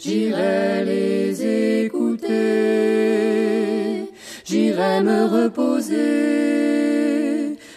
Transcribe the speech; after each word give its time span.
J'irai 0.00 0.84
les 0.84 1.84
écouter, 1.84 2.28
j'irai 4.44 5.02
me 5.02 5.26
reposer 5.26 5.98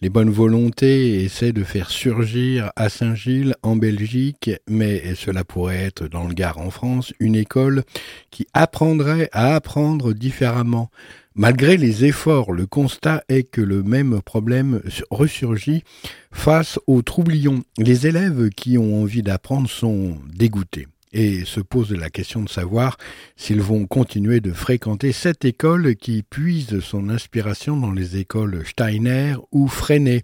les 0.01 0.09
bonnes 0.09 0.29
volontés 0.29 1.23
essaient 1.23 1.51
de 1.51 1.63
faire 1.63 1.89
surgir 1.89 2.71
à 2.77 2.87
Saint-Gilles, 2.87 3.55
en 3.63 3.75
Belgique, 3.75 4.49
mais 4.69 5.13
cela 5.15 5.43
pourrait 5.43 5.83
être 5.83 6.07
dans 6.07 6.25
le 6.25 6.33
Gard 6.33 6.57
en 6.57 6.69
France, 6.69 7.13
une 7.19 7.35
école 7.35 7.83
qui 8.31 8.47
apprendrait 8.53 9.29
à 9.33 9.55
apprendre 9.55 10.13
différemment. 10.13 10.89
Malgré 11.35 11.75
les 11.75 12.05
efforts, 12.05 12.53
le 12.53 12.65
constat 12.65 13.23
est 13.27 13.43
que 13.43 13.61
le 13.61 13.83
même 13.83 14.21
problème 14.21 14.81
ressurgit 15.11 15.83
face 16.31 16.79
aux 16.87 17.01
troublions. 17.01 17.63
Les 17.77 18.07
élèves 18.07 18.49
qui 18.49 18.77
ont 18.77 19.01
envie 19.01 19.23
d'apprendre 19.23 19.69
sont 19.69 20.17
dégoûtés 20.33 20.87
et 21.11 21.45
se 21.45 21.59
posent 21.59 21.91
la 21.91 22.09
question 22.09 22.41
de 22.43 22.49
savoir 22.49 22.97
s'ils 23.35 23.61
vont 23.61 23.85
continuer 23.85 24.39
de 24.39 24.51
fréquenter 24.51 25.11
cette 25.11 25.45
école 25.45 25.95
qui 25.95 26.23
puise 26.23 26.79
son 26.79 27.09
inspiration 27.09 27.77
dans 27.77 27.91
les 27.91 28.17
écoles 28.17 28.63
Steiner 28.65 29.35
ou 29.51 29.67
Freinet. 29.67 30.21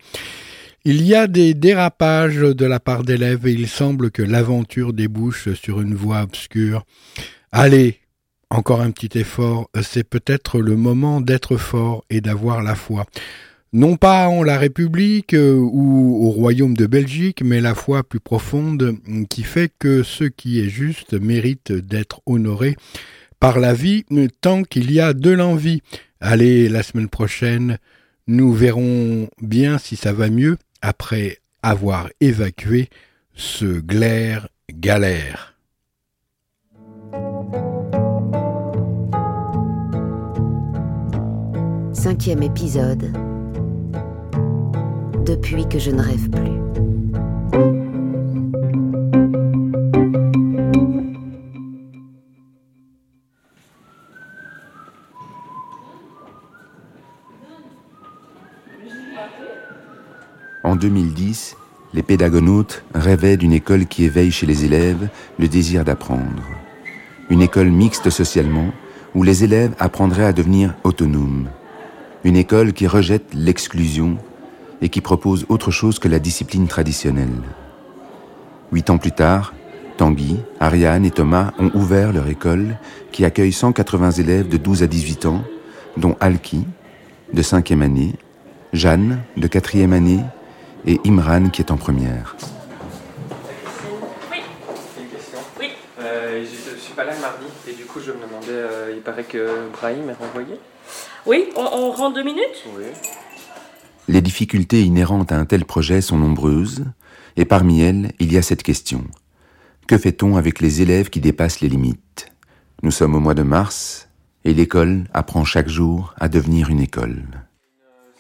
Il 0.84 1.01
y 1.01 1.16
a 1.16 1.25
des 1.25 1.56
dérapages 1.56 2.38
de 2.38 2.66
la 2.66 2.79
part 2.79 3.03
d'élèves 3.03 3.47
et 3.47 3.53
il 3.53 3.68
semble 3.68 4.12
que 4.12 4.22
l'aventure 4.22 4.94
débouche 4.94 5.53
sur 5.53 5.81
une 5.81 5.95
voie 5.95 6.22
obscure. 6.22 6.85
Allez, 7.51 8.01
encore 8.51 8.81
un 8.81 8.91
petit 8.91 9.18
effort, 9.18 9.69
c'est 9.81 10.03
peut-être 10.03 10.59
le 10.59 10.75
moment 10.75 11.22
d'être 11.22 11.57
fort 11.57 12.06
et 12.12 12.22
d'avoir 12.22 12.62
la 12.62 12.75
foi. 12.75 13.06
Non 13.75 13.97
pas 13.97 14.30
en 14.30 14.41
la 14.41 14.58
République 14.58 15.34
euh, 15.34 15.53
ou 15.53 16.25
au 16.25 16.30
Royaume 16.30 16.78
de 16.78 16.86
Belgique, 16.86 17.41
mais 17.44 17.59
la 17.59 17.75
foi 17.75 18.03
plus 18.03 18.22
profonde 18.22 18.96
qui 19.30 19.44
fait 19.44 19.69
que 19.78 20.02
ce 20.02 20.24
qui 20.24 20.62
est 20.62 20.69
juste 20.69 21.12
mérite 21.12 21.74
d'être 21.74 22.22
honoré 22.25 22.78
par 23.38 23.59
la 23.59 23.74
vie 23.74 24.06
tant 24.40 24.63
qu'il 24.63 24.94
y 24.94 25.02
a 25.02 25.12
de 25.12 25.30
l'envie. 25.30 25.81
Allez, 26.22 26.69
la 26.69 26.84
semaine 26.84 27.09
prochaine, 27.09 27.78
nous 28.28 28.53
verrons 28.53 29.28
bien 29.41 29.78
si 29.78 29.97
ça 29.97 30.13
va 30.13 30.30
mieux 30.30 30.56
après 30.81 31.40
avoir 31.62 32.07
évacué 32.22 32.88
ce 33.34 33.81
glaire 33.81 34.47
galère. 34.72 35.57
Cinquième 41.92 42.42
épisode. 42.42 43.34
Depuis 45.25 45.68
que 45.68 45.80
je 45.80 45.90
ne 45.90 46.02
rêve 46.03 46.30
plus. 46.30 46.52
En 60.63 60.75
2010, 60.75 61.57
les 61.96 62.03
pédagonautes 62.03 62.84
rêvaient 62.94 63.38
d'une 63.38 63.52
école 63.52 63.88
qui 63.88 64.03
éveille 64.03 64.30
chez 64.30 64.46
les 64.46 64.63
élèves 64.63 65.09
le 65.40 65.47
désir 65.47 65.84
d'apprendre. 65.84 66.44
Une 67.31 67.42
école 67.42 67.72
mixte 67.72 68.12
socialement, 68.12 68.69
où 69.16 69.24
les 69.24 69.44
élèves 69.44 69.74
apprendraient 69.80 70.25
à 70.25 70.34
devenir 70.34 70.75
autonomes. 70.84 71.50
Une 72.24 72.36
école 72.36 72.74
qui 72.74 72.86
rejette 72.86 73.34
l'exclusion 73.34 74.19
et 74.81 74.90
qui 74.90 75.02
propose 75.02 75.46
autre 75.50 75.72
chose 75.72 76.00
que 76.00 76.08
la 76.08 76.19
discipline 76.19 76.68
traditionnelle. 76.68 77.41
Huit 78.72 78.90
ans 78.90 78.97
plus 78.97 79.12
tard, 79.12 79.53
Tanguy, 79.97 80.38
Ariane 80.59 81.06
et 81.06 81.12
Thomas 81.12 81.52
ont 81.59 81.72
ouvert 81.74 82.12
leur 82.12 82.28
école 82.28 82.78
qui 83.12 83.24
accueille 83.24 83.53
180 83.53 84.12
élèves 84.12 84.50
de 84.50 84.58
12 84.58 84.84
à 84.84 84.88
18 84.88 85.25
ans, 85.25 85.44
dont 85.97 86.18
Alki, 86.19 86.66
de 87.31 87.41
5e 87.41 87.81
année, 87.81 88.13
Jeanne, 88.74 89.22
de 89.38 89.47
4e 89.47 89.94
année, 89.94 90.19
et 90.86 91.00
Imran, 91.06 91.50
qui 91.50 91.62
est 91.62 91.72
en 91.72 91.78
première. 91.78 92.36
Oui. 94.31 94.40
Une 95.00 95.07
question. 95.07 95.40
Oui. 95.59 95.69
Euh, 96.00 96.44
je 96.44 96.75
ne 96.75 96.80
suis 96.80 96.94
pas 96.94 97.06
là 97.06 97.13
le 97.16 97.22
mardi 97.22 97.46
et 97.68 97.74
du 97.74 97.86
coup 97.86 98.00
je 98.00 98.12
me 98.12 98.18
demandais, 98.18 98.50
euh, 98.50 98.94
il 98.94 99.02
paraît 99.02 99.24
que 99.24 99.69
Brahim 99.72 100.09
est 100.09 100.13
renvoyé. 100.13 100.59
Oui, 101.25 101.50
on, 101.56 101.63
on 101.63 101.92
rend 101.92 102.12
deux 102.12 102.24
minutes? 102.24 102.66
Oui. 102.78 102.86
Les 104.07 104.21
difficultés 104.21 104.83
inhérentes 104.83 105.31
à 105.31 105.38
un 105.38 105.45
tel 105.45 105.66
projet 105.66 106.01
sont 106.01 106.17
nombreuses, 106.17 106.85
et 107.38 107.45
parmi 107.45 107.81
elles, 107.81 108.11
il 108.19 108.31
y 108.31 108.38
a 108.38 108.41
cette 108.41 108.63
question. 108.63 109.03
Que 109.88 109.97
fait-on 109.97 110.38
avec 110.38 110.61
les 110.61 110.81
élèves 110.81 111.09
qui 111.09 111.19
dépassent 111.21 111.59
les 111.61 111.69
limites? 111.69 112.27
Nous 112.83 112.91
sommes 112.91 113.15
au 113.15 113.19
mois 113.19 113.33
de 113.33 113.41
mars, 113.44 114.07
et 114.44 114.53
l'école 114.53 115.05
apprend 115.13 115.44
chaque 115.44 115.67
jour 115.69 116.13
à 116.19 116.29
devenir 116.29 116.69
une 116.69 116.81
école. 116.81 117.23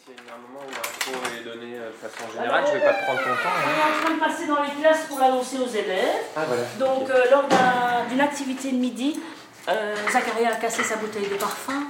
S'il 0.03 0.15
y 0.15 0.29
a 0.29 0.33
un 0.33 0.41
moment 0.41 0.65
où 0.65 0.71
l'info 0.71 1.11
est 1.39 1.45
donnée 1.45 1.75
de 1.77 1.91
façon 2.01 2.31
générale, 2.33 2.63
je 2.65 2.71
ne 2.73 2.77
vais 2.79 2.85
pas 2.85 2.93
te 2.93 3.03
prendre 3.03 3.19
ton 3.19 3.25
temps. 3.25 3.55
On 3.61 3.69
est 3.69 3.83
en 3.85 4.05
train 4.05 4.15
de 4.15 4.19
passer 4.19 4.47
dans 4.47 4.63
les 4.63 4.81
classes 4.81 5.05
pour 5.07 5.19
l'annoncer 5.19 5.57
aux 5.59 5.69
élèves. 5.69 6.25
Ah 6.35 6.45
voilà. 6.47 6.63
Donc, 6.79 7.09
euh, 7.11 7.29
lors 7.29 7.47
d'un- 7.47 8.09
d'une 8.09 8.21
activité 8.21 8.71
de 8.71 8.77
midi, 8.77 9.19
euh, 9.69 9.95
Zacharia 10.11 10.49
a 10.53 10.55
cassé 10.55 10.81
sa 10.81 10.97
bouteille 10.97 11.29
de 11.31 11.35
parfum. 11.37 11.83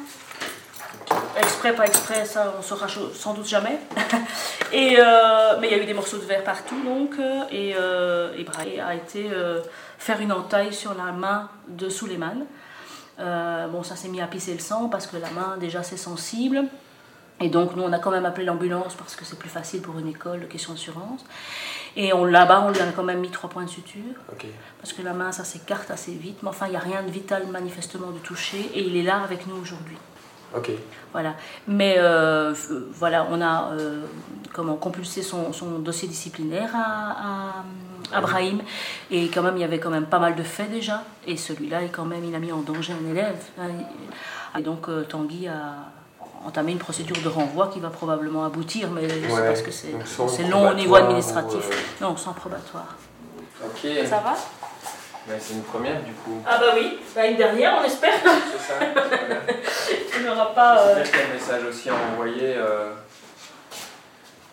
Exprès, 1.37 1.75
pas 1.75 1.85
exprès, 1.85 2.25
ça 2.25 2.53
on 2.57 2.61
saura 2.61 2.87
sans 3.13 3.33
doute 3.33 3.47
jamais. 3.47 3.77
et, 4.71 4.95
euh, 4.99 5.57
mais 5.59 5.67
il 5.67 5.77
y 5.77 5.79
a 5.79 5.83
eu 5.83 5.85
des 5.85 5.93
morceaux 5.93 6.17
de 6.17 6.23
verre 6.23 6.43
partout, 6.43 6.81
donc, 6.83 7.15
euh, 7.19 7.43
et, 7.51 7.73
euh, 7.77 8.33
et 8.37 8.43
Brahim 8.43 8.79
a 8.79 8.95
été 8.95 9.29
euh, 9.31 9.61
faire 9.97 10.21
une 10.21 10.31
entaille 10.31 10.73
sur 10.73 10.93
la 10.93 11.11
main 11.11 11.49
de 11.67 11.89
Suleiman. 11.89 12.45
Bon, 13.17 13.83
ça 13.83 13.95
s'est 13.95 14.07
mis 14.07 14.21
à 14.21 14.27
pisser 14.27 14.53
le 14.53 14.59
sang 14.59 14.87
parce 14.87 15.07
que 15.07 15.17
la 15.17 15.29
main, 15.31 15.57
déjà, 15.57 15.83
c'est 15.83 15.97
sensible. 15.97 16.65
Et 17.41 17.49
donc, 17.49 17.75
nous, 17.75 17.83
on 17.83 17.91
a 17.91 17.99
quand 17.99 18.11
même 18.11 18.25
appelé 18.25 18.45
l'ambulance 18.45 18.95
parce 18.95 19.15
que 19.15 19.25
c'est 19.25 19.37
plus 19.37 19.49
facile 19.49 19.81
pour 19.81 19.99
une 19.99 20.07
école, 20.07 20.47
question 20.47 20.73
d'assurance. 20.73 21.25
Et 21.97 22.13
on, 22.13 22.23
là-bas, 22.25 22.63
on 22.65 22.71
lui 22.71 22.79
a 22.79 22.91
quand 22.93 23.03
même 23.03 23.19
mis 23.19 23.29
trois 23.29 23.49
points 23.49 23.63
de 23.63 23.69
suture 23.69 24.15
parce 24.79 24.93
que 24.93 25.01
la 25.01 25.13
main, 25.13 25.31
ça 25.31 25.43
s'écarte 25.43 25.91
assez 25.91 26.11
vite. 26.11 26.39
Mais 26.43 26.49
enfin, 26.49 26.67
il 26.67 26.71
n'y 26.71 26.77
a 26.77 26.81
rien 26.81 27.03
de 27.03 27.11
vital 27.11 27.47
manifestement 27.47 28.11
de 28.11 28.19
toucher 28.19 28.69
et 28.73 28.81
il 28.81 28.95
est 28.95 29.03
là 29.03 29.21
avec 29.23 29.47
nous 29.47 29.55
aujourd'hui. 29.55 29.97
Ok. 30.55 30.71
Voilà. 31.11 31.35
Mais 31.67 31.95
euh, 31.97 32.53
voilà, 32.93 33.27
on 33.31 33.41
a 33.41 33.71
euh, 33.71 34.01
comment 34.53 34.75
compulsé 34.75 35.21
son, 35.21 35.53
son, 35.53 35.79
dossier 35.79 36.07
disciplinaire 36.07 36.71
à, 36.75 37.63
à, 38.13 38.21
Brahim. 38.21 38.61
Et 39.11 39.29
quand 39.29 39.41
même, 39.41 39.57
il 39.57 39.61
y 39.61 39.63
avait 39.63 39.79
quand 39.79 39.89
même 39.89 40.05
pas 40.05 40.19
mal 40.19 40.35
de 40.35 40.43
faits 40.43 40.71
déjà. 40.71 41.03
Et 41.27 41.37
celui-là, 41.37 41.79
quand 41.91 42.05
même, 42.05 42.23
il 42.23 42.35
a 42.35 42.39
mis 42.39 42.51
en 42.51 42.61
danger 42.61 42.93
un 42.93 43.09
élève. 43.09 43.37
Et 44.57 44.61
donc, 44.61 44.87
euh, 44.89 45.03
Tanguy 45.03 45.47
a 45.47 45.75
entamé 46.45 46.71
une 46.71 46.77
procédure 46.77 47.17
de 47.23 47.29
renvoi 47.29 47.67
qui 47.67 47.79
va 47.79 47.89
probablement 47.89 48.45
aboutir, 48.45 48.91
mais 48.91 49.07
c'est 49.09 49.27
parce 49.27 49.61
que 49.61 49.71
c'est 49.71 50.47
long 50.47 50.69
au 50.69 50.73
niveau 50.73 50.95
administratif. 50.95 51.67
Non, 52.01 52.15
sans 52.15 52.33
probatoire. 52.33 52.95
Ok. 53.63 53.87
Ça 54.05 54.19
va? 54.19 54.35
C'est 55.39 55.53
une 55.53 55.63
première 55.63 56.01
du 56.03 56.11
coup. 56.13 56.41
Ah 56.47 56.57
bah 56.59 56.73
oui, 56.75 56.99
bah, 57.15 57.25
une 57.25 57.37
dernière 57.37 57.77
on 57.79 57.83
espère. 57.83 58.13
C'est 58.23 58.73
ça. 58.73 58.79
tu 60.11 60.23
n'auras 60.23 60.53
pas. 60.53 60.79
Euh... 60.79 61.03
Il 61.03 61.17
y 61.17 61.21
a 61.21 61.27
le 61.27 61.33
message 61.33 61.63
aussi 61.65 61.89
à 61.89 61.93
envoyer. 61.95 62.53
Euh... 62.57 62.91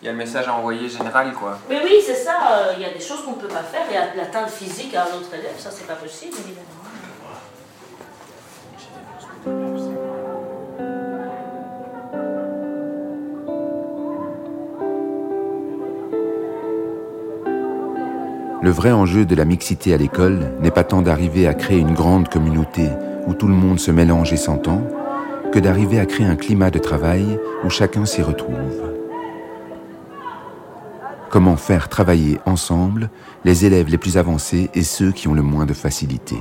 Il 0.00 0.06
y 0.06 0.08
a 0.08 0.12
le 0.12 0.18
message 0.18 0.48
à 0.48 0.54
envoyer 0.54 0.88
général 0.88 1.32
quoi. 1.32 1.58
Mais 1.68 1.80
oui, 1.82 2.02
c'est 2.04 2.14
ça. 2.14 2.36
Euh, 2.52 2.72
il 2.76 2.82
y 2.82 2.86
a 2.86 2.90
des 2.90 3.00
choses 3.00 3.24
qu'on 3.24 3.32
ne 3.32 3.40
peut 3.40 3.48
pas 3.48 3.62
faire. 3.62 3.82
Il 3.88 3.94
y 3.94 3.98
a 3.98 4.14
l'atteinte 4.14 4.50
physique 4.50 4.94
à 4.94 5.04
un 5.04 5.16
autre 5.16 5.32
élève, 5.34 5.54
ça 5.58 5.70
c'est 5.70 5.86
pas 5.86 5.94
possible 5.94 6.34
évidemment. 6.38 6.91
Le 18.62 18.70
vrai 18.70 18.92
enjeu 18.92 19.24
de 19.24 19.34
la 19.34 19.44
mixité 19.44 19.92
à 19.92 19.96
l'école 19.96 20.52
n'est 20.60 20.70
pas 20.70 20.84
tant 20.84 21.02
d'arriver 21.02 21.48
à 21.48 21.54
créer 21.54 21.80
une 21.80 21.94
grande 21.94 22.28
communauté 22.28 22.88
où 23.26 23.34
tout 23.34 23.48
le 23.48 23.54
monde 23.54 23.80
se 23.80 23.90
mélange 23.90 24.32
et 24.32 24.36
s'entend, 24.36 24.86
que 25.52 25.58
d'arriver 25.58 25.98
à 25.98 26.06
créer 26.06 26.26
un 26.26 26.36
climat 26.36 26.70
de 26.70 26.78
travail 26.78 27.40
où 27.64 27.70
chacun 27.70 28.06
s'y 28.06 28.22
retrouve. 28.22 28.92
Comment 31.28 31.56
faire 31.56 31.88
travailler 31.88 32.38
ensemble 32.46 33.10
les 33.44 33.66
élèves 33.66 33.88
les 33.88 33.98
plus 33.98 34.16
avancés 34.16 34.70
et 34.74 34.84
ceux 34.84 35.10
qui 35.10 35.26
ont 35.26 35.34
le 35.34 35.42
moins 35.42 35.66
de 35.66 35.74
facilité? 35.74 36.36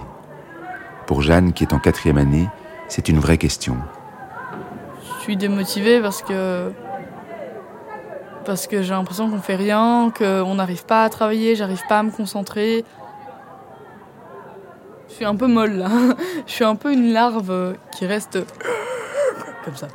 Pour 1.07 1.24
Jeanne, 1.24 1.53
qui 1.53 1.63
est 1.63 1.74
en 1.74 1.79
quatrième 1.79 2.19
année, 2.19 2.47
c'est 2.88 3.09
une 3.09 3.17
vraie 3.17 3.39
question. 3.39 3.77
Je 5.01 5.24
suis 5.24 5.38
démotivée 5.38 6.00
parce 6.01 6.21
que 6.21 6.71
parce 8.45 8.67
que 8.67 8.81
j'ai 8.81 8.91
l'impression 8.91 9.29
qu'on 9.29 9.41
fait 9.41 9.55
rien, 9.55 10.11
qu'on 10.17 10.55
n'arrive 10.55 10.85
pas 10.85 11.03
à 11.03 11.09
travailler, 11.09 11.55
j'arrive 11.55 11.81
pas 11.88 11.99
à 11.99 12.03
me 12.03 12.11
concentrer. 12.11 12.83
Je 15.09 15.13
suis 15.13 15.25
un 15.25 15.35
peu 15.35 15.47
molle 15.47 15.77
là. 15.77 15.89
Je 16.47 16.51
suis 16.51 16.63
un 16.63 16.75
peu 16.75 16.93
une 16.93 17.13
larve 17.13 17.75
qui 17.97 18.05
reste 18.05 18.39
comme 19.65 19.75
ça. 19.75 19.88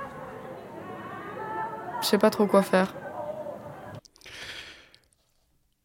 Je 2.02 2.06
sais 2.06 2.19
pas 2.19 2.31
trop 2.31 2.46
quoi 2.46 2.62
faire. 2.62 2.94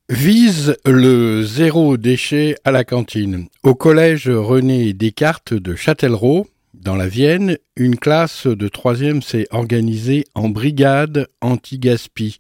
Vise 0.10 0.76
le 0.86 1.42
zéro 1.44 1.96
déchet 1.96 2.58
à 2.66 2.72
la 2.72 2.84
cantine. 2.84 3.48
Au 3.64 3.76
collège 3.76 4.30
René 4.30 4.92
Descartes 4.92 5.54
de 5.54 5.74
Châtellerault, 5.74 6.48
dans 6.82 6.96
la 6.96 7.08
Vienne, 7.08 7.58
une 7.76 7.96
classe 7.96 8.48
de 8.48 8.68
troisième 8.68 9.22
s'est 9.22 9.48
organisée 9.52 10.26
en 10.34 10.50
brigade 10.50 11.28
anti-gaspi. 11.40 12.40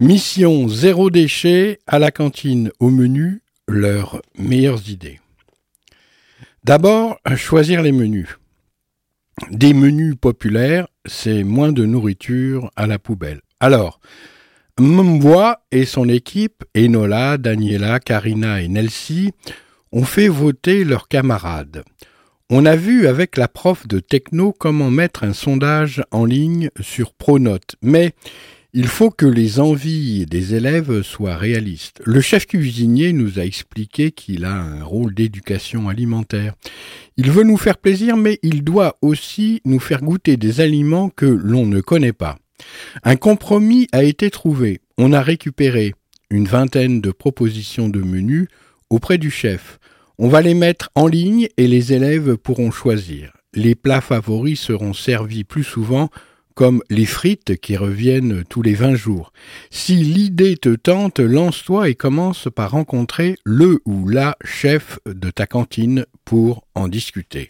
Mission 0.00 0.68
zéro 0.68 1.08
déchet 1.10 1.78
à 1.86 2.00
la 2.00 2.10
cantine 2.10 2.72
au 2.80 2.90
menu, 2.90 3.42
leurs 3.68 4.22
meilleures 4.36 4.90
idées. 4.90 5.20
D'abord, 6.64 7.18
choisir 7.36 7.82
les 7.82 7.92
menus. 7.92 8.38
Des 9.50 9.72
menus 9.72 10.16
populaires, 10.20 10.88
c'est 11.06 11.44
moins 11.44 11.70
de 11.72 11.84
nourriture 11.84 12.70
à 12.74 12.88
la 12.88 12.98
poubelle. 12.98 13.40
Alors, 13.60 14.00
Mbois 14.78 15.62
et 15.70 15.84
son 15.84 16.08
équipe, 16.08 16.64
Enola, 16.76 17.38
Daniela, 17.38 18.00
Karina 18.00 18.62
et 18.62 18.68
Nelsie, 18.68 19.30
ont 19.92 20.04
fait 20.04 20.28
voter 20.28 20.84
leurs 20.84 21.06
camarades. 21.06 21.84
On 22.52 22.66
a 22.66 22.74
vu 22.74 23.06
avec 23.06 23.36
la 23.36 23.46
prof 23.46 23.86
de 23.86 24.00
techno 24.00 24.52
comment 24.52 24.90
mettre 24.90 25.22
un 25.22 25.32
sondage 25.32 26.02
en 26.10 26.24
ligne 26.24 26.70
sur 26.80 27.12
Pronote, 27.12 27.76
mais 27.80 28.10
il 28.72 28.88
faut 28.88 29.12
que 29.12 29.24
les 29.24 29.60
envies 29.60 30.26
des 30.26 30.56
élèves 30.56 31.02
soient 31.02 31.36
réalistes. 31.36 32.02
Le 32.04 32.20
chef 32.20 32.48
cuisinier 32.48 33.12
nous 33.12 33.38
a 33.38 33.44
expliqué 33.44 34.10
qu'il 34.10 34.44
a 34.44 34.52
un 34.52 34.82
rôle 34.82 35.14
d'éducation 35.14 35.88
alimentaire. 35.88 36.54
Il 37.16 37.30
veut 37.30 37.44
nous 37.44 37.56
faire 37.56 37.78
plaisir, 37.78 38.16
mais 38.16 38.40
il 38.42 38.64
doit 38.64 38.98
aussi 39.00 39.60
nous 39.64 39.78
faire 39.78 40.02
goûter 40.02 40.36
des 40.36 40.60
aliments 40.60 41.08
que 41.08 41.26
l'on 41.26 41.66
ne 41.66 41.80
connaît 41.80 42.12
pas. 42.12 42.36
Un 43.04 43.14
compromis 43.14 43.86
a 43.92 44.02
été 44.02 44.28
trouvé. 44.28 44.80
On 44.98 45.12
a 45.12 45.22
récupéré 45.22 45.94
une 46.30 46.46
vingtaine 46.46 47.00
de 47.00 47.12
propositions 47.12 47.88
de 47.88 48.00
menus 48.00 48.48
auprès 48.90 49.18
du 49.18 49.30
chef. 49.30 49.78
On 50.22 50.28
va 50.28 50.42
les 50.42 50.52
mettre 50.52 50.90
en 50.94 51.06
ligne 51.06 51.48
et 51.56 51.66
les 51.66 51.94
élèves 51.94 52.36
pourront 52.36 52.70
choisir. 52.70 53.32
Les 53.54 53.74
plats 53.74 54.02
favoris 54.02 54.60
seront 54.60 54.92
servis 54.92 55.44
plus 55.44 55.64
souvent 55.64 56.10
comme 56.54 56.82
les 56.90 57.06
frites 57.06 57.56
qui 57.56 57.74
reviennent 57.74 58.44
tous 58.44 58.60
les 58.60 58.74
20 58.74 58.96
jours. 58.96 59.32
Si 59.70 59.94
l'idée 59.94 60.58
te 60.58 60.74
tente, 60.76 61.20
lance-toi 61.20 61.88
et 61.88 61.94
commence 61.94 62.48
par 62.54 62.72
rencontrer 62.72 63.36
le 63.46 63.80
ou 63.86 64.10
la 64.10 64.36
chef 64.44 64.98
de 65.06 65.30
ta 65.30 65.46
cantine 65.46 66.04
pour 66.26 66.66
en 66.74 66.88
discuter. 66.88 67.48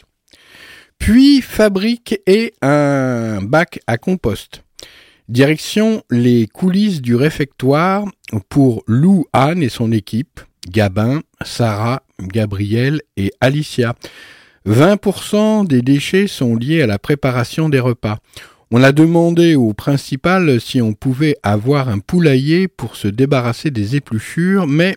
Puis 0.97 1.41
fabrique 1.41 2.21
et 2.25 2.53
un 2.61 3.41
bac 3.41 3.81
à 3.85 3.97
compost. 3.97 4.63
Direction 5.27 6.03
les 6.09 6.47
coulisses 6.47 7.01
du 7.01 7.15
réfectoire 7.15 8.05
pour 8.47 8.83
Lou 8.87 9.25
Anne 9.33 9.61
et 9.61 9.67
son 9.67 9.91
équipe. 9.91 10.39
Gabin, 10.69 11.21
Sarah, 11.43 12.03
Gabriel 12.27 13.01
et 13.17 13.31
Alicia. 13.41 13.95
20% 14.67 15.65
des 15.65 15.81
déchets 15.81 16.27
sont 16.27 16.55
liés 16.55 16.81
à 16.81 16.87
la 16.87 16.99
préparation 16.99 17.69
des 17.69 17.79
repas. 17.79 18.19
On 18.71 18.83
a 18.83 18.91
demandé 18.91 19.55
au 19.55 19.73
principal 19.73 20.61
si 20.61 20.81
on 20.81 20.93
pouvait 20.93 21.35
avoir 21.43 21.89
un 21.89 21.99
poulailler 21.99 22.67
pour 22.67 22.95
se 22.95 23.07
débarrasser 23.07 23.69
des 23.69 23.97
épluchures, 23.97 24.65
mais 24.65 24.95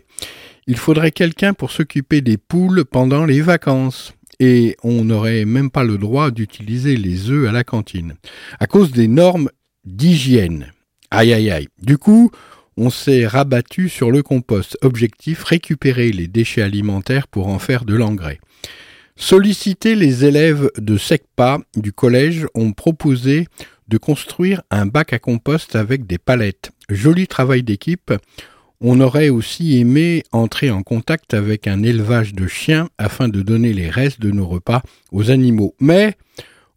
il 0.67 0.77
faudrait 0.77 1.11
quelqu'un 1.11 1.53
pour 1.53 1.71
s'occuper 1.71 2.21
des 2.21 2.37
poules 2.37 2.85
pendant 2.85 3.25
les 3.25 3.41
vacances. 3.41 4.13
Et 4.39 4.75
on 4.83 5.03
n'aurait 5.05 5.45
même 5.45 5.69
pas 5.69 5.83
le 5.83 5.97
droit 5.97 6.31
d'utiliser 6.31 6.97
les 6.97 7.29
œufs 7.29 7.47
à 7.47 7.51
la 7.51 7.63
cantine, 7.63 8.15
à 8.59 8.67
cause 8.67 8.91
des 8.91 9.07
normes 9.07 9.49
d'hygiène. 9.85 10.71
Aïe 11.11 11.33
aïe 11.33 11.51
aïe. 11.51 11.67
Du 11.81 11.97
coup, 11.97 12.31
on 12.77 12.89
s'est 12.89 13.25
rabattu 13.25 13.89
sur 13.89 14.11
le 14.11 14.23
compost. 14.23 14.77
Objectif, 14.81 15.43
récupérer 15.43 16.11
les 16.11 16.27
déchets 16.27 16.61
alimentaires 16.61 17.27
pour 17.27 17.47
en 17.47 17.59
faire 17.59 17.85
de 17.85 17.95
l'engrais. 17.95 18.39
Solliciter 19.15 19.95
les 19.95 20.25
élèves 20.25 20.69
de 20.77 20.97
SECPA 20.97 21.59
du 21.77 21.93
collège 21.93 22.47
ont 22.53 22.73
proposé 22.73 23.47
de 23.87 23.97
construire 23.97 24.61
un 24.71 24.85
bac 24.85 25.13
à 25.13 25.19
compost 25.19 25.75
avec 25.75 26.05
des 26.05 26.17
palettes. 26.17 26.71
Joli 26.89 27.27
travail 27.27 27.63
d'équipe. 27.63 28.13
On 28.81 28.99
aurait 28.99 29.29
aussi 29.29 29.79
aimé 29.79 30.23
entrer 30.33 30.69
en 30.69 30.83
contact 30.83 31.33
avec 31.33 31.65
un 31.65 31.81
élevage 31.81 32.33
de 32.33 32.45
chiens 32.45 32.89
afin 32.97 33.29
de 33.29 33.41
donner 33.41 33.71
les 33.71 33.89
restes 33.89 34.19
de 34.19 34.31
nos 34.31 34.45
repas 34.45 34.81
aux 35.13 35.31
animaux. 35.31 35.75
Mais 35.79 36.15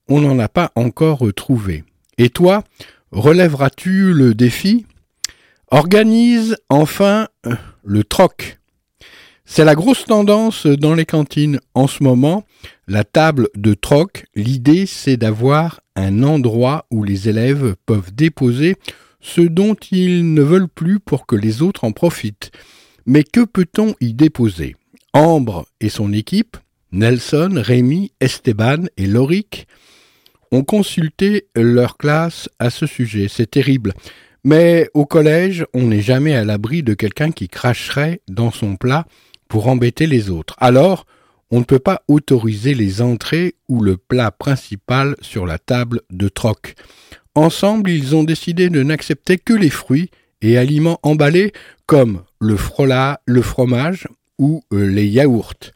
on 0.09 0.21
n'en 0.21 0.39
a 0.39 0.49
pas 0.49 0.71
encore 0.77 1.27
trouvé. 1.35 1.83
Et 2.19 2.31
toi, 2.31 2.63
relèveras-tu 3.11 4.13
le 4.13 4.35
défi? 4.35 4.87
Organise 5.71 6.57
enfin 6.71 7.29
euh, 7.47 7.55
le 7.85 8.03
troc. 8.03 8.59
C'est 9.45 9.67
la 9.67 9.75
grosse 9.75 10.05
tendance 10.05 10.67
dans 10.67 10.95
les 10.95 11.05
cantines 11.05 11.61
en 11.75 11.87
ce 11.87 12.03
moment. 12.03 12.45
La 12.87 13.05
table 13.05 13.49
de 13.55 13.75
troc, 13.75 14.25
l'idée 14.35 14.87
c'est 14.87 15.19
d'avoir 15.19 15.81
un 15.95 16.23
endroit 16.23 16.87
où 16.91 17.05
les 17.05 17.29
élèves 17.29 17.77
peuvent 17.85 18.15
déposer 18.15 18.77
ce 19.21 19.43
dont 19.43 19.75
ils 19.91 20.33
ne 20.33 20.43
veulent 20.43 20.69
plus 20.69 21.01
pour 21.01 21.27
que 21.27 21.37
les 21.37 21.61
autres 21.61 21.85
en 21.85 21.93
profitent. 21.93 22.51
Mais 23.05 23.23
que 23.23 23.45
peut-on 23.45 23.95
y 24.01 24.15
déposer? 24.15 24.75
Ambre 25.13 25.67
et 25.81 25.91
son 25.91 26.15
équipe, 26.15 26.57
Nelson, 26.93 27.51
Rémi, 27.57 28.13
Esteban 28.21 28.87
et 28.97 29.07
Loric, 29.07 29.67
ont 30.51 30.65
consulté 30.65 31.47
leur 31.55 31.99
classe 31.99 32.49
à 32.59 32.71
ce 32.71 32.87
sujet. 32.87 33.29
C'est 33.29 33.51
terrible. 33.51 33.93
Mais 34.51 34.89
au 34.95 35.05
collège, 35.05 35.67
on 35.75 35.89
n'est 35.89 36.01
jamais 36.01 36.35
à 36.35 36.43
l'abri 36.43 36.83
de 36.83 36.95
quelqu'un 36.95 37.33
qui 37.33 37.49
cracherait 37.49 38.23
dans 38.29 38.51
son 38.51 38.77
plat 38.77 39.05
pour 39.47 39.69
embêter 39.69 40.07
les 40.07 40.31
autres. 40.31 40.57
Alors, 40.57 41.05
on 41.51 41.59
ne 41.59 41.65
peut 41.65 41.79
pas 41.79 42.01
autoriser 42.09 42.73
les 42.73 43.03
entrées 43.03 43.57
ou 43.69 43.83
le 43.83 43.99
plat 43.99 44.31
principal 44.31 45.17
sur 45.21 45.45
la 45.45 45.59
table 45.59 46.01
de 46.09 46.31
troc. 46.31 46.77
Ensemble, 47.35 47.91
ils 47.91 48.17
ont 48.17 48.25
décidé 48.25 48.71
de 48.71 48.83
n'accepter 48.83 49.37
que 49.37 49.53
les 49.53 49.69
fruits 49.69 50.11
et 50.41 50.57
aliments 50.57 50.99
emballés 51.03 51.53
comme 51.85 52.23
le 52.41 52.57
frola, 52.57 53.21
le 53.27 53.43
fromage 53.43 54.09
ou 54.39 54.63
euh, 54.73 54.87
les 54.87 55.09
yaourts. 55.09 55.73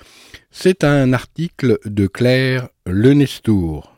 C'est 0.50 0.82
un 0.82 1.12
article 1.12 1.78
de 1.84 2.06
Claire 2.06 2.70
Lenestour. 2.86 3.91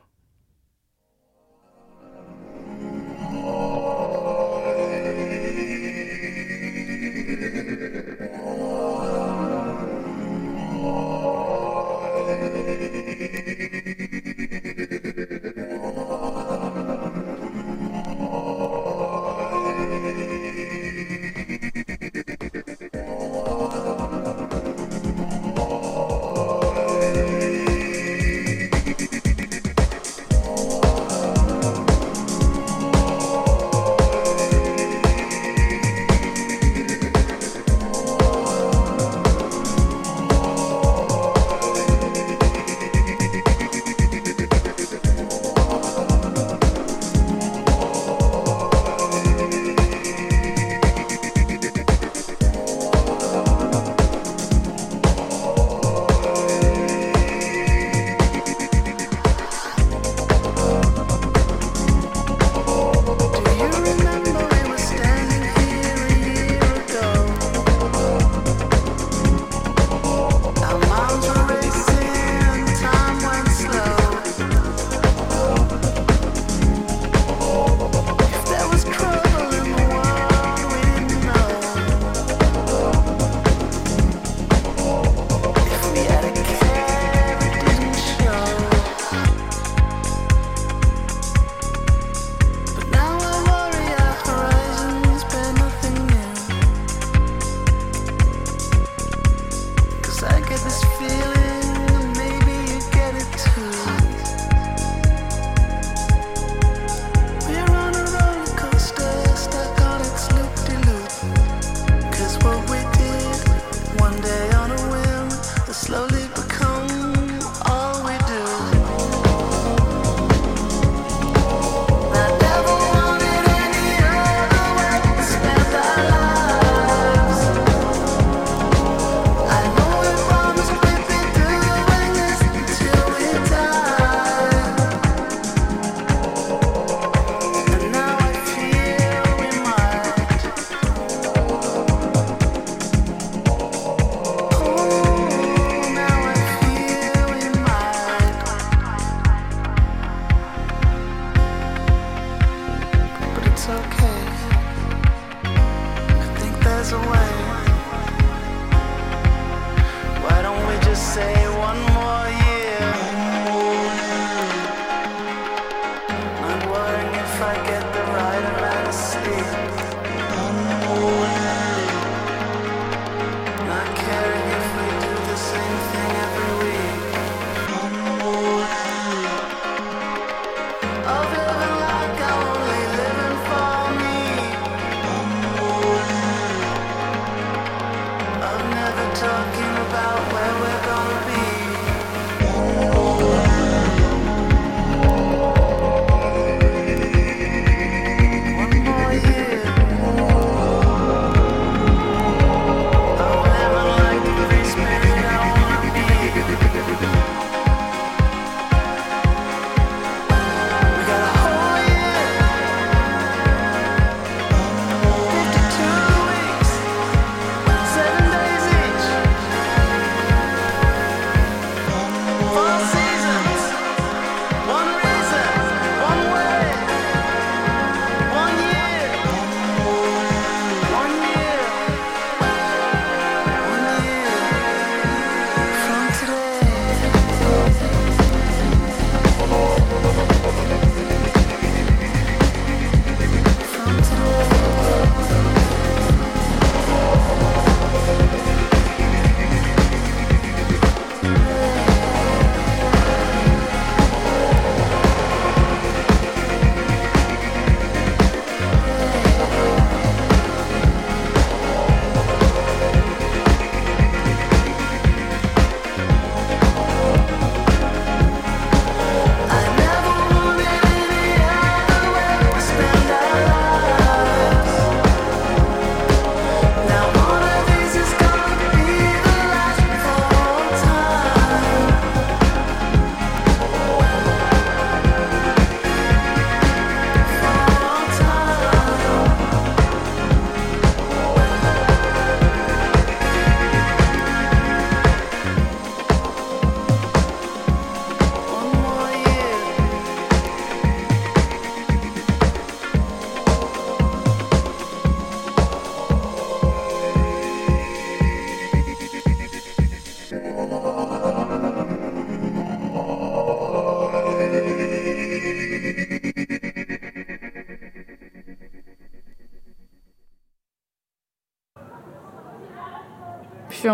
I 167.44 167.54
get 167.66 167.83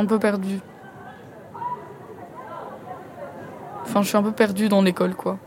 un 0.00 0.06
peu 0.06 0.18
perdue. 0.18 0.60
Enfin, 3.82 4.02
je 4.02 4.08
suis 4.08 4.16
un 4.16 4.22
peu 4.22 4.32
perdue 4.32 4.68
dans 4.68 4.82
l'école, 4.82 5.14
quoi. 5.14 5.38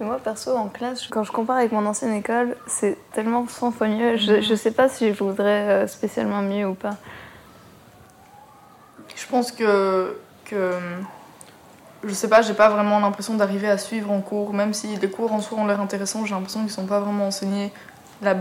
Moi, 0.00 0.18
perso, 0.18 0.56
en 0.56 0.68
classe, 0.68 1.08
quand 1.08 1.24
je 1.24 1.32
compare 1.32 1.56
avec 1.56 1.72
mon 1.72 1.84
ancienne 1.84 2.12
école, 2.12 2.56
c'est 2.66 2.96
tellement 3.12 3.46
100 3.48 3.72
fois 3.72 3.88
mieux. 3.88 4.16
Je, 4.16 4.40
je 4.40 4.54
sais 4.54 4.70
pas 4.70 4.88
si 4.88 5.12
je 5.12 5.24
voudrais 5.24 5.68
euh, 5.68 5.86
spécialement 5.88 6.40
mieux 6.40 6.66
ou 6.66 6.74
pas. 6.74 6.96
Je 9.16 9.26
pense 9.26 9.50
que, 9.50 10.16
que 10.44 10.72
je 12.04 12.14
sais 12.14 12.28
pas, 12.28 12.42
j'ai 12.42 12.54
pas 12.54 12.68
vraiment 12.68 13.00
l'impression 13.00 13.34
d'arriver 13.34 13.68
à 13.68 13.78
suivre 13.78 14.12
en 14.12 14.20
cours, 14.20 14.52
même 14.52 14.72
si 14.72 14.96
les 14.96 15.10
cours 15.10 15.32
en 15.32 15.40
soi 15.40 15.58
ont 15.58 15.66
l'air 15.66 15.80
intéressants, 15.80 16.24
j'ai 16.24 16.34
l'impression 16.34 16.60
qu'ils 16.60 16.70
sont 16.70 16.86
pas 16.86 17.00
vraiment 17.00 17.26
enseignés. 17.26 17.72
La... 18.22 18.36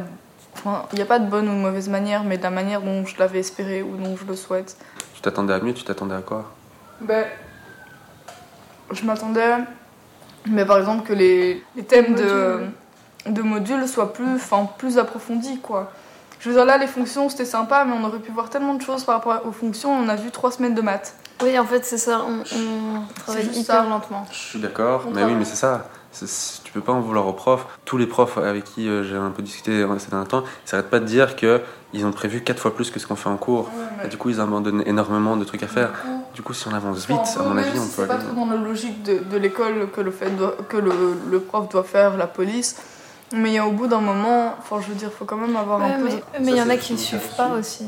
Enfin, 0.58 0.84
il 0.92 0.96
n'y 0.96 1.02
a 1.02 1.06
pas 1.06 1.20
de 1.20 1.30
bonne 1.30 1.48
ou 1.48 1.52
de 1.54 1.58
mauvaise 1.60 1.90
manière, 1.90 2.24
mais 2.24 2.38
de 2.38 2.44
la 2.44 2.50
manière 2.50 2.82
dont 2.82 3.06
je 3.06 3.18
l'avais 3.20 3.40
espéré 3.40 3.82
ou 3.82 3.96
dont 3.98 4.16
je 4.18 4.26
le 4.26 4.36
souhaite. 4.36 4.78
Tu 5.14 5.22
t'attendais 5.22 5.54
à 5.54 5.60
mieux, 5.60 5.74
tu 5.74 5.84
t'attendais 5.84 6.16
à 6.16 6.22
quoi? 6.22 6.52
Ben, 7.02 7.26
je 8.92 9.04
m'attendais, 9.06 9.56
mais 10.46 10.66
par 10.66 10.80
exemple 10.80 11.06
que 11.08 11.14
les, 11.14 11.64
les 11.76 11.84
thèmes 11.84 12.16
de, 12.16 12.62
de 13.28 13.42
modules 13.42 13.88
soient 13.88 14.14
plus, 14.14 14.36
enfin, 14.36 14.68
plus 14.78 14.98
approfondis, 14.98 15.60
quoi. 15.60 15.92
Je 16.40 16.50
veux 16.50 16.56
dire, 16.56 16.66
là, 16.66 16.78
les 16.78 16.88
fonctions, 16.88 17.30
c'était 17.30 17.46
sympa, 17.46 17.84
mais 17.84 17.94
on 17.94 18.04
aurait 18.04 18.20
pu 18.20 18.32
voir 18.32 18.50
tellement 18.50 18.76
de 18.76 18.82
choses 18.82 19.04
par 19.04 19.16
rapport 19.16 19.42
aux 19.46 19.52
fonctions. 19.52 19.92
On 19.92 20.08
a 20.08 20.16
vu 20.16 20.30
trois 20.30 20.52
semaines 20.52 20.76
de 20.76 20.82
maths. 20.82 21.16
Oui, 21.42 21.58
en 21.58 21.66
fait, 21.66 21.84
c'est 21.84 21.98
ça. 21.98 22.22
On, 22.28 22.42
on 22.56 23.04
travaille 23.24 23.46
hyper 23.48 23.84
ça. 23.84 23.90
lentement. 23.90 24.26
Je 24.32 24.38
suis 24.38 24.60
d'accord, 24.60 25.06
mais 25.14 25.24
oui, 25.24 25.34
mais 25.34 25.46
c'est 25.46 25.56
ça. 25.56 25.86
Tu 26.64 26.72
peux 26.72 26.82
pas 26.82 26.92
en 26.94 27.00
vouloir 27.02 27.28
aux 27.28 27.34
profs. 27.34 27.66
Tous 27.86 27.98
les 27.98 28.08
profs 28.08 28.38
avec 28.38 28.64
qui 28.64 28.88
euh, 28.88 29.04
j'ai 29.04 29.16
un 29.16 29.30
peu 29.32 29.42
discuté 29.42 29.72
euh, 29.72 30.00
ces 30.00 30.10
derniers 30.10 30.28
temps, 30.28 30.44
ils 30.66 30.70
s'arrêtent 30.70 30.90
pas 30.90 31.00
de 31.00 31.06
dire 31.06 31.36
qu'ils 31.36 32.06
ont 32.06 32.12
prévu 32.12 32.42
quatre 32.42 32.60
fois 32.60 32.74
plus 32.76 32.90
que 32.92 33.00
ce 33.00 33.08
qu'on 33.08 33.16
fait 33.16 33.30
en 33.30 33.38
cours. 33.38 33.70
Et 34.04 34.08
du 34.08 34.18
coup, 34.18 34.30
ils 34.30 34.40
abandonnent 34.40 34.84
énormément 34.86 35.38
de 35.38 35.44
trucs 35.44 35.64
à 35.64 35.68
faire. 35.68 35.92
Du 36.36 36.42
coup, 36.42 36.54
si 36.54 36.68
on 36.68 36.74
avance 36.74 37.08
vite, 37.08 37.18
Enfin, 37.20 37.42
à 37.42 37.44
mon 37.48 37.58
avis, 37.58 37.72
si 37.72 37.80
on 37.80 37.82
peut 37.86 37.90
c'est 37.98 38.08
pas 38.08 38.14
aller. 38.16 38.24
trop 38.26 38.36
dans 38.36 38.46
la 38.46 38.58
logique 38.58 39.02
de, 39.04 39.20
de 39.20 39.38
l'école 39.38 39.90
que, 39.92 40.02
le, 40.02 40.12
fait 40.12 40.30
doit- 40.32 40.56
que 40.70 40.78
le, 40.78 40.92
le 41.30 41.40
prof 41.40 41.68
doit 41.70 41.84
faire, 41.84 42.16
la 42.18 42.28
police. 42.28 42.76
Mais 43.34 43.50
il 43.50 43.54
y 43.56 43.58
a 43.58 43.66
au 43.68 43.72
bout 43.72 43.88
d'un 43.88 44.00
moment, 44.00 44.56
enfin, 44.60 44.78
je 44.82 44.88
veux 44.90 44.96
dire, 44.96 45.12
faut 45.12 45.26
quand 45.26 45.36
même 45.38 45.56
avoir 45.56 45.82
un 45.82 45.86
Ouais, 45.90 45.98
peu. 45.98 46.04
mais 46.04 46.12
de- 46.12 46.46
mais 46.46 46.52
il 46.52 46.58
y 46.58 46.62
en 46.62 46.70
a 46.70 46.78
qui 46.78 46.94
ne 46.94 46.98
suivent 46.98 47.36
pas 47.36 47.50
aussi. 47.60 47.86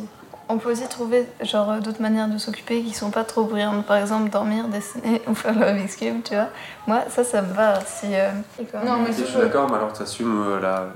On 0.52 0.58
peut 0.58 0.72
aussi 0.72 0.88
trouver 0.88 1.28
genre 1.42 1.70
euh, 1.70 1.80
d'autres 1.80 2.02
manières 2.02 2.28
de 2.28 2.40
s'occuper 2.40 2.82
qui 2.82 2.92
sont 2.96 3.12
pas 3.12 3.24
trop 3.24 3.44
bruyantes. 3.44 3.86
Par 3.86 3.98
exemple, 3.98 4.32
dormir, 4.32 4.68
dessiner 4.68 5.22
ou 5.28 5.36
faire 5.36 5.54
le 5.58 5.64
Rubik's 5.64 5.96
Cube, 5.96 6.24
tu 6.24 6.34
vois. 6.34 6.48
Moi, 6.88 7.04
ça, 7.10 7.24
ça 7.24 7.44
me 7.44 7.54
va. 7.54 7.80
Si, 7.86 8.08
euh, 8.12 8.32
Non, 8.84 8.98
mais 8.98 9.14
je 9.14 9.24
suis 9.26 9.38
d'accord, 9.38 9.70
mais 9.70 9.78
alors 9.78 9.94
tu 9.94 10.02
assumes 10.02 10.44
euh, 10.48 10.60
la 10.60 10.88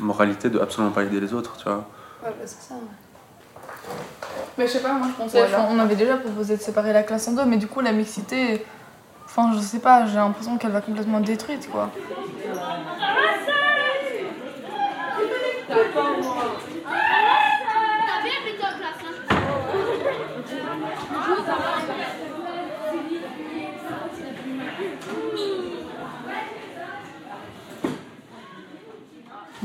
moralité 0.00 0.50
de 0.50 0.58
absolument 0.58 0.92
pas 0.92 1.04
aider 1.04 1.20
les 1.20 1.32
autres, 1.32 1.56
tu 1.56 1.64
vois. 1.64 1.86
Ouais, 2.24 2.30
bah, 2.36 2.44
c'est 2.44 2.60
ça. 2.60 2.74
Mais 4.58 4.66
je 4.66 4.72
sais 4.72 4.80
pas, 4.80 4.92
moi 4.94 5.06
je 5.08 5.22
pensais. 5.22 5.38
Voilà. 5.38 5.68
on 5.70 5.78
avait 5.78 5.94
déjà 5.94 6.16
proposé 6.16 6.56
de 6.56 6.60
séparer 6.62 6.92
la 6.92 7.04
classe 7.04 7.28
en 7.28 7.32
deux, 7.32 7.44
mais 7.44 7.58
du 7.58 7.68
coup, 7.68 7.80
la 7.80 7.92
mixité. 7.92 8.66
Enfin, 9.24 9.52
je 9.54 9.60
sais 9.60 9.78
pas, 9.78 10.06
j'ai 10.06 10.16
l'impression 10.16 10.58
qu'elle 10.58 10.72
va 10.72 10.80
complètement 10.80 11.20
détruite, 11.20 11.70
quoi. 11.70 11.90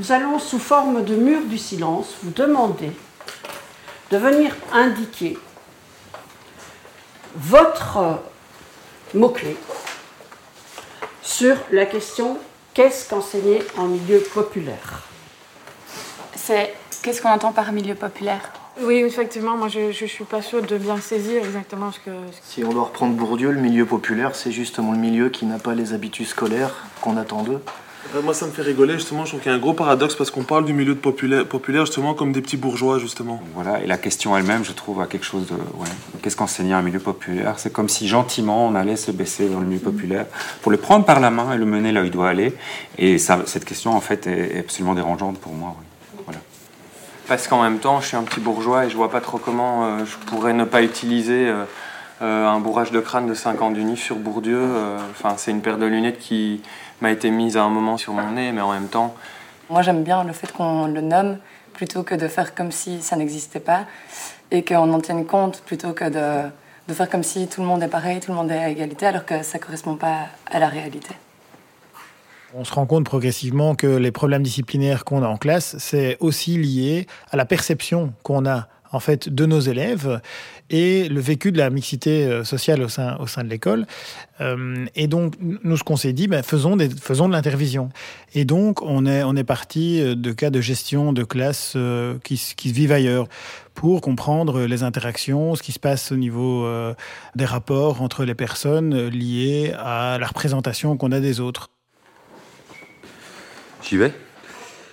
Nous 0.02 0.12
allons, 0.12 0.40
sous 0.40 0.58
forme 0.58 1.06
de 1.06 1.14
mur 1.14 1.42
du 1.46 1.60
silence, 1.60 2.16
vous 2.24 2.32
demander 2.32 2.92
de 4.10 4.18
venir 4.18 4.56
indiquer 4.74 5.38
votre 7.36 8.18
mot-clé 9.14 9.56
sur 11.22 11.56
la 11.72 11.86
question 11.86 12.40
qu'est-ce 12.74 13.08
qu'enseigner 13.08 13.60
en 13.78 13.86
milieu 13.86 14.22
populaire? 14.34 15.04
C'est 16.36 16.74
qu'est-ce 17.04 17.22
qu'on 17.22 17.30
entend 17.30 17.52
par 17.52 17.72
milieu 17.72 17.94
populaire? 17.94 18.52
Oui, 18.82 18.96
effectivement, 18.96 19.56
moi 19.56 19.68
je, 19.68 19.92
je 19.92 20.06
suis 20.08 20.24
pas 20.24 20.42
sûre 20.42 20.64
de 20.64 20.78
bien 20.80 21.00
saisir 21.00 21.46
exactement 21.46 21.92
ce 21.92 22.00
que. 22.00 22.10
Si 22.42 22.64
on 22.64 22.70
doit 22.70 22.86
reprendre 22.86 23.14
Bourdieu, 23.14 23.52
le 23.52 23.62
milieu 23.62 23.86
populaire, 23.86 24.36
c'est 24.36 24.52
justement 24.52 24.94
le 24.94 24.98
milieu 24.98 25.30
qui 25.30 25.46
n'a 25.46 25.60
pas 25.60 25.76
les 25.76 25.94
habitudes 25.94 26.26
scolaires 26.26 26.88
qu'on 27.02 27.18
attend 27.18 27.44
d'eux. 27.44 27.62
Moi, 28.24 28.34
ça 28.34 28.46
me 28.46 28.52
fait 28.52 28.62
rigoler, 28.62 28.96
justement. 28.96 29.24
Je 29.24 29.30
trouve 29.30 29.42
qu'il 29.42 29.52
y 29.52 29.54
a 29.54 29.58
un 29.58 29.62
gros 29.62 29.74
paradoxe 29.74 30.16
parce 30.16 30.32
qu'on 30.32 30.44
parle 30.44 30.66
du 30.66 30.74
milieu 30.74 30.96
de 30.96 31.00
populaire, 31.00 31.46
populaire, 31.46 31.86
justement, 31.86 32.14
comme 32.14 32.34
des 32.34 32.42
petits 32.42 32.58
bourgeois, 32.58 33.00
justement. 33.00 33.42
Voilà, 33.56 33.82
et 33.82 33.88
la 33.88 33.98
question 33.98 34.36
elle-même, 34.36 34.66
je 34.66 34.74
trouve, 34.74 35.02
a 35.02 35.08
quelque 35.08 35.26
chose 35.26 35.48
de. 35.48 35.54
Ouais. 35.54 35.88
Qu'est-ce 36.22 36.36
qu'enseigner 36.36 36.74
un 36.74 36.82
milieu 36.82 37.00
populaire? 37.00 37.58
C'est 37.58 37.72
comme 37.72 37.88
si 37.88 38.08
gentiment 38.08 38.68
on 38.68 38.76
allait 38.76 38.98
se 38.98 39.12
baisser 39.12 39.48
dans 39.48 39.60
le 39.60 39.66
milieu 39.66 39.80
populaire 39.80 40.26
pour 40.62 40.72
le 40.72 40.78
prendre 40.78 41.06
par 41.06 41.20
la 41.20 41.30
main 41.30 41.54
et 41.54 41.58
le 41.58 41.66
mener 41.66 41.92
là 41.92 42.02
où 42.02 42.06
il 42.06 42.12
doit 42.12 42.30
aller. 42.30 42.54
Et 42.98 43.18
ça, 43.18 43.40
cette 43.46 43.66
question, 43.66 43.96
en 43.96 44.02
fait, 44.02 44.28
est 44.28 44.56
est 44.56 44.60
absolument 44.60 44.94
dérangeante 44.94 45.38
pour 45.40 45.54
moi. 45.54 45.76
oui. 45.80 45.86
Voilà. 46.26 46.40
Parce 47.28 47.48
qu'en 47.48 47.62
même 47.62 47.80
temps, 47.80 48.02
je 48.02 48.08
suis 48.08 48.18
un 48.18 48.24
petit 48.24 48.42
bourgeois 48.42 48.86
et 48.86 48.90
je 48.90 48.96
vois 48.98 49.10
pas 49.10 49.22
trop 49.22 49.38
comment 49.38 49.86
euh, 49.86 50.06
je 50.06 50.18
pourrais 50.26 50.54
ne 50.54 50.66
pas 50.66 50.84
utiliser 50.84 51.48
euh, 51.48 51.64
euh, 52.22 52.48
un 52.48 52.60
bourrage 52.60 52.92
de 52.92 53.00
crâne 53.00 53.28
de 53.28 53.34
5 53.34 53.62
ans 53.62 53.72
d'unif 53.72 54.02
sur 54.02 54.16
Bourdieu. 54.18 54.60
euh, 54.60 54.98
Enfin, 55.12 55.36
c'est 55.38 55.52
une 55.52 55.62
paire 55.62 55.78
de 55.78 55.86
lunettes 55.86 56.20
qui 56.20 56.62
m'a 57.02 57.12
été 57.12 57.32
mise 57.32 57.58
à 57.58 57.64
un 57.64 57.70
moment 57.70 57.98
sur 57.98 58.14
mon 58.14 58.32
nez, 58.32 58.52
mais 58.52 58.62
en 58.62 58.72
même 58.72 58.88
temps, 58.88 59.16
Moi, 59.70 59.82
j'aime 59.82 60.04
bien 60.04 60.24
le 60.24 60.34
fait 60.34 60.52
qu'on 60.52 60.86
le 60.88 61.02
nomme 61.02 61.38
plutôt 61.74 62.04
que 62.04 62.14
de 62.16 62.28
faire 62.28 62.54
comme 62.54 62.72
si 62.72 63.02
ça 63.02 63.16
n'existait 63.16 63.60
pas 63.62 63.86
et 64.52 64.64
qu'on 64.64 64.92
en 64.94 65.00
tienne 65.00 65.26
compte 65.26 65.62
plutôt 65.66 65.94
que 65.94 66.04
de, 66.06 66.50
de 66.88 66.94
faire 66.94 67.10
comme 67.10 67.24
si 67.24 67.48
tout 67.48 67.62
le 67.62 67.68
monde 67.68 67.82
est 67.82 67.88
pareil, 67.88 68.20
tout 68.20 68.32
le 68.32 68.38
monde 68.38 68.52
est 68.52 68.58
à 68.60 68.70
égalité, 68.70 69.06
alors 69.08 69.26
que 69.26 69.42
ça 69.44 69.58
ne 69.58 69.64
correspond 69.64 69.96
pas 69.96 70.28
à 70.52 70.60
la 70.60 70.68
réalité. 70.68 71.16
On 72.54 72.66
se 72.66 72.74
rend 72.74 72.86
compte 72.86 73.06
progressivement 73.06 73.76
que 73.76 73.88
les 73.88 74.12
problèmes 74.12 74.44
disciplinaires 74.44 75.06
qu'on 75.06 75.24
a 75.24 75.28
en 75.28 75.38
classe, 75.38 75.78
c'est 75.80 76.18
aussi 76.20 76.58
lié 76.58 77.08
à 77.32 77.38
la 77.38 77.46
perception 77.46 78.14
qu'on 78.24 78.46
a 78.46 78.68
en 78.92 79.00
fait 79.00 79.30
de 79.30 79.46
nos 79.46 79.60
élèves 79.60 80.22
et 80.70 81.10
le 81.10 81.20
vécu 81.20 81.52
de 81.52 81.58
la 81.58 81.70
mixité 81.70 82.26
euh, 82.26 82.44
sociale 82.44 82.82
au 82.82 82.88
sein, 82.88 83.18
au 83.20 83.28
sein 83.28 83.44
de 83.44 83.50
l'école. 83.50 83.86
Euh, 84.40 84.86
et 84.96 85.08
donc, 85.08 85.36
nous, 85.42 85.78
ce 85.78 85.84
qu'on 85.84 85.98
s'est 85.98 86.14
dit, 86.14 86.28
ben, 86.28 86.44
faisons, 86.44 86.78
des, 86.78 86.90
faisons 86.90 87.28
de 87.28 87.34
l'intervision. 87.34 87.90
Et 88.34 88.46
donc, 88.46 88.82
on 88.82 89.06
est, 89.06 89.24
on 89.24 89.36
est 89.36 89.44
parti 89.44 90.02
euh, 90.02 90.16
de 90.16 90.32
cas 90.32 90.50
de 90.50 90.62
gestion 90.62 91.14
de 91.14 91.24
classes 91.24 91.78
qui, 92.24 92.54
qui 92.56 92.70
se 92.70 92.74
vivent 92.74 92.92
ailleurs 92.92 93.28
pour 93.74 94.02
comprendre 94.02 94.62
les 94.62 94.84
interactions, 94.84 95.56
ce 95.56 95.64
qui 95.64 95.72
se 95.72 95.80
passe 95.80 96.12
au 96.12 96.18
niveau 96.18 96.68
des 97.36 97.46
rapports 97.46 98.02
entre 98.02 98.26
les 98.26 98.36
personnes 98.36 99.08
liées 99.08 99.74
à 99.78 100.18
la 100.20 100.28
représentation 100.28 100.98
qu'on 100.98 101.12
a 101.12 101.20
des 101.22 101.40
autres. 101.40 101.70
J'y 103.82 103.98
vais. 103.98 104.14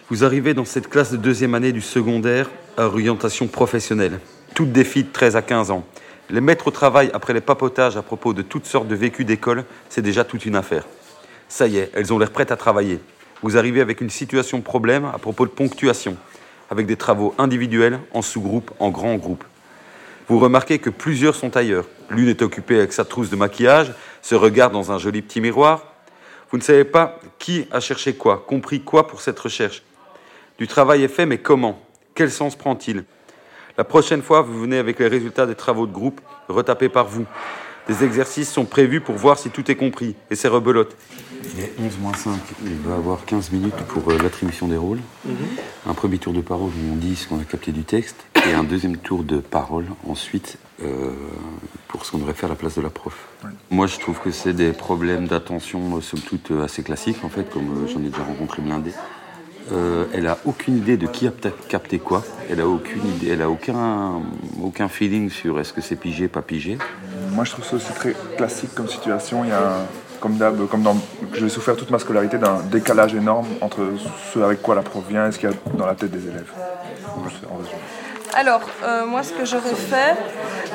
Vous 0.09 0.25
arrivez 0.25 0.55
dans 0.55 0.65
cette 0.65 0.89
classe 0.89 1.11
de 1.11 1.17
deuxième 1.17 1.55
année 1.55 1.73
du 1.73 1.81
secondaire 1.81 2.49
orientation 2.87 3.47
professionnelle. 3.47 4.21
Toutes 4.55 4.73
des 4.73 4.85
filles 4.85 5.05
de 5.05 5.13
13 5.13 5.37
à 5.37 5.43
15 5.43 5.71
ans. 5.71 5.85
Les 6.31 6.41
mettre 6.41 6.69
au 6.69 6.71
travail 6.71 7.11
après 7.15 7.33
les 7.33 7.41
papotages 7.41 7.97
à 7.97 8.03
propos 8.03 8.33
de 8.33 8.43
toutes 8.43 8.67
sortes 8.67 8.89
de 8.89 8.95
vécus 8.95 9.25
d'école, 9.25 9.65
c'est 9.89 10.03
déjà 10.03 10.25
toute 10.25 10.45
une 10.45 10.57
affaire. 10.57 10.85
Ça 11.49 11.67
y 11.67 11.79
est, 11.79 11.91
elles 11.95 12.13
ont 12.13 12.19
l'air 12.19 12.31
prêtes 12.31 12.53
à 12.53 12.57
travailler. 12.57 13.01
Vous 13.43 13.57
arrivez 13.57 13.81
avec 13.81 14.01
une 14.01 14.11
situation 14.11 14.61
problème 14.61 15.07
à 15.07 15.19
propos 15.19 15.47
de 15.47 15.51
ponctuation, 15.51 16.17
avec 16.71 16.87
des 16.87 16.97
travaux 16.97 17.35
individuels, 17.39 18.01
en 18.13 18.21
sous-groupe, 18.21 18.71
en 18.79 18.91
grands 18.91 19.17
groupes. 19.17 19.45
Vous 20.29 20.39
remarquez 20.39 20.79
que 20.79 20.91
plusieurs 20.91 21.35
sont 21.35 21.57
ailleurs. 21.57 21.87
L'une 22.11 22.29
est 22.29 22.43
occupée 22.43 22.77
avec 22.77 22.93
sa 22.93 23.07
trousse 23.07 23.31
de 23.31 23.37
maquillage, 23.37 23.95
se 24.21 24.35
regarde 24.35 24.75
dans 24.75 24.93
un 24.93 24.99
joli 24.99 25.23
petit 25.23 25.41
miroir. 25.41 25.95
Vous 26.51 26.59
ne 26.59 26.63
savez 26.63 26.85
pas 26.85 27.19
qui 27.39 27.67
a 27.71 27.81
cherché 27.81 28.15
quoi, 28.15 28.45
compris 28.47 28.83
quoi 28.83 29.07
pour 29.07 29.23
cette 29.23 29.39
recherche. 29.39 29.83
Du 30.59 30.67
travail 30.67 31.03
est 31.03 31.09
fait, 31.09 31.25
mais 31.25 31.39
comment? 31.39 31.81
Quel 32.19 32.33
sens 32.33 32.57
prend-il? 32.57 33.05
La 33.77 33.85
prochaine 33.85 34.23
fois, 34.23 34.43
vous 34.43 34.59
venez 34.61 34.77
avec 34.77 34.99
les 34.99 35.07
résultats 35.07 35.47
des 35.47 35.55
travaux 35.55 35.87
de 35.87 35.93
groupe 35.93 36.21
retapés 36.49 36.89
par 36.89 37.07
vous. 37.07 37.27
Des 37.87 38.03
exercices 38.03 38.51
sont 38.51 38.65
prévus 38.65 39.01
pour 39.01 39.15
voir 39.15 39.39
si 39.39 39.51
tout 39.51 39.71
est 39.71 39.77
compris, 39.77 40.17
et 40.29 40.35
c'est 40.35 40.49
rebelote. 40.49 40.97
Il 41.55 41.61
est 41.61 41.73
11 41.79 41.99
moins 42.01 42.15
5. 42.15 42.37
Il 42.65 42.75
va 42.79 42.97
avoir 42.97 43.25
15 43.25 43.53
minutes 43.53 43.77
pour 43.87 44.11
euh, 44.11 44.19
l'attribution 44.21 44.67
des 44.67 44.77
rôles. 44.77 44.99
Un 45.87 45.95
premier 45.95 46.19
tour 46.19 46.33
de 46.33 46.41
parole 46.41 46.71
où 46.71 46.93
on 46.93 46.97
dit 46.97 47.15
ce 47.15 47.29
qu'on 47.29 47.39
a 47.39 47.45
capté 47.45 47.71
du 47.71 47.85
texte. 47.85 48.17
Et 48.49 48.53
un 48.53 48.65
deuxième 48.65 48.97
tour 48.97 49.23
de 49.23 49.39
parole 49.39 49.87
ensuite 50.05 50.59
euh, 50.83 51.13
pour 51.87 52.05
ce 52.05 52.11
qu'on 52.13 52.19
devrait 52.19 52.35
faire 52.35 52.49
à 52.49 52.53
la 52.53 52.57
place 52.57 52.77
de 52.77 52.83
la 52.83 52.91
prof. 52.91 53.29
Moi, 53.71 53.87
je 53.87 53.99
trouve 53.99 54.19
que 54.21 54.31
c'est 54.31 54.53
des 54.53 54.73
problèmes 54.73 55.27
d'attention, 55.27 55.97
euh, 55.97 56.01
somme 56.01 56.21
toute, 56.21 56.51
assez 56.63 56.83
classiques, 56.83 57.25
en 57.25 57.29
fait, 57.29 57.51
comme 57.51 57.85
euh, 57.85 57.89
j'en 57.89 58.01
ai 58.01 58.09
déjà 58.09 58.23
rencontré 58.23 58.63
blindé. 58.63 58.93
Euh, 59.73 60.05
elle 60.15 60.27
a 60.27 60.39
aucune 60.47 60.79
idée 60.79 60.97
de 60.97 61.07
qui 61.07 61.27
a 61.27 61.31
peut-être 61.31 61.67
capté 61.69 61.99
quoi. 61.99 62.25
Elle 62.51 62.61
a 62.61 62.67
aucune 62.67 63.07
idée, 63.07 63.29
elle 63.33 63.43
a 63.43 63.51
aucun, 63.51 64.23
aucun 64.63 64.89
feeling 64.89 65.29
sur 65.31 65.61
est-ce 65.61 65.73
que 65.73 65.81
c'est 65.81 65.97
pigé, 65.97 66.29
pas 66.29 66.43
pigé. 66.43 66.79
Moi, 67.33 67.45
je 67.45 67.51
trouve 67.53 67.65
ça 67.67 67.77
aussi 67.77 67.93
très 67.93 68.15
classique 68.37 68.75
comme 68.75 68.89
situation. 68.89 69.45
Il 69.45 69.51
y 69.51 69.53
a, 69.53 69.59
un- 69.59 69.87
comme 70.21 70.37
d'hab, 70.37 70.67
comme 70.69 70.83
dans, 70.83 70.97
j'ai 71.35 71.49
souffert 71.49 71.77
toute 71.77 71.91
ma 71.91 71.99
scolarité 71.99 72.39
d'un 72.39 72.61
décalage 72.71 73.15
énorme 73.15 73.47
entre 73.61 73.81
ce 74.33 74.39
avec 74.41 74.63
quoi 74.63 74.75
la 74.75 74.83
prof 74.83 75.05
vient 75.09 75.29
et 75.29 75.33
ce 75.33 75.39
qu'il 75.39 75.51
y 75.51 75.53
a 75.53 75.57
dans 75.77 75.87
la 75.87 75.95
tête 75.95 76.11
des 76.11 76.27
élèves. 76.27 76.51
En 77.17 77.23
résumé. 77.59 77.77
Alors, 78.35 78.61
euh, 78.85 79.07
moi, 79.07 79.23
ce 79.23 79.33
que 79.33 79.45
j'aurais 79.45 79.75
fait, 79.75 80.15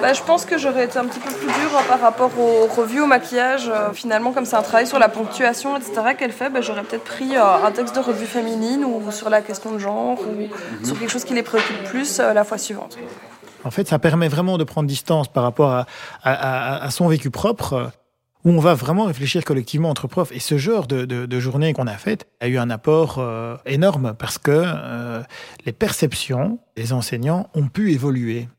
bah, 0.03 0.11
je 0.13 0.21
pense 0.21 0.43
que 0.45 0.57
j'aurais 0.57 0.83
été 0.85 0.99
un 0.99 1.05
petit 1.05 1.19
peu 1.19 1.29
plus 1.33 1.45
dure 1.47 1.77
hein, 1.79 1.83
par 1.87 2.01
rapport 2.01 2.31
aux 2.37 2.67
revues 2.67 2.99
au 3.01 3.05
maquillage. 3.07 3.69
Euh, 3.69 3.93
finalement, 3.93 4.33
comme 4.33 4.43
c'est 4.45 4.57
un 4.57 4.61
travail 4.61 4.85
sur 4.85 4.99
la 4.99 5.07
ponctuation, 5.07 5.77
etc., 5.77 5.93
qu'elle 6.19 6.33
fait, 6.33 6.49
bah, 6.49 6.59
j'aurais 6.61 6.83
peut-être 6.83 7.05
pris 7.05 7.37
euh, 7.37 7.65
un 7.65 7.71
texte 7.71 7.95
de 7.95 8.01
revue 8.01 8.25
féminine 8.25 8.83
ou 8.83 9.09
sur 9.11 9.29
la 9.29 9.41
question 9.41 9.71
de 9.71 9.79
genre 9.79 10.19
ou 10.19 10.85
sur 10.85 10.99
quelque 10.99 11.09
chose 11.09 11.23
qui 11.23 11.33
les 11.33 11.41
préoccupe 11.43 11.83
plus 11.85 12.19
euh, 12.19 12.33
la 12.33 12.43
fois 12.43 12.57
suivante. 12.57 12.97
En 13.63 13.71
fait, 13.71 13.87
ça 13.87 13.97
permet 13.97 14.27
vraiment 14.27 14.57
de 14.57 14.65
prendre 14.65 14.89
distance 14.89 15.29
par 15.29 15.43
rapport 15.43 15.71
à, 15.71 15.85
à- 16.21 16.33
à- 16.33 16.83
à 16.85 16.91
son 16.91 17.07
vécu 17.07 17.29
propre, 17.31 17.91
où 18.43 18.49
on 18.51 18.59
va 18.59 18.73
vraiment 18.73 19.05
réfléchir 19.05 19.45
collectivement 19.45 19.89
entre 19.89 20.07
profs. 20.07 20.33
Et 20.33 20.39
ce 20.41 20.57
genre 20.57 20.85
de, 20.85 21.05
de- 21.05 21.25
de 21.25 21.39
journée 21.39 21.71
qu'on 21.71 21.87
a 21.87 21.95
faite 21.95 22.27
a 22.41 22.49
eu 22.49 22.57
un 22.57 22.69
apport 22.69 23.19
euh, 23.19 23.55
énorme 23.65 24.15
parce 24.19 24.37
que 24.37 24.51
euh, 24.53 25.21
les 25.65 25.71
perceptions 25.71 26.59
des 26.75 26.91
enseignants 26.91 27.47
ont 27.55 27.67
pu 27.69 27.93
évoluer. 27.93 28.49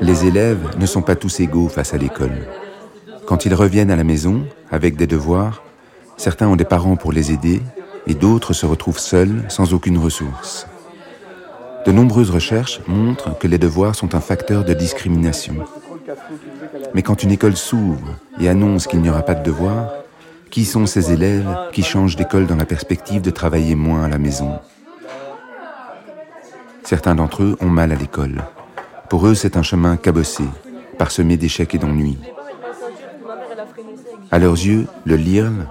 Les 0.00 0.26
élèves 0.26 0.78
ne 0.78 0.86
sont 0.86 1.02
pas 1.02 1.16
tous 1.16 1.40
égaux 1.40 1.68
face 1.68 1.94
à 1.94 1.98
l'école. 1.98 2.46
Quand 3.26 3.46
ils 3.46 3.54
reviennent 3.54 3.90
à 3.90 3.96
la 3.96 4.04
maison 4.04 4.44
avec 4.70 4.96
des 4.96 5.06
devoirs, 5.06 5.62
certains 6.16 6.48
ont 6.48 6.56
des 6.56 6.64
parents 6.64 6.96
pour 6.96 7.12
les 7.12 7.32
aider 7.32 7.60
et 8.06 8.14
d'autres 8.14 8.52
se 8.52 8.66
retrouvent 8.66 8.98
seuls 8.98 9.44
sans 9.48 9.74
aucune 9.74 9.98
ressource. 9.98 10.66
De 11.84 11.92
nombreuses 11.92 12.30
recherches 12.30 12.80
montrent 12.86 13.36
que 13.38 13.48
les 13.48 13.58
devoirs 13.58 13.94
sont 13.94 14.14
un 14.14 14.20
facteur 14.20 14.64
de 14.64 14.72
discrimination. 14.72 15.56
Mais 16.94 17.02
quand 17.02 17.22
une 17.22 17.32
école 17.32 17.56
s'ouvre 17.56 18.16
et 18.40 18.48
annonce 18.48 18.86
qu'il 18.86 19.00
n'y 19.00 19.10
aura 19.10 19.22
pas 19.22 19.34
de 19.34 19.42
devoirs, 19.42 19.92
qui 20.50 20.64
sont 20.64 20.86
ces 20.86 21.12
élèves 21.12 21.48
qui 21.72 21.82
changent 21.82 22.16
d'école 22.16 22.46
dans 22.46 22.56
la 22.56 22.66
perspective 22.66 23.22
de 23.22 23.30
travailler 23.30 23.74
moins 23.74 24.04
à 24.04 24.08
la 24.08 24.18
maison? 24.18 24.58
Certains 26.84 27.14
d'entre 27.14 27.42
eux 27.42 27.56
ont 27.60 27.70
mal 27.70 27.90
à 27.90 27.96
l'école. 27.96 28.42
Pour 29.12 29.26
eux, 29.26 29.34
c'est 29.34 29.58
un 29.58 29.62
chemin 29.62 29.98
cabossé, 29.98 30.42
parsemé 30.96 31.36
d'échecs 31.36 31.74
et 31.74 31.78
d'ennuis. 31.78 32.16
À 34.30 34.38
leurs 34.38 34.54
yeux, 34.54 34.86
le 35.04 35.16
LIRL, 35.16 35.68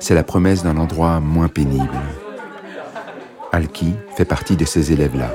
c'est 0.00 0.16
la 0.16 0.24
promesse 0.24 0.64
d'un 0.64 0.76
endroit 0.76 1.20
moins 1.20 1.46
pénible. 1.46 1.94
Alki 3.52 3.94
fait 4.16 4.24
partie 4.24 4.56
de 4.56 4.64
ces 4.64 4.90
élèves-là. 4.90 5.30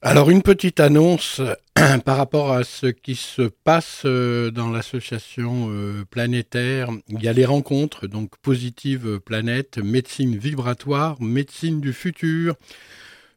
Alors 0.00 0.30
une 0.30 0.42
petite 0.42 0.78
annonce 0.78 1.40
par 2.04 2.16
rapport 2.16 2.52
à 2.52 2.64
ce 2.64 2.86
qui 2.86 3.14
se 3.14 3.42
passe 3.42 4.02
euh, 4.06 4.50
dans 4.50 4.70
l'association 4.70 5.68
euh, 5.70 6.04
planétaire. 6.08 6.88
Il 7.08 7.22
y 7.22 7.28
a 7.28 7.32
les 7.32 7.44
rencontres, 7.44 8.06
donc 8.06 8.30
Positive 8.40 9.20
Planète, 9.20 9.78
médecine 9.78 10.36
vibratoire, 10.36 11.20
médecine 11.20 11.80
du 11.80 11.92
futur, 11.92 12.54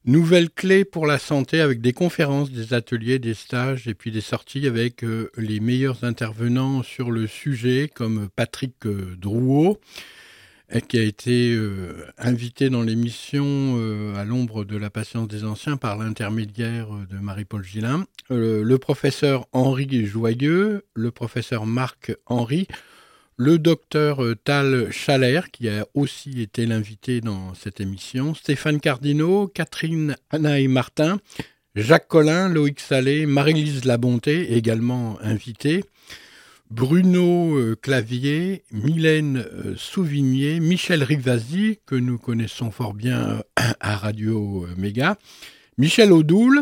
nouvelles 0.06 0.50
clés 0.50 0.86
pour 0.86 1.06
la 1.06 1.20
santé 1.20 1.60
avec 1.60 1.82
des 1.82 1.92
conférences, 1.92 2.50
des 2.50 2.74
ateliers, 2.74 3.20
des 3.20 3.34
stages 3.34 3.88
et 3.88 3.94
puis 3.94 4.12
des 4.12 4.22
sorties 4.22 4.68
avec 4.68 5.04
euh, 5.04 5.30
les 5.36 5.60
meilleurs 5.60 6.04
intervenants 6.06 6.82
sur 6.82 7.12
le 7.12 7.28
sujet 7.28 7.92
comme 7.94 8.30
Patrick 8.36 8.76
Drouot 9.18 9.80
qui 10.88 11.00
a 11.00 11.04
été 11.04 11.54
euh, 11.54 12.06
invité 12.18 12.70
dans 12.70 12.84
l'émission 12.84 13.44
euh, 13.46 14.16
à 14.16 14.24
l'ombre 14.24 14.66
de 14.66 14.78
la 14.78 14.90
patience 14.90 15.28
des 15.28 15.44
anciens 15.44 15.78
par 15.78 15.98
l'intermédiaire 15.98 16.94
euh, 16.94 17.06
de 17.10 17.18
Marie-Paul 17.20 17.64
Gillin, 17.64 18.06
le 18.30 18.78
professeur 18.78 19.48
Henri 19.52 20.06
Joyeux, 20.06 20.86
le 20.94 21.12
professeur 21.12 21.66
Marc 21.66 22.16
Henry, 22.28 22.68
le 23.38 23.58
docteur 23.58 24.22
Tal 24.44 24.92
Chaler, 24.92 25.42
qui 25.52 25.68
a 25.70 25.88
aussi 25.96 26.42
été 26.42 26.68
l'invité 26.68 27.22
dans 27.22 27.56
cette 27.56 27.82
émission, 27.82 28.36
Stéphane 28.36 28.80
Cardino, 28.80 29.48
Catherine 29.48 30.16
Anaï 30.30 30.68
Martin, 30.68 31.20
Jacques 31.74 32.08
Collin, 32.08 32.50
Loïc 32.50 32.80
Salé, 32.80 33.26
Marie-Lise 33.26 33.86
Labonté, 33.86 34.56
également 34.56 35.18
invitée, 35.22 35.84
Bruno 36.70 37.58
euh, 37.58 37.76
Clavier, 37.76 38.64
Mylène 38.72 39.38
euh, 39.38 39.74
Souvigné, 39.76 40.60
Michel 40.60 41.04
Rivasi, 41.04 41.80
que 41.88 41.96
nous 41.96 42.20
connaissons 42.20 42.70
fort 42.70 42.94
bien 42.94 43.42
euh, 43.60 43.72
à 43.80 43.98
Radio 43.98 44.68
Méga, 44.78 45.18
Michel 45.80 46.12
Audoul 46.12 46.62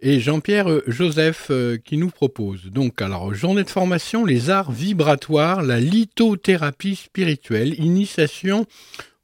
et 0.00 0.20
Jean-Pierre 0.20 0.68
Joseph 0.86 1.50
qui 1.84 1.96
nous 1.96 2.10
propose. 2.10 2.66
Donc, 2.66 3.00
alors, 3.00 3.32
journée 3.34 3.64
de 3.64 3.70
formation, 3.70 4.24
les 4.24 4.50
arts 4.50 4.70
vibratoires, 4.70 5.62
la 5.62 5.80
lithothérapie 5.80 6.96
spirituelle, 6.96 7.74
initiation 7.80 8.66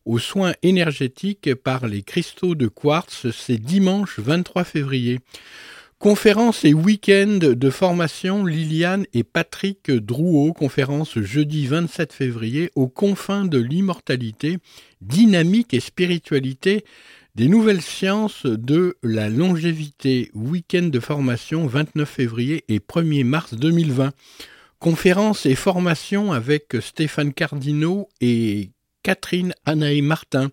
aux 0.05 0.19
soins 0.19 0.55
énergétiques 0.63 1.55
par 1.55 1.87
les 1.87 2.03
cristaux 2.03 2.55
de 2.55 2.67
quartz, 2.67 3.31
c'est 3.31 3.59
dimanche 3.59 4.19
23 4.19 4.65
février. 4.65 5.21
Conférence 6.05 6.67
et 6.67 6.75
week-end 6.75 7.39
de 7.41 7.71
formation 7.71 8.45
Liliane 8.45 9.07
et 9.15 9.25
Patrick 9.25 9.91
Drouot, 9.91 10.53
conférence 10.53 11.19
jeudi 11.19 11.67
27 11.67 12.13
février 12.13 12.71
aux 12.75 12.89
confins 12.89 13.47
de 13.47 13.57
l'immortalité, 13.57 14.59
dynamique 15.01 15.73
et 15.73 15.81
spiritualité 15.81 16.85
des 17.37 17.49
nouvelles 17.49 17.81
sciences 17.81 18.45
de 18.45 18.99
la 19.03 19.31
longévité, 19.31 20.31
week-end 20.35 20.91
de 20.93 21.01
formation 21.01 21.67
29 21.67 22.07
février 22.07 22.65
et 22.69 22.81
1er 22.81 23.25
mars 23.25 23.55
2020. 23.55 24.13
Conférence 24.81 25.47
et 25.47 25.55
formation 25.55 26.33
avec 26.33 26.77
Stéphane 26.83 27.33
Cardino 27.33 28.11
et 28.21 28.73
Catherine 29.03 29.55
Anaï 29.65 30.03
Martin. 30.03 30.51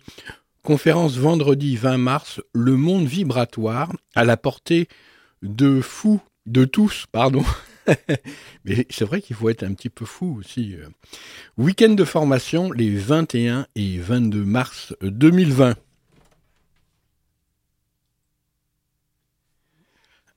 Conférence 0.62 1.18
vendredi 1.18 1.76
20 1.76 1.98
mars, 1.98 2.40
Le 2.54 2.74
monde 2.74 3.04
vibratoire, 3.04 3.92
à 4.14 4.24
la 4.24 4.38
portée 4.38 4.88
de 5.42 5.80
fous, 5.80 6.20
de 6.46 6.64
tous, 6.64 7.06
pardon. 7.10 7.44
Mais 8.64 8.86
c'est 8.90 9.04
vrai 9.04 9.20
qu'il 9.20 9.36
faut 9.36 9.48
être 9.48 9.64
un 9.64 9.74
petit 9.74 9.90
peu 9.90 10.04
fou 10.04 10.36
aussi. 10.38 10.74
euh. 10.76 10.88
Week-end 11.58 11.90
de 11.90 12.04
formation 12.04 12.70
les 12.72 12.94
21 12.94 13.66
et 13.74 13.98
22 13.98 14.44
mars 14.44 14.94
2020. 15.02 15.74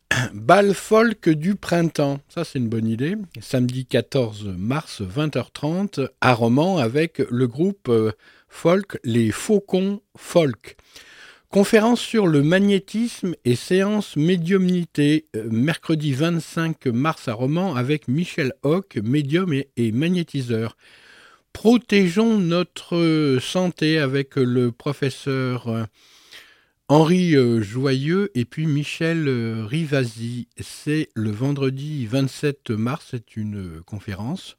Bal 0.34 0.74
folk 0.74 1.30
du 1.30 1.56
printemps, 1.56 2.20
ça 2.30 2.44
c'est 2.44 2.60
une 2.60 2.70
bonne 2.70 2.88
idée. 2.88 3.16
Samedi 3.42 3.86
14 3.86 4.46
mars 4.58 5.02
20h30 5.02 6.08
à 6.22 6.34
Romans 6.34 6.78
avec 6.78 7.20
le 7.30 7.48
groupe 7.48 7.90
euh, 7.90 8.12
folk 8.48 9.00
Les 9.04 9.32
Faucons 9.32 10.02
Folk. 10.16 10.78
Conférence 11.50 12.02
sur 12.02 12.28
le 12.28 12.42
magnétisme 12.42 13.36
et 13.46 13.56
séance 13.56 14.18
médiumnité 14.18 15.28
euh, 15.36 15.48
mercredi 15.50 16.12
25 16.12 16.88
mars 16.88 17.28
à 17.28 17.34
Romans 17.34 17.76
avec 17.76 18.08
Michel 18.08 18.54
Hoc, 18.64 18.98
médium 19.02 19.54
et, 19.54 19.92
magnétiseur. 19.92 20.76
Protégeons 21.54 22.40
notre 22.40 23.38
santé 23.42 24.00
avec 24.00 24.36
le 24.36 24.72
professeur 24.72 25.70
euh, 25.70 25.84
Henri 26.90 27.36
euh, 27.36 27.62
Joyeux 27.62 28.32
et 28.36 28.44
puis 28.44 28.66
Michel 28.66 29.30
Rivasi. 29.66 30.50
C'est 30.60 31.10
le 31.14 31.32
vendredi 31.32 32.06
27 32.06 32.72
mars, 32.72 33.08
c'est 33.12 33.38
une 33.38 33.82
conférence. 33.86 34.58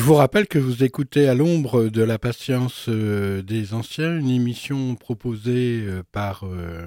Vous 0.07 0.15
rappelle 0.15 0.47
que 0.47 0.61
vous 0.61 0.85
écoutez 0.85 1.27
à 1.27 1.35
l'ombre 1.35 1.89
de 1.89 2.01
la 2.01 2.17
patience 2.17 2.85
euh, 2.89 3.43
des 3.43 3.75
anciens, 3.75 4.17
une 4.17 4.31
émission 4.31 4.95
proposée 4.95 5.83
euh, 5.85 6.05
par 6.13 6.45
euh, 6.45 6.87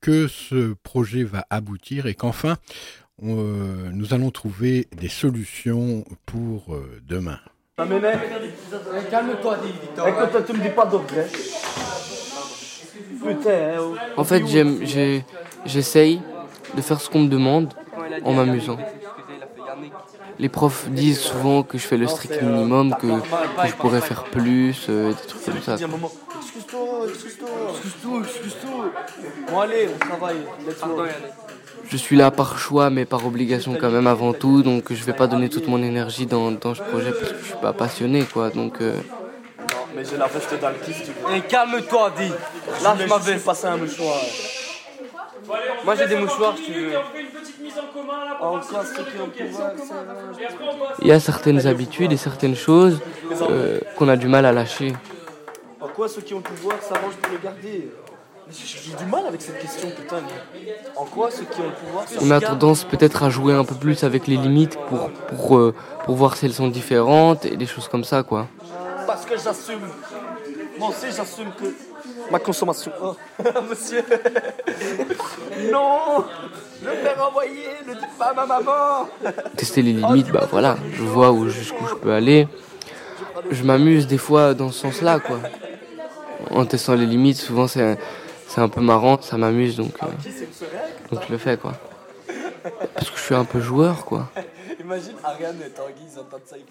que 0.01 0.27
ce 0.27 0.73
projet 0.73 1.23
va 1.23 1.47
aboutir 1.49 2.07
et 2.07 2.15
qu'enfin, 2.15 2.59
on, 3.23 3.37
euh, 3.39 3.91
nous 3.93 4.15
allons 4.15 4.31
trouver 4.31 4.89
des 4.97 5.09
solutions 5.09 6.05
pour 6.27 6.75
euh, 6.75 7.01
demain. 7.09 7.39
Calme-toi, 7.77 9.57
Victor. 9.65 10.09
Écoute, 10.09 10.47
tu 10.47 10.53
me 10.55 10.63
dis 10.63 10.71
pas 10.71 10.87
d'autres. 10.87 11.15
Putain. 13.27 13.79
En 14.17 14.25
fait, 14.25 14.43
j'essaye 15.67 16.23
de 16.75 16.81
faire 16.81 17.01
ce 17.01 17.11
qu'on 17.11 17.21
me 17.21 17.29
demande 17.29 17.75
en 18.25 18.33
m'amusant. 18.33 18.79
Les 20.39 20.49
profs 20.49 20.89
disent 20.91 21.21
souvent 21.21 21.63
que 21.63 21.79
je 21.79 21.87
fais 21.87 21.97
le 21.97 22.07
strict 22.07 22.43
minimum, 22.43 22.95
que, 23.01 23.07
que 23.07 23.69
je 23.69 23.75
pourrais 23.75 24.01
faire 24.03 24.25
plus, 24.25 24.87
euh, 24.89 25.11
des 25.13 25.27
trucs 25.27 25.45
comme 25.45 25.63
ça. 25.63 25.75
Excuse-toi, 25.75 27.07
excuse-toi. 27.09 27.49
Excuse-toi, 27.71 28.21
excuse-toi. 28.23 28.93
Bon, 29.51 29.61
allez, 29.61 29.89
on 29.95 29.99
travaille. 29.99 30.37
Let's 30.67 30.81
go. 30.81 31.05
Je 31.89 31.97
suis 31.97 32.17
là 32.17 32.31
par 32.31 32.59
choix, 32.59 32.91
mais 32.91 33.05
par 33.05 33.25
obligation 33.27 33.77
quand 33.81 33.91
même 33.91 34.07
avant 34.07 34.33
tout, 34.33 34.63
donc 34.63 34.93
je 34.93 35.05
vais 35.05 35.13
pas 35.13 35.27
donner 35.27 35.49
toute 35.49 35.69
mon 35.69 35.83
énergie 35.83 36.27
dans, 36.27 36.51
dans 36.51 36.75
ce 36.75 36.83
projet 36.83 37.13
parce 37.13 37.33
que 37.33 37.39
je 37.39 37.45
suis 37.45 37.57
pas 37.63 37.73
passionné, 37.73 38.25
quoi. 38.25 38.51
Donc, 38.51 38.81
euh, 38.81 38.95
Non, 39.59 39.65
mais 39.95 40.05
j'ai 40.05 40.17
la 40.17 40.27
veste 40.27 40.55
dans 40.61 40.69
le 40.71 40.75
kiff, 40.85 41.03
tu 41.05 41.11
veux. 41.13 41.37
Et 41.37 41.41
calme-toi, 41.43 42.13
dis. 42.19 42.33
Là, 42.83 42.97
je 42.99 43.07
m'avais 43.07 43.37
passé 43.37 43.67
un 43.67 43.77
mouchoir. 43.77 44.19
Moi, 45.85 45.95
j'ai 45.95 46.07
des 46.09 46.17
mouchoirs, 46.17 46.57
si 46.57 46.65
tu 46.65 46.73
veux. 46.73 46.93
Il 51.03 51.07
y 51.07 51.13
a 51.13 51.21
certaines 51.21 51.67
habitudes 51.67 52.13
et 52.13 52.17
certaines 52.17 52.57
choses 52.57 53.01
euh, 53.43 53.81
qu'on 53.97 54.09
a 54.09 54.17
du 54.17 54.27
mal 54.29 54.45
à 54.45 54.53
lâcher. 54.53 54.93
En 55.81 55.89
quoi 55.89 56.09
ceux 56.09 56.23
qui 56.23 56.35
ont 56.35 56.39
le 56.39 56.43
pouvoir 56.43 56.83
s'arrangent 56.83 57.15
pour 57.23 57.33
le 57.33 57.39
garder? 57.39 57.91
J'ai 58.49 58.95
du 58.97 59.11
mal 59.11 59.27
avec 59.27 59.43
cette 59.43 59.59
question, 59.59 59.91
putain. 59.91 60.19
En 60.95 61.05
quoi 61.05 61.31
ceux 61.33 61.45
qui 61.45 61.61
ont 61.61 61.65
le 61.65 61.71
pouvoir 61.71 62.05
On 62.21 62.31
a 62.31 62.41
tendance 62.41 62.85
peut-être 62.85 63.25
à 63.25 63.31
jouer 63.31 63.53
un 63.55 63.65
peu 63.65 63.75
plus 63.75 64.05
avec 64.05 64.29
les 64.29 64.37
limites 64.37 64.79
pour, 64.89 65.11
pour, 65.11 65.57
euh, 65.57 65.75
pour 66.05 66.15
voir 66.15 66.37
si 66.37 66.47
elles 66.47 66.55
sont 66.55 66.69
différentes 66.69 67.45
et 67.45 67.57
des 67.57 67.67
choses 67.67 67.89
comme 67.89 68.05
ça, 68.05 68.23
quoi. 68.23 68.47
Parce 69.07 69.25
que 69.27 69.37
j'assume. 69.37 69.81
Moi 70.79 70.91
aussi, 70.91 71.07
j'assume 71.17 71.49
que 71.59 71.75
ma 72.31 72.39
consommation. 72.39 72.93
Oh, 73.03 73.17
monsieur. 73.69 74.05
non 75.73 76.25
Je 76.81 76.89
vais 76.89 77.13
renvoyer, 77.19 77.67
ne 77.89 77.95
dites 77.95 78.19
pas 78.19 78.27
à 78.27 78.35
ma 78.35 78.47
maman. 78.47 79.09
Tester 79.57 79.83
les 79.83 79.93
limites, 79.93 80.31
bah 80.31 80.47
voilà, 80.51 80.77
je 80.93 81.03
vois 81.03 81.33
où 81.33 81.49
jusqu'où 81.49 81.85
je 81.89 81.95
peux 81.95 82.13
aller. 82.13 82.47
Je 83.51 83.65
m'amuse 83.65 84.07
des 84.07 84.19
fois 84.19 84.55
dans 84.55 84.71
ce 84.71 84.81
sens-là, 84.83 85.19
quoi. 85.19 85.41
En 86.51 86.65
testant 86.65 86.95
les 86.95 87.07
limites, 87.07 87.39
souvent 87.39 87.67
c'est 87.67 87.99
c'est 88.47 88.61
un 88.61 88.69
peu 88.69 88.81
marrant, 88.81 89.21
ça 89.21 89.37
m'amuse, 89.37 89.77
donc, 89.77 89.95
euh, 90.03 90.07
donc 91.11 91.23
je 91.27 91.33
le 91.33 91.39
fais, 91.39 91.57
quoi. 91.57 91.73
Parce 92.95 93.11
que 93.11 93.17
je 93.17 93.23
suis 93.23 93.35
un 93.35 93.45
peu 93.45 93.61
joueur, 93.61 94.05
quoi. 94.05 94.29
Imagine 94.81 95.15
Ariane 95.25 95.61
et 95.65 95.71
Tanguy, 95.71 96.03
ils 96.13 96.19
entendent 96.19 96.41
ça, 96.45 96.57
ils. 96.57 96.65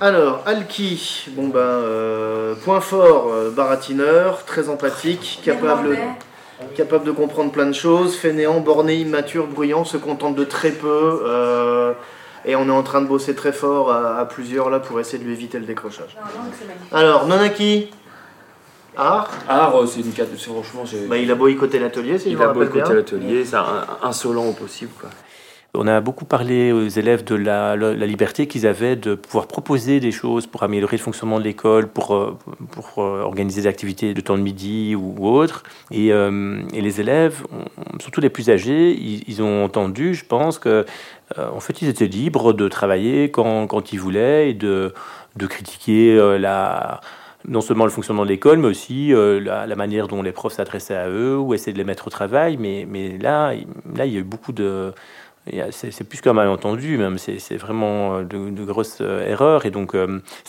Alors, 0.00 0.42
Alki, 0.46 1.26
bon 1.30 1.48
ben, 1.48 1.58
euh, 1.58 2.54
point 2.54 2.80
fort, 2.80 3.28
euh, 3.28 3.50
baratineur, 3.50 4.44
très 4.44 4.68
empathique, 4.68 5.40
capable, 5.44 5.98
capable 6.76 7.04
de 7.04 7.10
comprendre 7.10 7.50
plein 7.50 7.66
de 7.66 7.72
choses, 7.72 8.16
fainéant, 8.16 8.60
borné, 8.60 8.96
immature, 8.96 9.46
bruyant, 9.46 9.84
se 9.84 9.96
contente 9.96 10.34
de 10.34 10.44
très 10.44 10.70
peu, 10.70 11.22
euh, 11.24 11.92
et 12.44 12.56
on 12.56 12.68
est 12.68 12.72
en 12.72 12.82
train 12.82 13.00
de 13.00 13.06
bosser 13.06 13.34
très 13.34 13.52
fort 13.52 13.90
à, 13.90 14.18
à 14.18 14.24
plusieurs 14.26 14.70
là 14.70 14.78
pour 14.80 15.00
essayer 15.00 15.18
de 15.18 15.24
lui 15.24 15.32
éviter 15.32 15.58
le 15.58 15.66
décrochage. 15.66 16.16
Alors, 16.92 17.26
Nonaki 17.26 17.90
Art 18.96 19.30
Art, 19.48 19.76
euh, 19.76 19.86
c'est 19.86 20.00
une 20.00 20.12
carte, 20.12 20.30
franchement, 20.36 20.84
bah, 21.08 21.18
Il 21.18 21.30
a 21.30 21.34
boycotté 21.34 21.78
l'atelier, 21.78 22.18
si 22.18 22.30
je 22.30 22.36
Il 22.36 22.42
a 22.42 22.48
boycotté 22.48 22.94
l'atelier, 22.94 23.44
c'est 23.44 23.56
insolent 24.02 24.46
au 24.46 24.52
possible, 24.52 24.90
quoi. 25.00 25.10
On 25.76 25.88
a 25.88 26.00
beaucoup 26.00 26.24
parlé 26.24 26.70
aux 26.70 26.86
élèves 26.86 27.24
de 27.24 27.34
la, 27.34 27.74
la- 27.74 27.94
la 27.94 28.06
liberté 28.06 28.46
qu'ils 28.46 28.64
avaient 28.64 28.94
de 28.94 29.16
pouvoir 29.16 29.48
proposer 29.48 29.98
des 29.98 30.12
choses 30.12 30.46
pour 30.46 30.62
améliorer 30.62 30.96
le 30.98 31.02
fonctionnement 31.02 31.40
de 31.40 31.44
l'école, 31.44 31.88
pour, 31.88 32.14
euh, 32.14 32.38
pour 32.70 33.02
euh, 33.02 33.22
organiser 33.22 33.62
des 33.62 33.66
activités 33.66 34.14
de 34.14 34.20
temps 34.20 34.36
de 34.38 34.42
midi 34.42 34.94
ou, 34.94 35.16
ou 35.18 35.28
autre. 35.28 35.64
Et, 35.90 36.12
euh, 36.12 36.60
et 36.72 36.80
les 36.80 37.00
élèves, 37.00 37.42
surtout 38.00 38.20
les 38.20 38.30
plus 38.30 38.50
âgés, 38.50 38.92
ils, 38.92 39.24
ils 39.26 39.42
ont 39.42 39.64
entendu, 39.64 40.14
je 40.14 40.24
pense, 40.24 40.60
que 40.60 40.86
euh, 41.38 41.48
en 41.52 41.58
fait, 41.58 41.82
ils 41.82 41.88
étaient 41.88 42.06
libres 42.06 42.52
de 42.52 42.68
travailler 42.68 43.32
quand, 43.32 43.66
quand 43.66 43.92
ils 43.92 43.98
voulaient 43.98 44.50
et 44.50 44.54
de, 44.54 44.94
de 45.34 45.46
critiquer 45.48 46.16
euh, 46.16 46.38
la 46.38 47.00
non 47.46 47.60
seulement 47.60 47.84
le 47.84 47.90
fonctionnement 47.90 48.24
de 48.24 48.28
l'école, 48.28 48.58
mais 48.58 48.68
aussi 48.68 49.12
euh, 49.12 49.40
la, 49.40 49.76
manière 49.76 50.08
dont 50.08 50.22
les 50.22 50.32
profs 50.32 50.54
s'adressaient 50.54 50.96
à 50.96 51.08
eux 51.08 51.36
ou 51.36 51.54
essayaient 51.54 51.72
de 51.72 51.78
les 51.78 51.84
mettre 51.84 52.06
au 52.06 52.10
travail. 52.10 52.56
Mais, 52.56 52.86
mais 52.88 53.18
là, 53.18 53.54
là, 53.94 54.06
il 54.06 54.12
y 54.12 54.16
a 54.16 54.20
eu 54.20 54.24
beaucoup 54.24 54.52
de... 54.52 54.92
C'est 55.72 56.08
plus 56.08 56.22
qu'un 56.22 56.32
malentendu, 56.32 56.96
même. 56.96 57.18
C'est 57.18 57.56
vraiment 57.56 58.16
euh, 58.16 58.22
de, 58.24 58.64
grosses 58.64 58.98
euh, 59.02 59.28
erreurs. 59.28 59.66
Et 59.66 59.70
donc, 59.70 59.94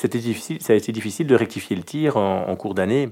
difficile, 0.06 0.62
ça 0.62 0.72
a 0.72 0.76
été 0.76 0.94
difficile 0.94 1.28
de 1.28 1.36
rectifier 1.36 1.76
le 1.76 1.84
tir 1.84 2.16
en, 2.16 2.56
cours 2.56 2.76
d'année. 2.76 3.10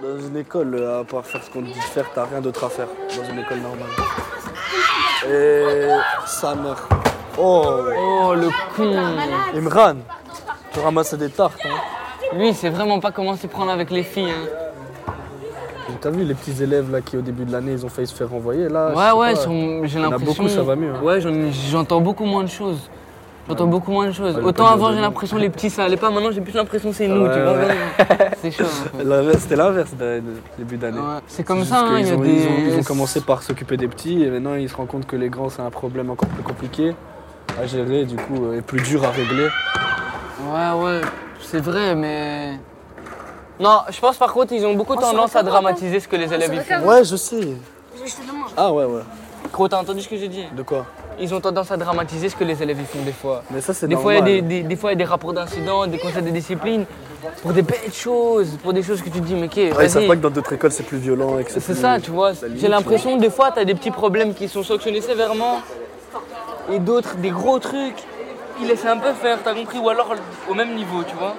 Dans 0.00 0.18
une 0.20 0.36
école, 0.36 0.80
à 0.84 1.04
part 1.04 1.26
faire 1.26 1.42
ce 1.42 1.50
qu'on 1.50 1.62
te 1.62 1.66
dit 1.66 1.74
de 1.74 1.78
faire, 1.78 2.08
t'as 2.14 2.26
rien 2.26 2.40
d'autre 2.40 2.64
à 2.64 2.68
faire. 2.68 2.88
Dans 3.16 3.32
une 3.32 3.40
école 3.40 3.58
normale. 3.58 3.88
Et 5.28 5.88
sa 6.26 6.54
mère. 6.54 6.88
Oh 7.38 7.64
Oh, 7.98 8.34
le 8.34 8.48
con 8.76 8.94
Imran 9.56 9.96
Tu 10.72 10.80
ramasses 10.80 11.14
des 11.14 11.30
tartes, 11.30 11.64
hein 11.64 12.01
Lui, 12.36 12.48
il 12.48 12.54
sait 12.54 12.70
vraiment 12.70 12.98
pas 13.00 13.10
comment 13.12 13.36
s'y 13.36 13.46
prendre 13.48 13.70
avec 13.70 13.90
les 13.90 14.02
filles, 14.02 14.30
hein. 14.30 14.48
T'as 16.00 16.10
vu 16.10 16.24
les 16.24 16.34
petits 16.34 16.60
élèves 16.60 16.90
là 16.90 17.00
qui 17.00 17.16
au 17.16 17.20
début 17.20 17.44
de 17.44 17.52
l'année 17.52 17.72
ils 17.72 17.86
ont 17.86 17.88
failli 17.88 18.08
se 18.08 18.14
faire 18.14 18.28
renvoyer 18.28 18.68
là 18.68 18.88
Ouais, 18.92 19.12
ouais, 19.20 19.34
j'ai 19.84 20.00
l'impression. 20.00 20.24
beaucoup, 20.42 20.48
ça 20.48 20.62
va 20.62 20.74
mieux. 20.74 20.90
hein. 20.90 21.00
Ouais, 21.00 21.20
j'en 21.20 21.28
ai- 21.32 21.52
j'entends 21.70 22.00
beaucoup 22.00 22.24
moins 22.24 22.42
de 22.42 22.48
choses. 22.48 22.90
J'entends 23.48 23.66
beaucoup 23.68 23.92
moins 23.92 24.06
de 24.08 24.12
choses. 24.12 24.36
Autant 24.42 24.66
avant, 24.66 24.92
j'ai 24.92 25.00
l'impression 25.00 25.36
les 25.36 25.48
petits 25.50 25.70
ça 25.70 25.84
allait 25.84 25.96
pas. 25.96 26.10
Maintenant, 26.10 26.32
j'ai 26.32 26.40
plus 26.40 26.54
l'impression 26.54 26.90
que 26.90 26.96
c'est 26.96 27.06
nous. 27.06 27.28
tu 27.28 27.40
vois. 27.40 27.54
C'est 28.42 28.50
chaud. 28.50 28.64
en 28.64 28.98
fait. 28.98 29.04
L'inverse- 29.04 29.38
C'était 29.42 29.54
l'inverse 29.56 29.90
début 30.58 30.76
d'année. 30.76 30.98
C'est 31.28 31.44
comme 31.44 31.64
ça, 31.64 31.80
hein, 31.80 31.94
a 31.94 32.02
des- 32.02 32.08
Ils 32.08 32.14
ont, 32.14 32.24
ils 32.68 32.78
ont 32.80 32.82
commencé 32.82 33.20
par 33.20 33.42
s'occuper 33.44 33.76
des 33.76 33.86
petits 33.86 34.24
et 34.24 34.30
maintenant 34.30 34.54
ils 34.54 34.68
se 34.68 34.74
rendent 34.74 34.88
compte 34.88 35.06
que 35.06 35.14
les 35.16 35.28
grands 35.28 35.50
c'est 35.50 35.62
un 35.62 35.70
problème 35.70 36.10
encore 36.10 36.28
plus 36.30 36.42
compliqué 36.42 36.94
à 37.60 37.66
gérer 37.66 38.06
du 38.06 38.16
coup 38.16 38.44
euh, 38.46 38.58
et 38.58 38.62
plus 38.62 38.80
dur 38.80 39.04
à 39.04 39.10
régler. 39.10 39.46
Ouais, 40.52 40.82
ouais, 40.84 41.00
c'est 41.42 41.60
vrai, 41.60 41.94
mais. 41.94 42.58
Non, 43.60 43.80
je 43.90 44.00
pense 44.00 44.16
par 44.16 44.32
contre, 44.32 44.52
ils 44.52 44.64
ont 44.66 44.74
beaucoup 44.74 44.96
tendance 44.96 45.36
à 45.36 45.42
dramatiser 45.42 46.00
ce 46.00 46.08
que 46.08 46.16
les 46.16 46.32
élèves 46.32 46.52
ils 46.54 46.60
font. 46.60 46.86
Ouais, 46.86 47.04
je 47.04 47.16
sais. 47.16 47.48
Ah 48.56 48.72
ouais, 48.72 48.84
ouais. 48.84 49.02
Gros, 49.52 49.68
t'as 49.68 49.78
entendu 49.78 50.00
ce 50.00 50.08
que 50.08 50.16
j'ai 50.16 50.28
dit? 50.28 50.44
De 50.56 50.62
quoi? 50.62 50.86
Ils 51.20 51.34
ont 51.34 51.40
tendance 51.40 51.70
à 51.70 51.76
dramatiser 51.76 52.28
ce 52.30 52.36
que 52.36 52.42
les 52.44 52.62
élèves 52.62 52.78
ils 52.80 52.86
font 52.86 53.04
des 53.04 53.12
fois. 53.12 53.42
Mais 53.50 53.60
ça 53.60 53.74
c'est 53.74 53.86
Des 53.86 53.96
fois, 53.96 54.14
il 54.14 54.16
y 54.16 54.18
a 54.18 54.22
normal. 54.22 54.48
des, 54.48 54.62
des- 54.62 54.68
des 54.68 54.76
fois, 54.76 54.90
il 54.90 54.94
y 54.94 54.96
a 54.96 55.04
des 55.04 55.04
rapports 55.04 55.34
d'incidents, 55.34 55.86
des 55.86 55.98
conseils 55.98 56.22
de 56.22 56.30
discipline, 56.30 56.86
pour 57.42 57.52
des 57.52 57.60
bêtes 57.62 57.94
choses, 57.94 58.56
pour 58.62 58.72
des 58.72 58.82
choses 58.82 59.00
que 59.02 59.10
tu 59.10 59.20
te 59.20 59.26
dis, 59.26 59.34
mais 59.34 59.46
ok, 59.46 59.76
Ouais, 59.76 59.84
ils 59.84 59.90
savent 59.90 60.06
pas 60.06 60.16
que 60.16 60.22
dans 60.22 60.30
d'autres 60.30 60.54
écoles 60.54 60.72
c'est 60.72 60.84
plus 60.84 60.96
violent 60.98 61.38
et 61.38 61.44
que 61.44 61.52
c'est 61.52 61.74
ça, 61.74 62.00
tu 62.00 62.10
vois. 62.10 62.32
J'ai 62.56 62.68
l'impression, 62.68 63.16
des 63.18 63.30
fois, 63.30 63.50
t'as 63.52 63.64
des 63.64 63.74
petits 63.74 63.90
problèmes 63.90 64.32
qui 64.34 64.48
sont 64.48 64.62
sanctionnés 64.62 65.02
sévèrement, 65.02 65.60
et 66.72 66.78
d'autres, 66.78 67.16
des 67.16 67.30
gros 67.30 67.58
trucs, 67.58 68.02
qui 68.58 68.64
laissent 68.64 68.84
un 68.84 68.98
peu 68.98 69.12
faire, 69.12 69.42
t'as 69.42 69.54
compris 69.54 69.78
Ou 69.78 69.88
alors 69.88 70.14
au 70.48 70.54
même 70.54 70.74
niveau, 70.74 71.02
tu 71.04 71.14
vois. 71.16 71.36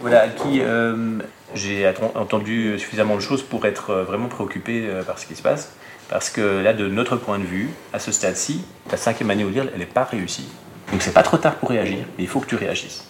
Voilà, 0.00 0.28
qui 0.28 0.60
euh, 0.60 1.18
j'ai 1.54 1.90
entendu 2.14 2.78
suffisamment 2.78 3.16
de 3.16 3.20
choses 3.20 3.42
pour 3.42 3.66
être 3.66 3.90
euh, 3.90 4.04
vraiment 4.04 4.28
préoccupé 4.28 4.86
euh, 4.86 5.02
par 5.02 5.18
ce 5.18 5.26
qui 5.26 5.34
se 5.34 5.42
passe. 5.42 5.72
Parce 6.08 6.30
que 6.30 6.62
là, 6.62 6.72
de 6.72 6.86
notre 6.86 7.16
point 7.16 7.38
de 7.38 7.44
vue, 7.44 7.70
à 7.92 7.98
ce 7.98 8.12
stade-ci, 8.12 8.64
ta 8.88 8.96
cinquième 8.96 9.30
année 9.30 9.42
au 9.42 9.50
DIRL, 9.50 9.70
elle 9.72 9.80
n'est 9.80 9.86
pas 9.86 10.04
réussie. 10.04 10.48
Donc 10.92 11.02
c'est 11.02 11.12
pas 11.12 11.22
trop 11.22 11.38
tard 11.38 11.56
pour 11.56 11.70
réagir, 11.70 12.04
mais 12.16 12.24
il 12.24 12.28
faut 12.28 12.40
que 12.40 12.46
tu 12.46 12.54
réagisses. 12.54 13.08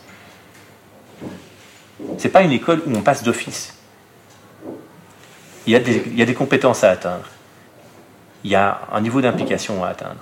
C'est 2.17 2.31
pas 2.31 2.43
une 2.43 2.53
école 2.53 2.83
où 2.87 2.97
on 2.97 3.03
passe 3.03 3.23
d'office. 3.23 3.75
Il 5.67 5.75
il 5.75 6.19
y 6.19 6.23
a 6.23 6.25
des 6.25 6.35
compétences 6.35 6.85
à 6.85 6.91
atteindre. 6.91 7.27
Il 8.47 8.51
y 8.53 8.55
a 8.55 8.79
un 8.93 9.01
niveau 9.01 9.21
d'implication 9.21 9.85
à 9.85 9.89
atteindre. 9.89 10.21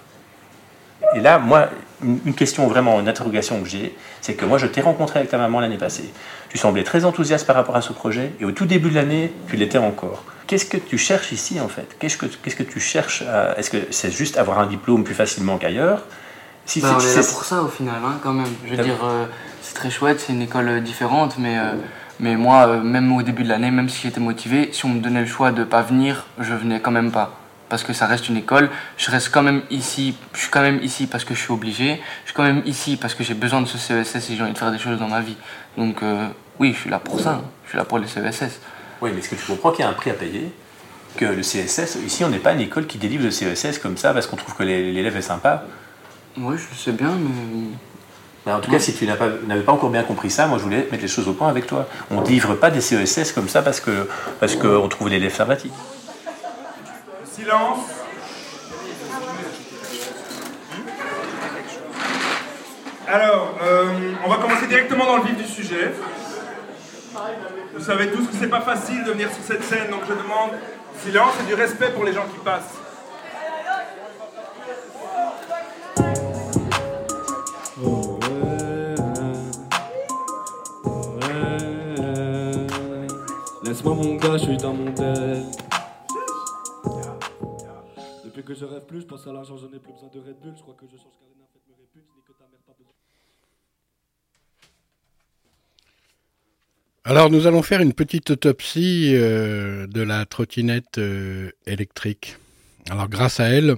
Et 1.14 1.20
là, 1.20 1.38
moi, 1.38 1.68
une 2.02 2.32
question 2.32 2.66
vraiment, 2.68 2.98
une 2.98 3.06
interrogation 3.06 3.60
que 3.62 3.68
j'ai, 3.68 3.94
c'est 4.22 4.32
que 4.32 4.46
moi, 4.46 4.56
je 4.56 4.66
t'ai 4.66 4.80
rencontré 4.80 5.18
avec 5.18 5.30
ta 5.30 5.36
maman 5.36 5.60
l'année 5.60 5.76
passée. 5.76 6.10
Tu 6.48 6.56
semblais 6.56 6.84
très 6.84 7.04
enthousiaste 7.04 7.46
par 7.46 7.54
rapport 7.54 7.76
à 7.76 7.82
ce 7.82 7.92
projet, 7.92 8.32
et 8.40 8.46
au 8.46 8.50
tout 8.52 8.64
début 8.64 8.88
de 8.88 8.94
l'année, 8.94 9.30
tu 9.46 9.56
l'étais 9.56 9.76
encore. 9.76 10.24
Qu'est-ce 10.46 10.64
que 10.64 10.78
tu 10.78 10.96
cherches 10.96 11.32
ici, 11.32 11.60
en 11.60 11.68
fait? 11.68 11.96
Qu'est-ce 11.98 12.16
que, 12.16 12.24
qu'est-ce 12.24 12.56
que 12.56 12.62
tu 12.62 12.80
cherches 12.80 13.20
à- 13.30 13.58
Est-ce 13.58 13.68
que 13.68 13.76
c'est 13.90 14.10
juste 14.10 14.38
avoir 14.38 14.58
un 14.58 14.66
diplôme 14.66 15.04
plus 15.04 15.14
facilement 15.14 15.58
qu'ailleurs? 15.58 16.04
Si 16.64 16.80
Bah, 16.80 16.94
on 16.96 17.00
c'est- 17.00 17.12
est 17.12 17.16
là 17.16 17.22
c'est- 17.22 17.34
pour 17.34 17.44
ça 17.44 17.62
au 17.62 17.68
final, 17.68 17.96
hein, 18.02 18.18
quand 18.22 18.32
même. 18.32 18.48
Je 18.64 18.74
veux 18.74 18.82
dire, 18.82 19.04
euh, 19.04 19.26
c'est 19.60 19.74
très 19.74 19.90
chouette, 19.90 20.20
c'est 20.26 20.32
une 20.32 20.40
école 20.40 20.68
euh, 20.68 20.80
différente, 20.80 21.36
mais, 21.38 21.58
euh, 21.58 21.74
mais 22.20 22.36
moi, 22.36 22.68
euh, 22.68 22.80
même 22.80 23.12
au 23.14 23.20
début 23.22 23.42
de 23.44 23.50
l'année, 23.50 23.70
même 23.70 23.90
si 23.90 24.00
j'étais 24.04 24.20
motivé, 24.20 24.70
si 24.72 24.86
on 24.86 24.88
me 24.88 25.00
donnait 25.00 25.20
le 25.20 25.26
choix 25.26 25.52
de 25.52 25.62
pas 25.62 25.82
venir, 25.82 26.24
je 26.38 26.54
venais 26.54 26.80
quand 26.80 26.90
même 26.90 27.12
pas. 27.12 27.38
Parce 27.74 27.82
que 27.82 27.92
ça 27.92 28.06
reste 28.06 28.28
une 28.28 28.36
école, 28.36 28.70
je 28.96 29.10
reste 29.10 29.30
quand 29.32 29.42
même 29.42 29.62
ici, 29.68 30.14
je 30.32 30.38
suis 30.42 30.48
quand 30.48 30.60
même 30.62 30.78
ici 30.84 31.08
parce 31.08 31.24
que 31.24 31.34
je 31.34 31.40
suis 31.40 31.50
obligé, 31.52 32.00
je 32.22 32.26
suis 32.28 32.32
quand 32.36 32.44
même 32.44 32.62
ici 32.66 32.96
parce 32.96 33.14
que 33.14 33.24
j'ai 33.24 33.34
besoin 33.34 33.60
de 33.62 33.66
ce 33.66 33.78
CESS 33.78 34.30
et 34.30 34.36
j'ai 34.36 34.42
envie 34.44 34.52
de 34.52 34.58
faire 34.58 34.70
des 34.70 34.78
choses 34.78 34.96
dans 35.00 35.08
ma 35.08 35.20
vie. 35.20 35.34
Donc 35.76 36.00
euh, 36.04 36.28
oui, 36.60 36.72
je 36.72 36.78
suis 36.82 36.88
là 36.90 37.00
pour 37.00 37.18
ça, 37.18 37.42
je 37.64 37.70
suis 37.70 37.76
là 37.76 37.84
pour 37.84 37.98
les 37.98 38.06
CESS. 38.06 38.60
Oui, 39.02 39.10
mais 39.12 39.18
est-ce 39.18 39.28
que 39.30 39.34
tu 39.34 39.44
comprends 39.44 39.72
qu'il 39.72 39.84
y 39.84 39.88
a 39.88 39.90
un 39.90 39.92
prix 39.92 40.10
à 40.10 40.14
payer? 40.14 40.52
Que 41.16 41.24
le 41.24 41.40
CSS, 41.42 41.96
ici, 42.06 42.22
on 42.22 42.28
n'est 42.28 42.38
pas 42.38 42.52
une 42.52 42.60
école 42.60 42.86
qui 42.86 42.96
délivre 42.96 43.24
le 43.24 43.30
CSS 43.30 43.80
comme 43.80 43.96
ça 43.96 44.14
parce 44.14 44.28
qu'on 44.28 44.36
trouve 44.36 44.54
que 44.54 44.62
l'é- 44.62 44.92
l'élève 44.92 45.16
est 45.16 45.20
sympa. 45.22 45.64
Oui, 46.38 46.54
je 46.56 46.68
le 46.70 46.76
sais 46.76 46.92
bien, 46.92 47.10
mais. 47.10 47.70
Mais 48.46 48.52
en 48.52 48.60
tout 48.60 48.70
cas, 48.70 48.78
si 48.78 48.94
tu 48.94 49.04
pas- 49.06 49.26
n'avais 49.48 49.62
pas 49.62 49.72
encore 49.72 49.90
bien 49.90 50.04
compris 50.04 50.30
ça, 50.30 50.46
moi 50.46 50.58
je 50.58 50.62
voulais 50.62 50.86
mettre 50.92 51.02
les 51.02 51.08
choses 51.08 51.26
au 51.26 51.32
point 51.32 51.48
avec 51.48 51.66
toi. 51.66 51.88
On 52.12 52.20
ne 52.20 52.24
délivre 52.24 52.54
pas 52.54 52.70
des 52.70 52.80
CESS 52.80 53.32
comme 53.32 53.48
ça 53.48 53.62
parce 53.62 53.80
qu'on 53.80 54.06
parce 54.38 54.54
qu'on 54.54 54.86
trouve 54.88 55.08
l'élève 55.08 55.34
sympathique. 55.34 55.72
Silence. 57.34 57.86
Alors, 63.08 63.58
euh, 63.60 64.12
on 64.24 64.28
va 64.28 64.36
commencer 64.36 64.68
directement 64.68 65.04
dans 65.04 65.16
le 65.16 65.24
vif 65.24 65.36
du 65.36 65.44
sujet. 65.44 65.92
Vous 67.74 67.84
savez 67.84 68.12
tous 68.12 68.26
que 68.28 68.34
c'est 68.38 68.48
pas 68.48 68.60
facile 68.60 69.02
de 69.02 69.10
venir 69.10 69.28
sur 69.32 69.42
cette 69.42 69.64
scène, 69.64 69.90
donc 69.90 70.02
je 70.08 70.14
demande 70.14 70.52
silence 71.02 71.32
et 71.42 71.46
du 71.48 71.54
respect 71.54 71.90
pour 71.90 72.04
les 72.04 72.12
gens 72.12 72.24
qui 72.32 72.38
passent. 72.38 72.74
Laisse-moi 83.64 83.94
mon 83.94 84.14
gars, 84.14 84.38
je 84.38 84.44
suis 84.44 84.56
dans 84.56 84.72
mon 84.72 84.92
tel. 84.92 85.63
Que 88.46 88.54
je 88.54 88.66
rêve 88.66 88.84
plus, 88.84 89.06
pense 89.06 89.24
l'argent, 89.26 89.56
je 89.56 89.66
n'ai 89.66 89.78
plus 89.78 89.92
besoin 89.92 90.10
de 90.12 90.20
Red 90.20 90.36
Bull. 90.42 90.52
Je 90.54 90.60
crois 90.60 90.76
je 90.82 90.96
change 90.98 91.12
car 91.18 91.28
me 91.28 92.00
ni 92.00 92.22
que 92.26 92.32
ta 92.32 92.44
mère 92.50 92.60
pas 92.66 92.74
besoin. 92.76 92.92
Alors 97.04 97.30
nous 97.30 97.46
allons 97.46 97.62
faire 97.62 97.80
une 97.80 97.94
petite 97.94 98.30
autopsie 98.30 99.12
euh, 99.14 99.86
de 99.86 100.02
la 100.02 100.26
trottinette 100.26 100.98
euh, 100.98 101.52
électrique. 101.66 102.36
Alors 102.90 103.08
grâce 103.08 103.40
à 103.40 103.44
elle, 103.44 103.76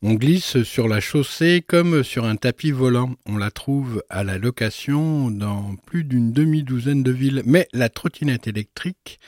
on 0.00 0.14
glisse 0.14 0.62
sur 0.62 0.88
la 0.88 1.00
chaussée 1.00 1.62
comme 1.66 2.02
sur 2.02 2.24
un 2.24 2.36
tapis 2.36 2.70
volant. 2.70 3.16
On 3.26 3.36
la 3.36 3.50
trouve 3.50 4.02
à 4.08 4.24
la 4.24 4.38
location 4.38 5.30
dans 5.30 5.76
plus 5.84 6.04
d'une 6.04 6.32
demi-douzaine 6.32 7.02
de 7.02 7.12
villes. 7.12 7.42
Mais 7.44 7.68
la 7.74 7.90
trottinette 7.90 8.46
électrique 8.46 9.20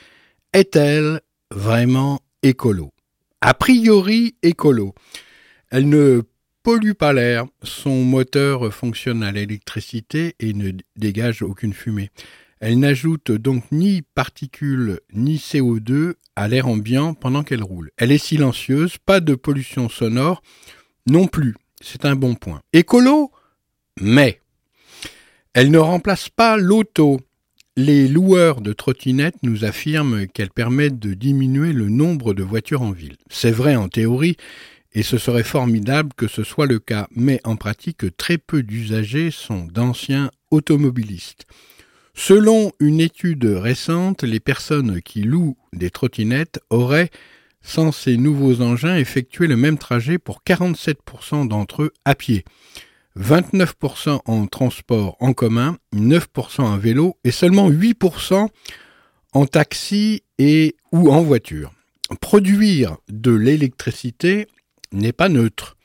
est-elle 0.51 1.21
vraiment 1.51 2.21
écolo 2.41 2.92
A 3.45 3.53
priori 3.53 4.37
écolo. 4.41 4.95
Elle 5.69 5.89
ne 5.89 6.21
pollue 6.63 6.93
pas 6.93 7.11
l'air, 7.11 7.45
son 7.61 8.05
moteur 8.05 8.73
fonctionne 8.73 9.21
à 9.21 9.33
l'électricité 9.33 10.33
et 10.39 10.53
ne 10.53 10.71
dégage 10.95 11.41
aucune 11.41 11.73
fumée. 11.73 12.09
Elle 12.61 12.79
n'ajoute 12.79 13.33
donc 13.33 13.65
ni 13.73 14.01
particules 14.01 15.01
ni 15.11 15.35
CO2 15.35 16.13
à 16.37 16.47
l'air 16.47 16.69
ambiant 16.69 17.13
pendant 17.15 17.43
qu'elle 17.43 17.63
roule. 17.63 17.91
Elle 17.97 18.13
est 18.13 18.17
silencieuse, 18.17 18.97
pas 18.97 19.19
de 19.19 19.35
pollution 19.35 19.89
sonore 19.89 20.41
non 21.05 21.27
plus. 21.27 21.53
C'est 21.81 22.05
un 22.05 22.15
bon 22.15 22.35
point. 22.35 22.61
Écolo, 22.71 23.29
mais 23.99 24.39
elle 25.53 25.69
ne 25.69 25.79
remplace 25.79 26.29
pas 26.29 26.55
l'auto. 26.55 27.19
Les 27.75 28.07
loueurs 28.07 28.61
de 28.61 28.71
trottinettes 28.71 29.41
nous 29.41 29.65
affirment 29.65 30.27
qu'elle 30.27 30.51
permet 30.51 30.91
de 30.91 31.15
diminuer 31.15 31.73
le 31.73 31.89
nombre 31.89 32.35
de 32.35 32.43
voitures 32.43 32.83
en 32.83 32.91
ville. 32.91 33.15
C'est 33.31 33.49
vrai 33.49 33.75
en 33.75 33.89
théorie, 33.89 34.37
et 34.93 35.01
ce 35.01 35.17
serait 35.17 35.43
formidable 35.43 36.11
que 36.15 36.27
ce 36.27 36.43
soit 36.43 36.67
le 36.67 36.77
cas, 36.77 37.07
mais 37.15 37.39
en 37.43 37.55
pratique, 37.55 38.15
très 38.15 38.37
peu 38.37 38.61
d'usagers 38.61 39.31
sont 39.31 39.65
d'anciens 39.65 40.29
automobilistes. 40.51 41.47
Selon 42.13 42.73
une 42.79 42.99
étude 42.99 43.45
récente, 43.45 44.21
les 44.21 44.39
personnes 44.39 45.01
qui 45.01 45.23
louent 45.23 45.57
des 45.73 45.89
trottinettes 45.89 46.59
auraient, 46.69 47.09
sans 47.63 47.91
ces 47.91 48.17
nouveaux 48.17 48.61
engins, 48.61 48.97
effectué 48.97 49.47
le 49.47 49.57
même 49.57 49.79
trajet 49.79 50.19
pour 50.19 50.43
47% 50.45 51.47
d'entre 51.47 51.81
eux 51.81 51.93
à 52.05 52.13
pied, 52.13 52.45
29% 53.19 54.21
en 54.25 54.47
transport 54.47 55.17
en 55.19 55.33
commun, 55.33 55.77
9% 55.95 56.61
en 56.61 56.77
vélo 56.77 57.17
et 57.23 57.31
seulement 57.31 57.69
8% 57.69 58.47
en 59.33 59.45
taxi 59.45 60.23
et 60.39 60.75
ou 60.91 61.11
en 61.11 61.21
voiture. 61.21 61.71
Produire 62.21 62.97
de 63.09 63.31
l'électricité 63.31 64.47
n'est 64.91 65.13
pas 65.13 65.29
neutre. 65.29 65.77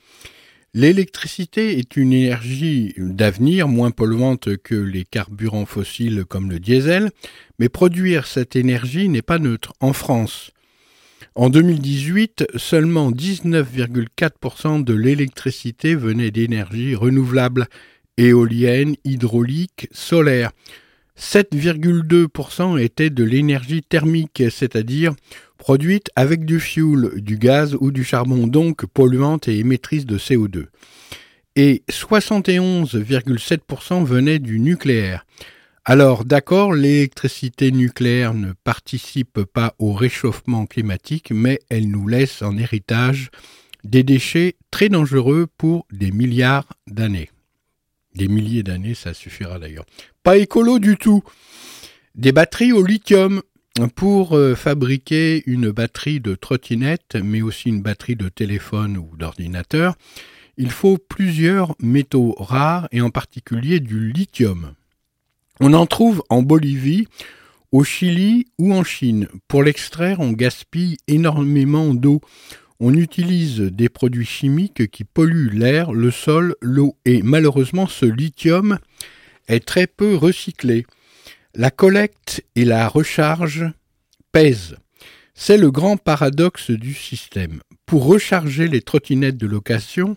L'électricité 0.74 1.79
est 1.79 1.97
une 1.97 2.12
énergie 2.12 2.95
d'avenir 2.99 3.68
moins 3.68 3.91
polluante 3.91 4.57
que 4.59 4.74
les 4.74 5.05
carburants 5.05 5.66
fossiles 5.66 6.24
comme 6.29 6.51
le 6.51 6.61
diesel, 6.61 7.11
mais 7.59 7.70
produire 7.70 8.26
cette 8.26 8.55
énergie 8.55 9.09
n'est 9.09 9.22
pas 9.22 9.39
neutre. 9.39 9.72
En 9.81 9.95
France, 9.95 10.53
en 11.39 11.49
2018, 11.51 12.47
seulement 12.57 13.12
19,4% 13.12 14.82
de 14.82 14.93
l'électricité 14.93 15.95
venait 15.95 16.32
d'énergie 16.32 16.97
renouvelable, 16.97 17.68
éolienne, 18.16 18.97
hydraulique, 19.05 19.86
solaire. 19.93 20.51
7,2% 21.16 22.82
était 22.82 23.11
de 23.11 23.22
l'énergie 23.22 23.84
thermique, 23.84 24.43
c'est-à-dire 24.51 25.14
produite 25.59 26.11
avec 26.16 26.45
du 26.45 26.59
fioul, 26.59 27.20
du 27.20 27.39
gaz 27.39 27.76
ou 27.80 27.93
du 27.93 28.03
charbon, 28.03 28.49
donc 28.49 28.84
polluante 28.86 29.47
et 29.47 29.61
émettrice 29.61 30.07
de 30.07 30.18
CO2. 30.18 30.64
Et 31.55 31.84
71,7% 31.89 34.05
venait 34.05 34.41
du 34.41 34.59
nucléaire. 34.59 35.24
Alors, 35.91 36.26
d'accord, 36.26 36.74
l'électricité 36.74 37.72
nucléaire 37.72 38.34
ne 38.34 38.53
participe 38.53 39.43
pas 39.45 39.74
au 39.78 39.95
réchauffement 39.95 40.66
climatique, 40.66 41.30
mais 41.30 41.61
elle 41.70 41.89
nous 41.89 42.07
laisse 42.07 42.43
en 42.43 42.59
héritage 42.59 43.30
des 43.84 44.03
déchets 44.03 44.57
très 44.70 44.91
dangereux 44.91 45.47
pour 45.57 45.86
des 45.91 46.11
milliards 46.11 46.68
d'années. 46.89 47.30
Des 48.14 48.28
milliers 48.28 48.62
d'années, 48.62 48.93
ça 48.93 49.14
suffira 49.14 49.59
d'ailleurs. 49.59 49.86
Pas 50.22 50.36
écolo 50.36 50.78
du 50.78 50.99
tout. 50.99 51.22
Des 52.14 52.32
batteries 52.32 52.72
au 52.72 52.84
lithium. 52.84 53.41
Pour 53.95 54.36
euh, 54.36 54.55
fabriquer 54.55 55.43
une 55.47 55.70
batterie 55.70 56.20
de 56.20 56.34
trottinette, 56.34 57.16
mais 57.16 57.41
aussi 57.41 57.70
une 57.70 57.80
batterie 57.80 58.16
de 58.16 58.28
téléphone 58.28 58.99
ou 58.99 59.16
d'ordinateur, 59.16 59.97
il 60.59 60.70
faut 60.70 60.99
plusieurs 60.99 61.76
métaux 61.80 62.34
rares 62.39 62.89
et 62.93 63.01
en 63.01 63.09
particulier 63.09 63.80
du 63.80 64.12
lithium. 64.12 64.74
On 65.61 65.73
en 65.73 65.87
trouve 65.87 66.23
en 66.29 66.43
Bolivie, 66.43 67.09
au 67.73 67.83
Chili 67.83 68.47
ou 68.59 68.73
en 68.73 68.85
Chine. 68.85 69.29
Pour 69.49 69.63
l'extraire, 69.63 70.21
on 70.21 70.33
gaspille 70.33 70.97
énormément 71.09 71.95
d'eau. 71.95 72.21
On 72.81 72.95
utilise 72.95 73.61
des 73.61 73.89
produits 73.89 74.25
chimiques 74.25 74.89
qui 74.91 75.03
polluent 75.03 75.51
l'air, 75.51 75.93
le 75.93 76.13
sol, 76.13 76.55
l'eau 76.61 76.97
et 77.05 77.23
malheureusement 77.23 77.89
ce 77.89 78.07
lithium 78.07 78.79
est 79.49 79.67
très 79.67 79.89
peu 79.89 80.15
recyclé. 80.15 80.87
La 81.55 81.73
collecte 81.73 82.45
et 82.55 82.65
la 82.65 82.87
recharge 82.87 83.67
pèsent. 84.31 84.77
C'est 85.35 85.59
le 85.59 85.73
grand 85.73 85.97
paradoxe 85.97 86.71
du 86.71 86.95
système. 86.95 87.61
Pour 87.85 88.05
recharger 88.05 88.69
les 88.69 88.83
trottinettes 88.83 89.39
de 89.39 89.47
location, 89.47 90.17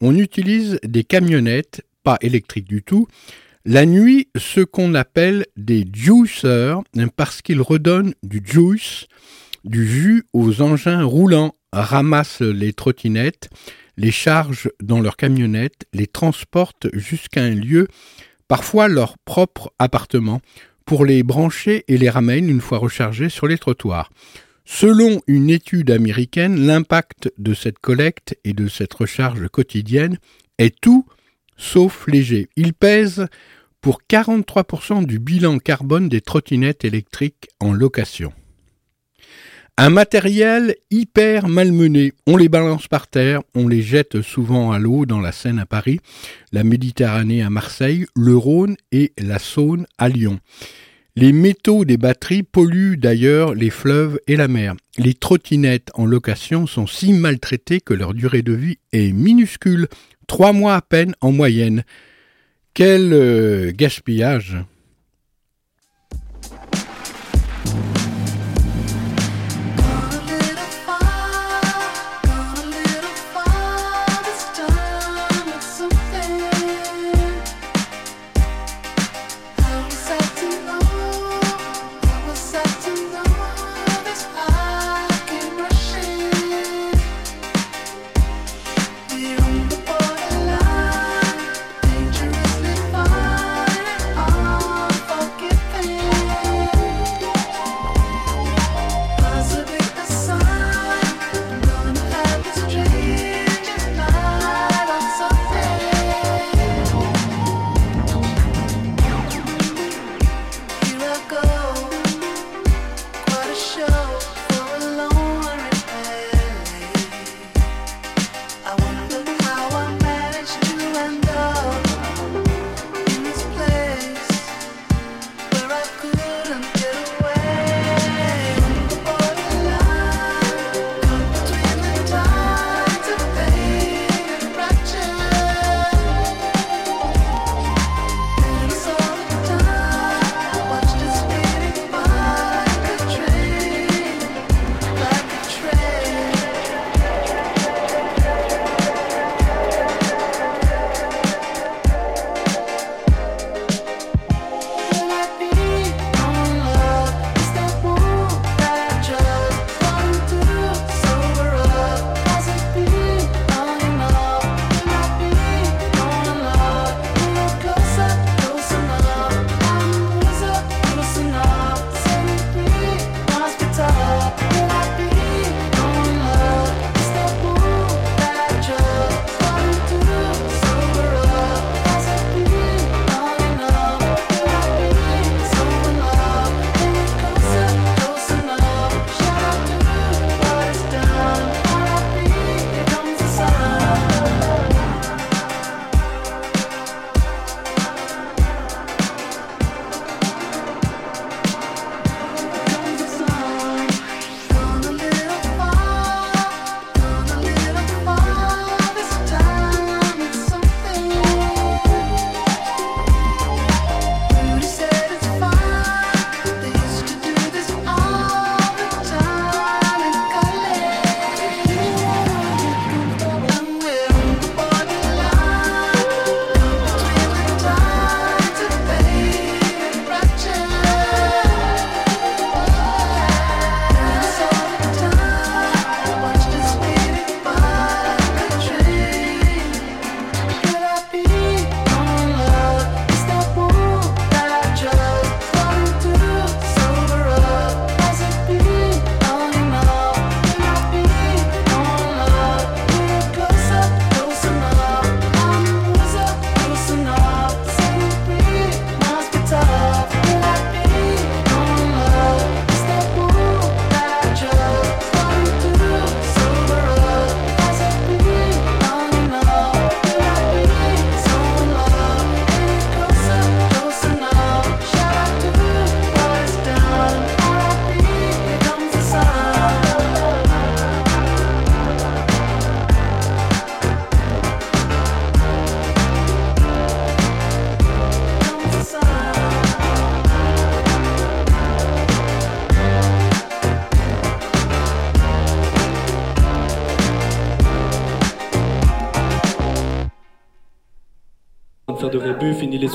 on 0.00 0.16
utilise 0.16 0.78
des 0.82 1.04
camionnettes, 1.04 1.82
pas 2.04 2.16
électriques 2.22 2.68
du 2.68 2.82
tout, 2.82 3.06
la 3.68 3.84
nuit, 3.84 4.28
ce 4.34 4.62
qu'on 4.62 4.94
appelle 4.94 5.44
des 5.58 5.86
juicers, 5.92 6.80
parce 7.16 7.42
qu'ils 7.42 7.60
redonnent 7.60 8.14
du 8.22 8.40
juice, 8.42 9.04
du 9.62 9.86
jus 9.86 10.24
aux 10.32 10.62
engins 10.62 11.04
roulants, 11.04 11.54
ramassent 11.70 12.40
les 12.40 12.72
trottinettes, 12.72 13.50
les 13.98 14.10
chargent 14.10 14.70
dans 14.82 15.02
leurs 15.02 15.18
camionnettes, 15.18 15.84
les 15.92 16.06
transportent 16.06 16.86
jusqu'à 16.94 17.42
un 17.42 17.54
lieu, 17.54 17.88
parfois 18.48 18.88
leur 18.88 19.18
propre 19.18 19.70
appartement, 19.78 20.40
pour 20.86 21.04
les 21.04 21.22
brancher 21.22 21.84
et 21.88 21.98
les 21.98 22.08
ramènent 22.08 22.48
une 22.48 22.62
fois 22.62 22.78
rechargés 22.78 23.28
sur 23.28 23.46
les 23.46 23.58
trottoirs. 23.58 24.08
Selon 24.64 25.20
une 25.26 25.50
étude 25.50 25.90
américaine, 25.90 26.58
l'impact 26.58 27.30
de 27.36 27.52
cette 27.52 27.80
collecte 27.80 28.34
et 28.44 28.54
de 28.54 28.66
cette 28.66 28.94
recharge 28.94 29.46
quotidienne 29.48 30.16
est 30.56 30.74
tout 30.80 31.04
sauf 31.58 32.06
léger. 32.06 32.48
Il 32.56 32.72
pèse 32.72 33.26
pour 33.80 34.00
43% 34.08 35.06
du 35.06 35.18
bilan 35.18 35.58
carbone 35.58 36.08
des 36.08 36.20
trottinettes 36.20 36.84
électriques 36.84 37.48
en 37.60 37.72
location. 37.72 38.32
Un 39.80 39.90
matériel 39.90 40.74
hyper 40.90 41.46
malmené. 41.46 42.12
On 42.26 42.36
les 42.36 42.48
balance 42.48 42.88
par 42.88 43.06
terre, 43.06 43.42
on 43.54 43.68
les 43.68 43.80
jette 43.80 44.22
souvent 44.22 44.72
à 44.72 44.80
l'eau 44.80 45.06
dans 45.06 45.20
la 45.20 45.30
Seine 45.30 45.60
à 45.60 45.66
Paris, 45.66 46.00
la 46.50 46.64
Méditerranée 46.64 47.42
à 47.42 47.50
Marseille, 47.50 48.06
le 48.16 48.36
Rhône 48.36 48.76
et 48.90 49.12
la 49.18 49.38
Saône 49.38 49.86
à 49.96 50.08
Lyon. 50.08 50.40
Les 51.14 51.32
métaux 51.32 51.84
des 51.84 51.96
batteries 51.96 52.42
polluent 52.42 52.96
d'ailleurs 52.96 53.54
les 53.54 53.70
fleuves 53.70 54.18
et 54.26 54.34
la 54.34 54.48
mer. 54.48 54.74
Les 54.98 55.14
trottinettes 55.14 55.90
en 55.94 56.06
location 56.06 56.66
sont 56.66 56.88
si 56.88 57.12
maltraitées 57.12 57.80
que 57.80 57.94
leur 57.94 58.14
durée 58.14 58.42
de 58.42 58.54
vie 58.54 58.78
est 58.92 59.12
minuscule, 59.12 59.86
trois 60.26 60.52
mois 60.52 60.74
à 60.74 60.82
peine 60.82 61.14
en 61.20 61.30
moyenne. 61.30 61.84
Quel 62.78 63.12
euh, 63.12 63.72
gaspillage 63.76 64.56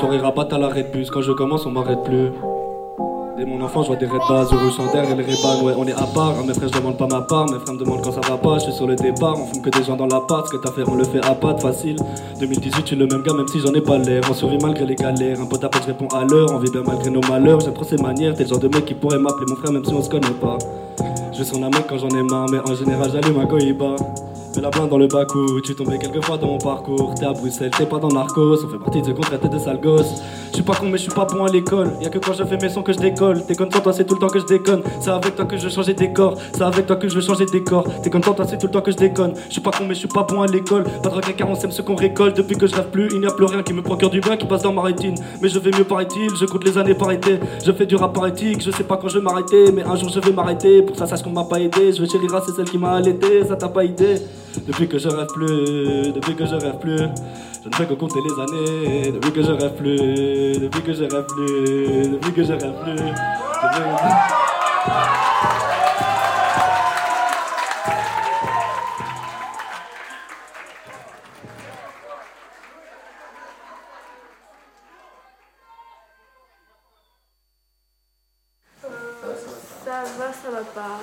soirées 0.04 0.20
rabat 0.20 0.48
à 0.52 0.58
l'arrêt 0.58 0.84
de 0.84 0.90
bus. 0.90 1.10
Quand 1.10 1.22
je 1.22 1.32
commence, 1.32 1.66
on 1.66 1.72
m'arrête 1.72 2.04
plus. 2.04 2.32
Dès 3.38 3.46
mon 3.46 3.62
enfant, 3.62 3.84
je 3.84 3.88
vois 3.88 3.96
des 3.96 4.06
Red 4.06 4.20
Bars, 4.28 4.54
Euro 4.54 4.70
Chanter 4.70 5.02
et 5.10 5.16
les 5.16 5.24
Reban, 5.24 5.64
ouais, 5.64 5.74
on 5.78 5.88
est 5.88 5.94
à 5.94 6.06
part. 6.14 6.36
Mes 6.46 6.54
frères, 6.54 6.68
je 6.68 6.78
demande 6.78 6.98
pas 6.98 7.08
ma 7.08 7.22
part, 7.22 7.46
mes 7.46 7.58
frères 7.58 7.74
me 7.74 7.80
demandent 7.80 8.02
quand 8.04 8.12
ça 8.12 8.20
va 8.30 8.36
pas. 8.36 8.56
Je 8.56 8.66
suis 8.66 8.74
sur 8.74 8.86
le 8.86 8.98
départ, 8.98 9.36
on 9.40 9.46
fume 9.46 9.62
que 9.62 9.70
des 9.70 9.82
gens 9.86 9.96
dans 9.96 10.08
l'appart. 10.08 10.46
Ce 10.46 10.52
que 10.52 10.62
t'as 10.62 10.74
fait, 10.74 10.84
on 10.86 10.96
le 10.96 11.06
fait 11.06 11.26
à 11.26 11.34
pas 11.34 11.58
facile. 11.58 11.96
2018, 12.38 12.82
je 12.82 12.86
suis 12.88 12.96
le 12.98 13.08
même 13.08 13.22
gars, 13.24 13.34
même 13.34 13.48
si 13.48 13.62
j'en 13.62 13.74
ai 13.74 13.80
pas 13.80 13.98
l'air. 13.98 14.22
On 14.30 14.34
survit 14.34 14.58
malgré 14.62 14.86
les 14.86 14.96
galères. 14.96 15.40
Un 15.40 15.46
pote 15.46 15.64
appelle, 15.64 15.82
je 15.84 15.88
réponds 15.88 16.10
à 16.14 16.26
l'heure. 16.26 16.50
On 16.52 16.58
vit 16.60 16.70
bien 16.70 16.84
malgré 16.86 17.10
nos 17.10 17.22
malheurs. 17.22 17.62
J'aime 17.62 17.74
trop 17.74 17.86
ses 17.86 17.96
manières. 17.96 18.34
T'es 18.36 18.44
le 18.44 18.50
genre 18.50 18.60
de 18.60 18.68
mec 18.68 18.84
qui 18.84 18.96
pourrait 18.96 19.20
m'appeler 19.20 19.46
mon 19.48 19.56
frère, 19.56 19.72
même 19.72 19.86
si 19.86 19.94
on 19.94 20.04
se 20.04 20.10
connaît 20.10 20.28
pas. 20.42 20.58
Je 21.32 21.44
son 21.44 21.62
la 21.62 21.70
main 21.70 21.82
quand 21.88 21.98
j'en 21.98 22.10
ai 22.10 22.24
marre, 22.24 22.48
mais 22.52 22.60
en 22.60 22.76
général, 22.76 23.10
j'allume 23.10 23.40
un 23.40 23.46
cohiba. 23.46 23.96
La 24.64 24.70
blinde 24.70 24.88
dans 24.88 24.98
le 24.98 25.08
bac-où 25.08 25.60
tu 25.60 25.76
tombais 25.76 25.98
quelques 25.98 26.24
fois 26.24 26.38
dans 26.38 26.48
mon 26.48 26.58
parcours. 26.58 27.14
T'es 27.16 27.26
à 27.26 27.34
Bruxelles, 27.34 27.70
t'es 27.78 27.86
pas 27.86 28.00
dans 28.00 28.08
Narcos, 28.08 28.64
on 28.64 28.70
fait 28.70 28.78
partie 28.78 29.02
de 29.02 29.08
ceux 29.08 29.14
qu'on 29.14 29.22
traitait 29.22 29.50
de 29.50 29.60
sales 29.60 29.82
gosses. 29.82 30.22
Je 30.52 30.54
suis 30.54 30.64
pas 30.64 30.74
con, 30.74 30.86
mais 30.86 30.98
je 30.98 31.04
suis 31.04 31.12
pas 31.12 31.26
bon 31.26 31.44
à 31.44 31.52
l'école. 31.52 31.92
Y'a 32.00 32.08
que 32.08 32.18
quand 32.18 32.32
je 32.32 32.46
fais 32.46 32.56
mes 32.56 32.70
sons 32.70 32.82
que 32.82 32.94
je 32.94 32.98
décolle. 32.98 33.44
T'es 33.46 33.56
content, 33.56 33.82
toi, 33.82 33.92
c'est 33.92 34.06
tout 34.06 34.14
le 34.14 34.22
temps 34.22 34.30
que 34.30 34.40
je 34.40 34.46
déconne. 34.46 34.82
C'est 35.02 35.10
avec 35.10 35.36
toi 35.36 35.44
que 35.44 35.58
je 35.58 35.64
veux 35.64 35.70
changer 35.70 35.94
des 35.94 36.14
corps. 36.14 36.38
C'est 36.54 36.62
avec 36.62 36.86
toi 36.86 36.96
que 36.96 37.10
je 37.10 37.16
veux 37.16 37.22
changer 37.22 37.46
des 37.46 37.62
corps. 37.62 37.84
T'es 38.02 38.10
content, 38.10 38.34
toi, 38.34 38.46
c'est 38.48 38.58
tout 38.58 38.68
le 38.68 38.72
temps 38.72 38.80
que 38.80 38.92
je 38.92 38.96
déconne. 38.96 39.34
Je 39.48 39.52
suis 39.52 39.62
pas 39.62 39.72
con, 39.72 39.84
mais 39.86 39.96
je 39.96 40.00
suis 40.00 40.08
pas 40.08 40.24
bon 40.24 40.42
à 40.42 40.48
l'école. 40.48 40.86
Pas 41.04 41.10
de 41.10 41.32
car 41.34 41.50
on 41.50 41.56
sème 41.56 41.72
ce 41.72 41.82
qu'on 41.82 41.96
récolte. 41.96 42.38
Depuis 42.38 42.56
que 42.56 42.66
je 42.66 42.74
rêve 42.74 42.88
plus, 42.88 43.10
il 43.12 43.20
n'y 43.20 43.28
a 43.28 43.32
plus 43.32 43.46
rien 43.46 43.64
qui 43.64 43.74
me 43.74 43.82
procure 43.82 44.12
du 44.12 44.22
bien 44.22 44.38
qui 44.38 44.46
passe 44.46 44.62
dans 44.62 44.72
ma 44.72 44.84
rétine. 44.84 45.16
Mais 45.42 45.50
je 45.50 45.60
vais 45.60 45.72
mieux, 45.72 45.84
paraît-il. 45.84 46.34
Je 46.38 46.46
compte 46.46 46.64
les 46.64 46.78
années 46.78 46.96
par 46.96 47.12
été. 47.12 47.38
Je 47.66 47.72
fais 47.74 47.86
du 47.86 47.98
rap 47.98 48.14
par 48.14 48.28
éthique. 48.28 48.64
Je 48.64 48.72
sais 48.72 48.86
pas 48.86 48.96
quand 48.96 49.10
je 49.10 49.18
vais 49.18 49.24
m'arrêter, 49.26 49.74
mais 49.74 49.84
un 49.84 49.98
jour 49.98 50.08
je 50.08 50.22
vais 50.22 50.32
m'arrêter. 50.32 50.84
Pour 50.84 50.96
ça, 50.96 51.06
sache 51.06 51.22
qu'on 51.22 51.32
m'a 51.32 51.44
pas 51.44 51.60
aidé. 51.60 51.92
Je 51.92 52.00
veux 52.00 52.08
Chérira, 52.08 52.42
c'est 52.46 52.54
celle 52.54 52.70
qui 52.70 52.78
m'a 52.78 52.94
allaité. 52.94 53.44
Ça 53.46 53.58
t'a 53.58 53.68
pas 53.68 53.84
idée. 53.84 54.22
Depuis 54.68 54.88
que 54.88 54.98
je 54.98 55.10
rêve 55.10 55.28
plus, 55.34 56.12
depuis 56.14 56.36
que 56.36 56.46
je 56.46 56.56
rêve 56.56 56.78
plus, 56.80 56.98
je 56.98 57.70
ne 57.70 57.76
fais 57.76 57.86
que 57.86 57.94
compter 57.94 58.20
les 58.22 58.34
années. 58.42 59.12
Depuis 59.12 59.32
que 59.32 59.42
je 59.42 59.52
rêve 59.52 59.74
plus, 59.76 60.60
depuis 60.60 60.82
que 60.82 60.94
je 60.94 61.04
rêve 61.04 61.26
plus, 61.28 62.08
depuis 62.10 62.32
que 62.34 62.44
je 62.44 62.54
rêve 62.54 62.74
plus. 62.84 62.94
depuis- 62.94 63.14
Ça 79.86 80.04
va, 80.18 80.34
ça 80.34 80.50
va 80.52 80.64
pas. 80.64 81.00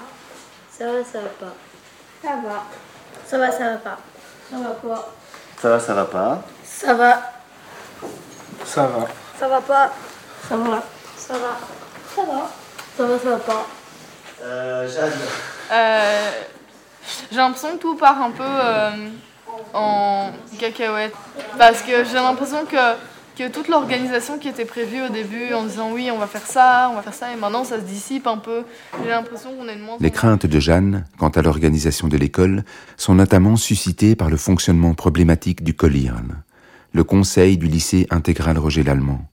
Ça 0.70 0.92
va, 0.92 1.04
ça 1.04 1.20
va 1.20 1.28
pas. 1.28 1.54
Ça 2.22 2.36
va. 2.44 2.64
Ça 3.26 3.38
va, 3.38 3.50
ça 3.50 3.70
va 3.70 3.76
pas. 3.76 3.98
Ça 4.50 4.56
va 4.58 4.70
pas. 4.70 5.08
Ça 5.60 5.68
va, 5.68 5.80
ça 5.80 5.94
va 5.94 6.04
pas. 6.04 6.42
Ça 6.64 6.94
va. 6.94 7.22
Ça 8.64 8.86
va. 8.86 9.06
Ça 9.38 9.48
va 9.48 9.60
pas. 9.60 9.92
Ça 10.48 10.56
va. 10.56 10.82
Ça 11.16 11.34
va. 11.34 11.58
Ça 12.14 12.22
va. 12.22 12.50
Ça 12.96 13.04
va, 13.04 13.18
ça 13.18 13.30
va 13.30 13.36
pas. 13.36 13.66
Euh, 14.42 14.88
Jeanne. 14.88 15.12
Euh, 15.72 16.30
j'ai 17.30 17.36
l'impression 17.36 17.76
que 17.76 17.80
tout 17.82 17.96
part 17.96 18.20
un 18.20 18.30
peu 18.30 18.42
euh, 18.42 18.90
en 19.74 20.30
cacahuète. 20.58 21.14
Parce 21.58 21.82
que 21.82 22.04
j'ai 22.04 22.14
l'impression 22.14 22.64
que, 22.64 22.76
que 23.36 23.48
toute 23.48 23.68
l'organisation 23.68 24.38
qui 24.38 24.48
était 24.48 24.64
prévue 24.64 25.02
au 25.02 25.08
début 25.08 25.52
en 25.54 25.64
disant 25.64 25.92
oui, 25.92 26.10
on 26.12 26.18
va 26.18 26.26
faire 26.26 26.46
ça, 26.46 26.88
on 26.92 26.96
va 26.96 27.02
faire 27.02 27.14
ça, 27.14 27.32
et 27.32 27.36
maintenant 27.36 27.64
ça 27.64 27.76
se 27.78 27.84
dissipe 27.84 28.26
un 28.26 28.36
peu. 28.38 28.64
J'ai 29.02 29.10
l'impression 29.10 29.54
qu'on 29.54 29.66
est 29.68 29.76
de 29.76 29.82
moins 29.82 29.96
Les 30.00 30.10
craintes 30.10 30.46
de 30.46 30.60
Jeanne 30.60 31.06
quant 31.18 31.28
à 31.30 31.42
l'organisation 31.42 32.08
de 32.08 32.16
l'école 32.16 32.64
sont 32.96 33.14
notamment 33.14 33.56
suscitées 33.56 34.14
par 34.14 34.28
le 34.30 34.36
fonctionnement 34.36 34.94
problématique 34.94 35.62
du 35.64 35.74
COLIRL, 35.74 36.42
le 36.92 37.04
conseil 37.04 37.56
du 37.56 37.66
lycée 37.66 38.06
intégral 38.10 38.58
Roger 38.58 38.82
Lallemand. 38.82 39.24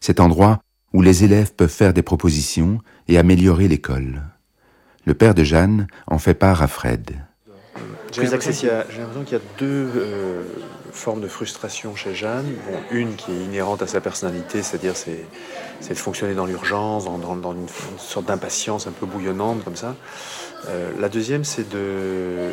Cet 0.00 0.18
endroit 0.20 0.60
où 0.94 1.02
les 1.02 1.24
élèves 1.24 1.54
peuvent 1.54 1.68
faire 1.70 1.92
des 1.94 2.02
propositions 2.02 2.78
et 3.08 3.18
améliorer 3.18 3.68
l'école. 3.68 4.22
Le 5.04 5.14
père 5.14 5.34
de 5.34 5.42
Jeanne 5.44 5.86
en 6.06 6.18
fait 6.18 6.34
part 6.34 6.62
à 6.62 6.66
Fred. 6.68 7.10
J'ai 8.12 8.22
l'impression 8.22 8.52
qu'il 8.52 8.68
y 8.68 8.70
a- 8.70 8.86
j'ai 8.90 8.98
l'impression 8.98 9.24
qu'il 9.24 9.32
y 9.38 9.40
a 9.40 9.44
deux 9.58 9.90
euh, 9.96 10.42
formes 10.92 11.20
de 11.20 11.28
frustration 11.28 11.96
chez 11.96 12.14
Jeanne. 12.14 12.54
Une 12.90 13.16
qui 13.16 13.32
est 13.32 13.44
inhérente 13.44 13.82
à 13.82 13.86
sa 13.86 14.00
personnalité, 14.00 14.62
c'est-à-dire 14.62 14.94
c'est, 14.96 15.24
de 15.88 15.94
fonctionner 15.94 16.34
dans 16.34 16.46
l'urgence, 16.46 17.04
dans, 17.04 17.52
une, 17.52 17.66
sorte 17.98 18.26
d'impatience 18.26 18.86
un 18.86 18.92
peu 18.92 19.06
bouillonnante 19.06 19.64
comme 19.64 19.76
ça. 19.76 19.96
Euh, 20.68 20.92
la 21.00 21.08
deuxième, 21.08 21.44
c'est 21.44 21.68
de... 21.68 22.50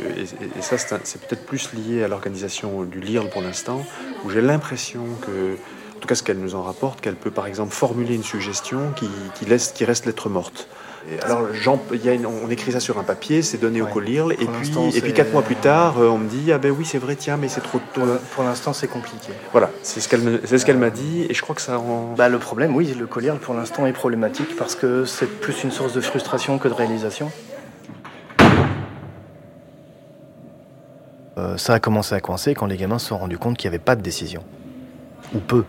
Et, 0.57 0.61
ça, 0.61 0.77
c'est, 0.77 1.21
peut-être 1.21 1.45
plus 1.45 1.73
lié 1.73 2.03
à 2.03 2.07
l'organisation 2.07 2.83
du 2.83 2.99
LIRL 2.99 3.29
pour 3.29 3.41
l'instant, 3.41 3.85
où 4.25 4.29
j'ai 4.29 4.41
l'impression 4.41 5.05
que, 5.21 5.57
en 5.95 5.99
tout 5.99 6.07
cas 6.07 6.15
ce 6.15 6.23
qu'elle 6.23 6.39
nous 6.39 6.55
en 6.55 6.63
rapporte, 6.63 7.01
qu'elle 7.01 7.15
peut 7.15 7.31
par 7.31 7.45
exemple 7.45 7.73
formuler 7.73 8.15
une 8.15 8.23
suggestion 8.23 8.93
qui 8.95 9.45
laisse, 9.45 9.73
qui 9.73 9.85
reste 9.85 10.05
lettre 10.05 10.29
morte. 10.29 10.67
Et 11.07 11.19
alors, 11.23 11.53
Jean, 11.53 11.81
il 11.93 12.03
y 12.03 12.09
a 12.09 12.13
une- 12.13 12.25
on 12.25 12.49
écrit 12.49 12.71
ça 12.71 12.79
sur 12.79 12.99
un 12.99 13.03
papier, 13.03 13.41
c'est 13.41 13.57
donné 13.57 13.81
au 13.81 13.85
colirle, 13.87 14.33
et 14.33 14.35
puis, 14.35 14.69
et 14.93 15.01
puis 15.01 15.13
quatre 15.13 15.31
mois 15.31 15.41
plus 15.43 15.55
tard, 15.55 15.97
euh, 15.99 16.07
on 16.09 16.17
me 16.17 16.27
dit 16.27 16.51
ah 16.51 16.57
ben 16.57 16.71
oui 16.71 16.85
c'est 16.85 16.97
vrai 16.97 17.15
tiens 17.15 17.37
mais 17.37 17.47
c'est 17.47 17.61
trop 17.61 17.79
tôt. 17.93 18.01
Pour 18.35 18.43
l'instant, 18.43 18.73
c'est 18.73 18.87
compliqué. 18.87 19.31
Voilà, 19.51 19.69
c'est 19.81 20.01
ce 20.01 20.09
qu'elle 20.09 20.21
me- 20.21 20.41
c'est 20.45 20.57
ce 20.57 20.65
qu'elle 20.65 20.77
m'a 20.77 20.89
dit, 20.89 21.25
et 21.29 21.33
je 21.33 21.41
crois 21.41 21.55
que 21.55 21.61
ça 21.61 21.77
rend. 21.77 22.13
Bah, 22.17 22.27
le 22.29 22.37
problème, 22.37 22.75
oui, 22.75 22.93
le 22.99 23.07
collier 23.07 23.31
pour 23.41 23.53
l'instant 23.53 23.85
est 23.85 23.93
problématique 23.93 24.55
parce 24.57 24.75
que 24.75 25.05
c'est 25.05 25.25
plus 25.27 25.63
une 25.63 25.71
source 25.71 25.93
de 25.93 26.01
frustration 26.01 26.57
que 26.59 26.67
de 26.67 26.73
réalisation. 26.73 27.31
Euh, 31.37 31.55
ça 31.57 31.75
a 31.75 31.79
commencé 31.79 32.13
à 32.15 32.19
coincer 32.19 32.53
quand 32.53 32.65
les 32.65 32.75
gamins 32.77 32.99
se 32.99 33.07
sont 33.07 33.17
rendus 33.17 33.37
compte 33.37 33.57
qu'il 33.57 33.69
n'y 33.69 33.75
avait 33.75 33.83
pas 33.83 33.95
de 33.95 34.01
décision. 34.01 34.43
Ou 35.33 35.39
peu. 35.39 35.63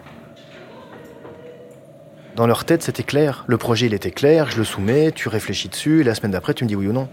Dans 2.40 2.46
leur 2.46 2.64
tête, 2.64 2.82
c'était 2.82 3.02
clair. 3.02 3.44
Le 3.48 3.58
projet, 3.58 3.84
il 3.84 3.92
était 3.92 4.12
clair, 4.12 4.50
je 4.50 4.56
le 4.56 4.64
soumets, 4.64 5.12
tu 5.12 5.28
réfléchis 5.28 5.68
dessus, 5.68 6.00
et 6.00 6.04
la 6.04 6.14
semaine 6.14 6.32
d'après, 6.32 6.54
tu 6.54 6.64
me 6.64 6.70
dis 6.70 6.74
oui 6.74 6.86
ou 6.86 6.92
non. 6.94 7.06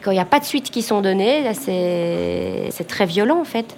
Quand 0.00 0.12
il 0.12 0.14
n'y 0.14 0.20
a 0.20 0.24
pas 0.24 0.38
de 0.38 0.44
suite 0.44 0.70
qui 0.70 0.82
sont 0.82 1.00
données, 1.00 1.52
c'est 1.54 2.86
très 2.86 3.04
violent 3.04 3.40
en 3.40 3.44
fait. 3.44 3.76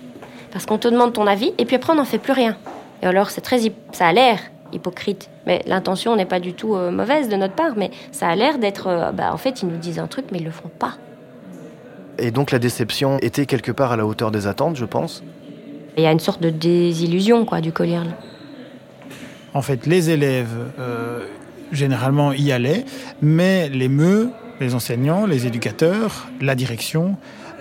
Parce 0.53 0.67
qu'on 0.67 0.77
te 0.77 0.87
demande 0.87 1.15
ton 1.15 1.27
avis 1.27 1.55
et 1.57 1.65
puis 1.65 1.77
après 1.77 1.95
on 1.95 1.97
n'en 1.97 2.05
fait 2.05 2.19
plus 2.19 2.35
rien. 2.35 2.59
Et 3.03 3.07
alors 3.07 3.31
c'est 3.31 3.41
très, 3.41 3.59
ça 3.93 4.09
a 4.09 4.13
l'air 4.13 4.39
hypocrite. 4.71 5.31
Mais 5.47 5.63
l'intention 5.65 6.15
n'est 6.15 6.27
pas 6.27 6.41
du 6.41 6.53
tout 6.53 6.75
euh, 6.75 6.91
mauvaise 6.91 7.31
de 7.31 7.37
notre 7.37 7.55
part, 7.55 7.73
mais 7.79 7.91
ça 8.13 8.29
a 8.29 8.37
l'air 8.37 8.59
d'être, 8.59 8.89
euh, 8.89 9.13
bah, 9.13 9.33
en 9.33 9.39
fait 9.39 9.63
ils 9.63 9.67
nous 9.67 9.79
disent 9.79 9.99
un 9.99 10.09
truc 10.09 10.27
mais 10.31 10.41
ils 10.41 10.45
le 10.45 10.51
font 10.51 10.69
pas. 10.79 10.99
Et 12.19 12.33
donc 12.33 12.51
la 12.51 12.59
déception 12.59 13.17
était 13.23 13.47
quelque 13.47 13.73
part 13.73 13.93
à 13.93 13.97
la 13.97 14.05
hauteur 14.05 14.31
des 14.31 14.47
attentes, 14.47 14.77
je 14.77 14.85
pense. 14.85 15.23
Il 15.97 16.03
y 16.03 16.07
a 16.07 16.13
une 16.13 16.21
sorte 16.21 16.43
de 16.43 16.51
désillusion 16.51 17.47
quoi 17.47 17.63
du 17.63 17.73
collier. 17.73 18.01
En 19.53 19.63
fait, 19.63 19.87
les 19.87 20.11
élèves, 20.11 20.55
euh, 20.79 21.27
généralement, 21.73 22.33
y 22.33 22.53
allaient, 22.53 22.85
mais 23.21 23.69
les 23.69 23.89
meux, 23.89 24.31
les 24.61 24.75
enseignants, 24.75 25.27
les 25.27 25.47
éducateurs, 25.47 26.29
la 26.41 26.55
direction, 26.55 27.17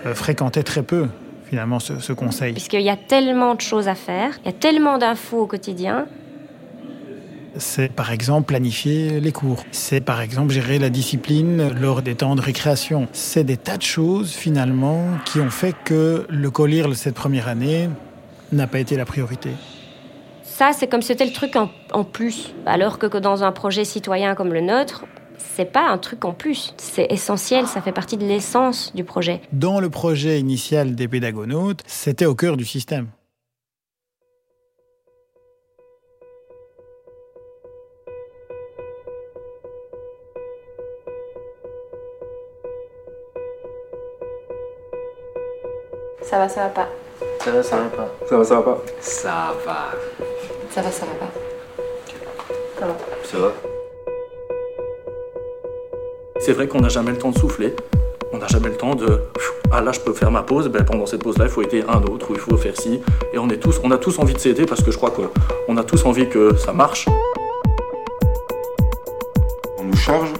euh, 0.06 0.14
fréquentaient 0.14 0.62
très 0.62 0.82
peu, 0.82 1.06
finalement, 1.48 1.80
ce, 1.80 1.98
ce 1.98 2.12
conseil. 2.12 2.52
Puisqu'il 2.52 2.82
y 2.82 2.90
a 2.90 2.96
tellement 2.96 3.54
de 3.54 3.60
choses 3.60 3.88
à 3.88 3.94
faire, 3.94 4.38
il 4.44 4.46
y 4.46 4.50
a 4.50 4.58
tellement 4.58 4.98
d'infos 4.98 5.40
au 5.40 5.46
quotidien. 5.46 6.06
C'est 7.56 7.92
par 7.92 8.12
exemple 8.12 8.46
planifier 8.46 9.18
les 9.18 9.32
cours. 9.32 9.64
C'est 9.72 10.00
par 10.00 10.20
exemple 10.20 10.52
gérer 10.52 10.78
la 10.78 10.88
discipline 10.88 11.70
lors 11.80 12.00
des 12.00 12.14
temps 12.14 12.36
de 12.36 12.40
récréation. 12.40 13.08
C'est 13.12 13.42
des 13.42 13.56
tas 13.56 13.76
de 13.76 13.82
choses 13.82 14.32
finalement 14.32 15.04
qui 15.24 15.40
ont 15.40 15.50
fait 15.50 15.74
que 15.84 16.26
le 16.28 16.50
collier 16.50 16.84
cette 16.94 17.16
première 17.16 17.48
année 17.48 17.88
n'a 18.52 18.68
pas 18.68 18.78
été 18.78 18.96
la 18.96 19.04
priorité. 19.04 19.50
Ça, 20.60 20.74
c'est 20.74 20.88
comme 20.88 21.00
si 21.00 21.08
c'était 21.08 21.24
le 21.24 21.32
truc 21.32 21.56
en, 21.56 21.70
en 21.90 22.04
plus. 22.04 22.52
Alors 22.66 22.98
que, 22.98 23.06
que 23.06 23.16
dans 23.16 23.44
un 23.44 23.50
projet 23.50 23.86
citoyen 23.86 24.34
comme 24.34 24.52
le 24.52 24.60
nôtre, 24.60 25.06
c'est 25.38 25.64
pas 25.64 25.88
un 25.88 25.96
truc 25.96 26.22
en 26.26 26.34
plus. 26.34 26.74
C'est 26.76 27.06
essentiel, 27.10 27.66
ça 27.66 27.80
fait 27.80 27.92
partie 27.92 28.18
de 28.18 28.26
l'essence 28.26 28.94
du 28.94 29.02
projet. 29.02 29.40
Dans 29.52 29.80
le 29.80 29.88
projet 29.88 30.38
initial 30.38 30.94
des 30.94 31.08
pédagonautes, 31.08 31.80
c'était 31.86 32.26
au 32.26 32.34
cœur 32.34 32.58
du 32.58 32.66
système. 32.66 33.06
Ça 46.20 46.36
va, 46.36 46.50
ça 46.50 46.64
va 46.64 46.68
pas. 46.68 46.88
Ça 47.42 47.50
va, 47.52 47.62
ça 47.62 47.76
va 47.78 47.84
pas. 47.84 48.14
Ça 48.28 48.36
va, 48.36 48.44
ça 48.44 48.54
va 48.56 48.62
pas. 48.62 48.82
Ça 49.00 49.54
va. 49.64 49.92
Ça 50.70 50.82
va, 50.82 50.90
ça 50.90 51.06
va 51.06 51.12
pas. 51.14 51.30
Ça 52.78 52.86
va. 52.86 52.94
Ça 53.24 53.38
va. 53.38 53.52
C'est 56.40 56.52
vrai 56.52 56.68
qu'on 56.68 56.80
n'a 56.80 56.90
jamais 56.90 57.12
le 57.12 57.16
temps 57.16 57.30
de 57.30 57.38
souffler. 57.38 57.74
On 58.34 58.36
n'a 58.36 58.46
jamais 58.46 58.68
le 58.68 58.76
temps 58.76 58.94
de. 58.94 59.22
Ah 59.72 59.80
là, 59.80 59.90
je 59.92 60.00
peux 60.00 60.12
faire 60.12 60.30
ma 60.30 60.42
pause. 60.42 60.68
Ben, 60.68 60.84
pendant 60.84 61.06
cette 61.06 61.22
pause-là, 61.22 61.46
il 61.46 61.50
faut 61.50 61.62
aider 61.62 61.82
un 61.88 62.02
autre 62.02 62.30
ou 62.30 62.34
il 62.34 62.40
faut 62.40 62.58
faire 62.58 62.78
ci. 62.78 63.00
Et 63.32 63.38
on, 63.38 63.48
est 63.48 63.56
tous, 63.56 63.80
on 63.82 63.90
a 63.90 63.96
tous 63.96 64.18
envie 64.18 64.34
de 64.34 64.38
s'aider 64.38 64.66
parce 64.66 64.82
que 64.82 64.90
je 64.90 64.98
crois 64.98 65.10
qu'on 65.10 65.76
a 65.78 65.82
tous 65.82 66.04
envie 66.04 66.28
que 66.28 66.54
ça 66.56 66.74
marche. 66.74 67.08
On 69.78 69.84
nous 69.84 69.96
charge 69.96 70.34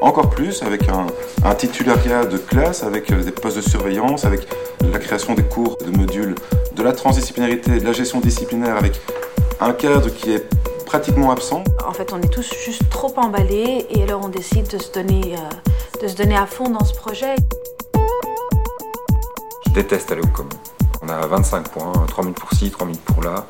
encore 0.00 0.30
plus 0.30 0.62
avec 0.62 0.88
un, 0.88 1.06
un 1.44 1.54
titulariat 1.54 2.24
de 2.24 2.38
classe, 2.38 2.82
avec 2.82 3.12
euh, 3.12 3.22
des 3.22 3.32
postes 3.32 3.56
de 3.56 3.62
surveillance, 3.62 4.24
avec 4.24 4.48
la 4.92 4.98
création 4.98 5.34
des 5.34 5.42
cours 5.42 5.76
de 5.78 5.90
modules, 5.90 6.34
de 6.74 6.82
la 6.82 6.92
transdisciplinarité, 6.92 7.78
de 7.78 7.84
la 7.84 7.92
gestion 7.92 8.20
disciplinaire, 8.20 8.76
avec 8.76 9.00
un 9.60 9.72
cadre 9.72 10.10
qui 10.10 10.32
est 10.32 10.46
pratiquement 10.84 11.30
absent. 11.30 11.64
En 11.86 11.92
fait, 11.92 12.12
on 12.12 12.20
est 12.20 12.32
tous 12.32 12.52
juste 12.64 12.88
trop 12.90 13.12
emballés 13.16 13.86
et 13.90 14.02
alors 14.02 14.24
on 14.24 14.28
décide 14.28 14.68
de 14.68 14.78
se 14.78 14.92
donner, 14.92 15.34
euh, 15.36 16.02
de 16.02 16.08
se 16.08 16.16
donner 16.16 16.36
à 16.36 16.46
fond 16.46 16.70
dans 16.70 16.84
ce 16.84 16.94
projet. 16.94 17.34
Je 19.66 19.72
déteste 19.72 20.12
aller 20.12 20.22
au 20.22 20.28
commun. 20.28 20.48
On 21.02 21.08
a 21.08 21.26
25 21.26 21.68
points, 21.68 21.92
3000 22.08 22.34
pour 22.34 22.52
ci, 22.52 22.70
3000 22.70 22.96
pour 22.98 23.22
là. 23.22 23.46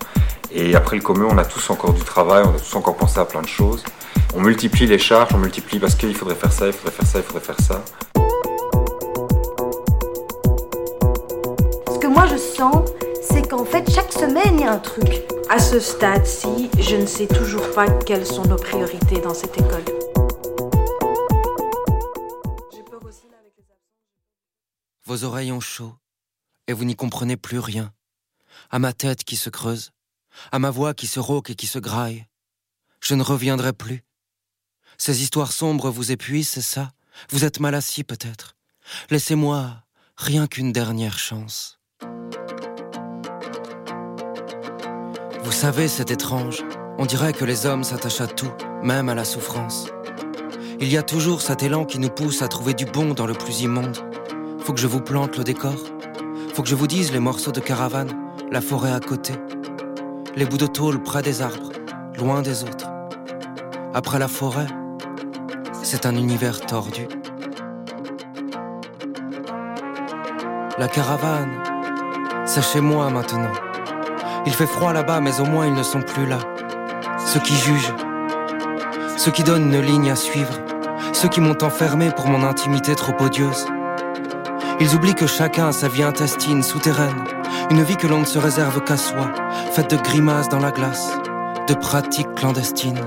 Et 0.51 0.75
après 0.75 0.97
le 0.97 1.03
commun, 1.03 1.29
on 1.31 1.39
a 1.39 1.45
tous 1.45 1.71
encore 1.71 1.93
du 1.93 2.03
travail, 2.03 2.45
on 2.47 2.55
a 2.55 2.59
tous 2.59 2.77
encore 2.77 2.97
pensé 2.97 3.19
à 3.19 3.25
plein 3.25 3.43
de 3.43 3.49
choses. 3.49 3.85
On 4.35 4.41
multiplie 4.41 4.87
les 4.87 4.99
charges, 4.99 5.35
on 5.35 5.39
multiplie 5.39 5.79
parce 5.79 5.95
qu'il 5.95 6.15
faudrait 6.15 6.35
faire 6.35 6.53
ça, 6.53 6.67
il 6.67 6.73
faudrait 6.73 6.93
faire 6.93 7.07
ça, 7.07 7.19
il 7.19 7.25
faudrait 7.25 7.43
faire 7.43 7.61
ça. 7.61 7.83
Fait, 13.67 13.91
chaque 13.91 14.13
semaine, 14.13 14.59
il 14.59 14.61
y 14.61 14.65
a 14.65 14.73
un 14.73 14.79
truc. 14.79 15.25
À 15.51 15.59
ce 15.59 15.79
stade-ci, 15.81 16.71
je 16.79 16.97
ne 16.97 17.07
sais 17.07 17.27
toujours 17.27 17.73
pas 17.75 17.89
quelles 17.89 18.27
sont 18.27 18.45
nos 18.45 18.57
priorités 18.57 19.21
dans 19.21 19.35
cette 19.35 19.57
école. 19.57 19.85
Vos 25.05 25.23
oreilles 25.23 25.53
ont 25.53 25.61
chaud 25.61 25.95
et 26.67 26.73
vous 26.73 26.85
n'y 26.85 26.97
comprenez 26.97 27.37
plus 27.37 27.61
rien. 27.61 27.93
À 28.71 28.79
ma 28.79 28.93
tête 28.93 29.23
qui 29.23 29.37
se 29.37 29.51
creuse, 29.51 29.93
à 30.51 30.59
ma 30.59 30.71
voix 30.71 30.95
qui 30.95 31.07
se 31.07 31.21
rauque 31.21 31.51
et 31.51 31.55
qui 31.55 31.69
se 31.69 31.79
graille. 31.79 32.27
Je 33.01 33.15
ne 33.15 33.23
reviendrai 33.23 33.73
plus. 33.73 34.05
Ces 34.99 35.23
histoires 35.23 35.53
sombres 35.53 35.91
vous 35.91 36.11
épuisent, 36.11 36.49
c'est 36.49 36.61
ça? 36.61 36.91
Vous 37.31 37.45
êtes 37.45 37.61
mal 37.61 37.75
assis 37.75 38.03
peut-être. 38.03 38.57
Laissez-moi 39.11 39.85
rien 40.17 40.47
qu'une 40.47 40.73
dernière 40.73 41.19
chance. 41.19 41.76
Vous 45.47 45.53
savez, 45.53 45.87
c'est 45.87 46.11
étrange. 46.11 46.65
On 46.99 47.07
dirait 47.07 47.33
que 47.33 47.45
les 47.45 47.67
hommes 47.67 47.85
s'attachent 47.85 48.21
à 48.21 48.27
tout, 48.27 48.51
même 48.83 49.09
à 49.09 49.15
la 49.15 49.25
souffrance. 49.25 49.87
Il 50.81 50.89
y 50.89 50.97
a 50.97 51.05
toujours 51.05 51.41
cet 51.41 51.63
élan 51.63 51.85
qui 51.85 52.01
nous 52.01 52.09
pousse 52.09 52.43
à 52.43 52.49
trouver 52.49 52.75
du 52.75 52.85
bon 52.85 53.15
dans 53.15 53.27
le 53.27 53.33
plus 53.33 53.61
immonde. 53.61 53.97
Faut 54.59 54.73
que 54.73 54.81
je 54.81 54.89
vous 54.89 55.01
plante 55.01 55.39
le 55.39 55.45
décor. 55.45 55.77
Faut 56.53 56.65
que 56.65 56.69
je 56.69 56.75
vous 56.75 56.89
dise 56.89 57.13
les 57.13 57.21
morceaux 57.21 57.53
de 57.53 57.61
caravane, 57.61 58.11
la 58.51 58.61
forêt 58.61 58.91
à 58.91 58.99
côté. 58.99 59.35
Les 60.35 60.47
bouts 60.47 60.59
de 60.59 60.67
tôle 60.67 61.01
près 61.01 61.23
des 61.23 61.41
arbres, 61.41 61.71
loin 62.19 62.43
des 62.43 62.65
autres. 62.65 62.91
Après 63.95 64.19
la 64.19 64.27
forêt, 64.27 64.67
c'est 65.81 66.07
un 66.07 66.17
univers 66.17 66.61
tordu. 66.61 67.07
La 70.77 70.89
caravane, 70.89 71.63
c'est 72.47 72.65
chez 72.65 72.81
moi 72.81 73.11
maintenant. 73.11 73.53
Il 74.47 74.53
fait 74.53 74.67
froid 74.67 74.93
là-bas, 74.93 75.21
mais 75.21 75.41
au 75.41 75.45
moins 75.45 75.67
ils 75.67 75.75
ne 75.75 75.83
sont 75.83 76.03
plus 76.03 76.25
là. 76.25 76.39
Ceux 77.19 77.41
qui 77.41 77.55
jugent, 77.55 77.95
ceux 79.17 79.33
qui 79.33 79.43
donnent 79.43 79.75
une 79.75 79.81
ligne 79.81 80.11
à 80.11 80.17
suivre, 80.17 80.53
ceux 81.13 81.29
qui 81.29 81.41
m'ont 81.41 81.63
enfermé 81.63 82.11
pour 82.11 82.29
mon 82.29 82.45
intimité 82.45 82.95
trop 82.95 83.13
odieuse. 83.19 83.67
Ils 84.79 84.95
oublient 84.95 85.15
que 85.15 85.27
chacun 85.27 85.69
a 85.69 85.73
sa 85.73 85.89
vie 85.89 86.03
intestine, 86.03 86.63
souterraine, 86.63 87.25
une 87.71 87.83
vie 87.83 87.97
que 87.97 88.07
l'on 88.07 88.21
ne 88.21 88.25
se 88.25 88.39
réserve 88.39 88.85
qu'à 88.85 88.97
soi, 88.97 89.33
faite 89.73 89.91
de 89.91 89.97
grimaces 89.97 90.49
dans 90.49 90.61
la 90.61 90.71
glace, 90.71 91.11
de 91.67 91.75
pratiques 91.75 92.33
clandestines. 92.37 93.01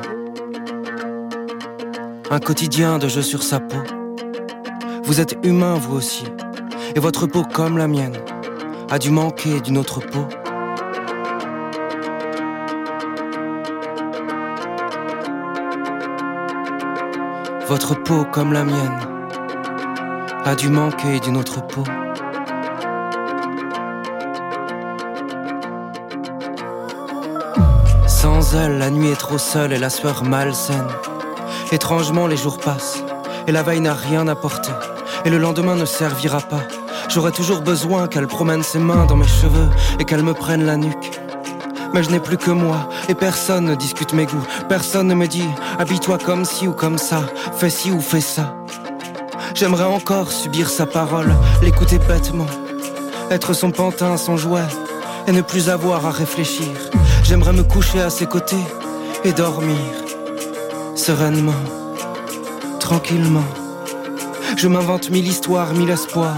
Un 2.31 2.39
quotidien 2.39 2.97
de 2.97 3.07
jeu 3.07 3.21
sur 3.21 3.43
sa 3.43 3.59
peau. 3.59 3.81
Vous 5.03 5.21
êtes 5.21 5.37
humain, 5.43 5.75
vous 5.75 5.95
aussi, 5.95 6.25
et 6.95 6.99
votre 6.99 7.27
peau, 7.27 7.43
comme 7.43 7.77
la 7.77 7.87
mienne, 7.87 8.17
a 8.91 8.99
dû 8.99 9.09
manquer 9.09 9.61
d'une 9.61 9.77
autre 9.77 9.99
peau. 9.99 10.27
Votre 17.70 17.93
peau, 17.93 18.26
comme 18.26 18.51
la 18.51 18.63
mienne, 18.63 18.99
a 20.43 20.55
dû 20.55 20.70
manquer 20.70 21.20
d'une 21.20 21.38
autre 21.38 21.61
peau. 21.61 21.84
Sans 28.07 28.55
elle, 28.55 28.80
la 28.80 28.89
nuit 28.89 29.09
est 29.09 29.20
trop 29.20 29.38
seule 29.38 29.72
et 29.72 29.78
la 29.78 29.91
sueur 29.91 30.24
malsaine. 30.24 30.88
Étrangement, 31.72 32.26
les 32.26 32.38
jours 32.38 32.57
passent 32.57 33.03
et 33.45 33.51
la 33.51 33.61
veille 33.61 33.82
n'a 33.82 33.93
rien 33.93 34.28
apporté. 34.28 34.72
Et 35.24 35.30
le 35.30 35.38
lendemain 35.38 35.76
ne 35.76 35.86
servira 35.86 36.41
pas. 36.41 36.63
J'aurai 37.07 37.32
toujours 37.32 37.61
besoin 37.61 38.07
qu'elle 38.07 38.26
promène 38.26 38.63
ses 38.63 38.80
mains 38.80 39.05
dans 39.05 39.15
mes 39.15 39.28
cheveux 39.28 39.70
et 39.99 40.05
qu'elle 40.05 40.24
me 40.24 40.34
prenne 40.34 40.65
la 40.65 40.76
nuque. 40.76 41.20
Mais 41.93 42.01
je 42.01 42.09
n'ai 42.09 42.20
plus 42.20 42.38
que 42.38 42.51
moi 42.51 42.89
et 43.10 43.16
personne 43.16 43.66
ne 43.66 43.76
discute 43.76 44.14
mes 44.14 44.26
goûts. 44.26 44.45
Personne 44.70 45.07
ne 45.07 45.16
me 45.16 45.28
dit 45.28 45.49
habille-toi 45.80 46.20
comme 46.20 46.45
ci 46.45 46.68
ou 46.68 46.74
comme 46.74 46.97
ça, 46.97 47.24
fais 47.57 47.72
ci 47.72 47.91
ou 47.91 47.99
fais 47.99 48.22
ça. 48.22 48.55
J'aimerais 49.55 49.84
encore 49.84 50.32
subir 50.32 50.70
sa 50.70 50.86
parole, 50.86 51.34
l'écouter 51.62 51.97
bêtement, 51.97 52.45
être 53.32 53.53
son 53.53 53.72
pantin, 53.72 54.16
son 54.16 54.38
jouet, 54.38 54.68
et 55.28 55.32
ne 55.32 55.41
plus 55.41 55.70
avoir 55.70 56.05
à 56.05 56.12
réfléchir. 56.12 56.70
J'aimerais 57.24 57.53
me 57.53 57.64
coucher 57.64 57.99
à 57.99 58.12
ses 58.12 58.28
côtés 58.28 58.64
et 59.24 59.34
dormir, 59.34 59.76
sereinement, 60.95 61.64
tranquillement. 62.80 63.43
Je 64.55 64.68
m'invente 64.68 65.10
mille 65.10 65.28
histoires, 65.28 65.74
mille 65.74 65.89
espoirs, 65.89 66.38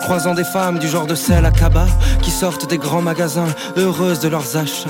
croisant 0.00 0.34
des 0.34 0.44
femmes 0.44 0.78
du 0.78 0.88
genre 0.88 1.06
de 1.06 1.16
celles 1.16 1.44
à 1.44 1.50
Kaba 1.50 1.86
qui 2.22 2.30
sortent 2.30 2.68
des 2.68 2.78
grands 2.78 3.02
magasins, 3.02 3.48
heureuses 3.76 4.20
de 4.20 4.28
leurs 4.28 4.56
achats. 4.56 4.88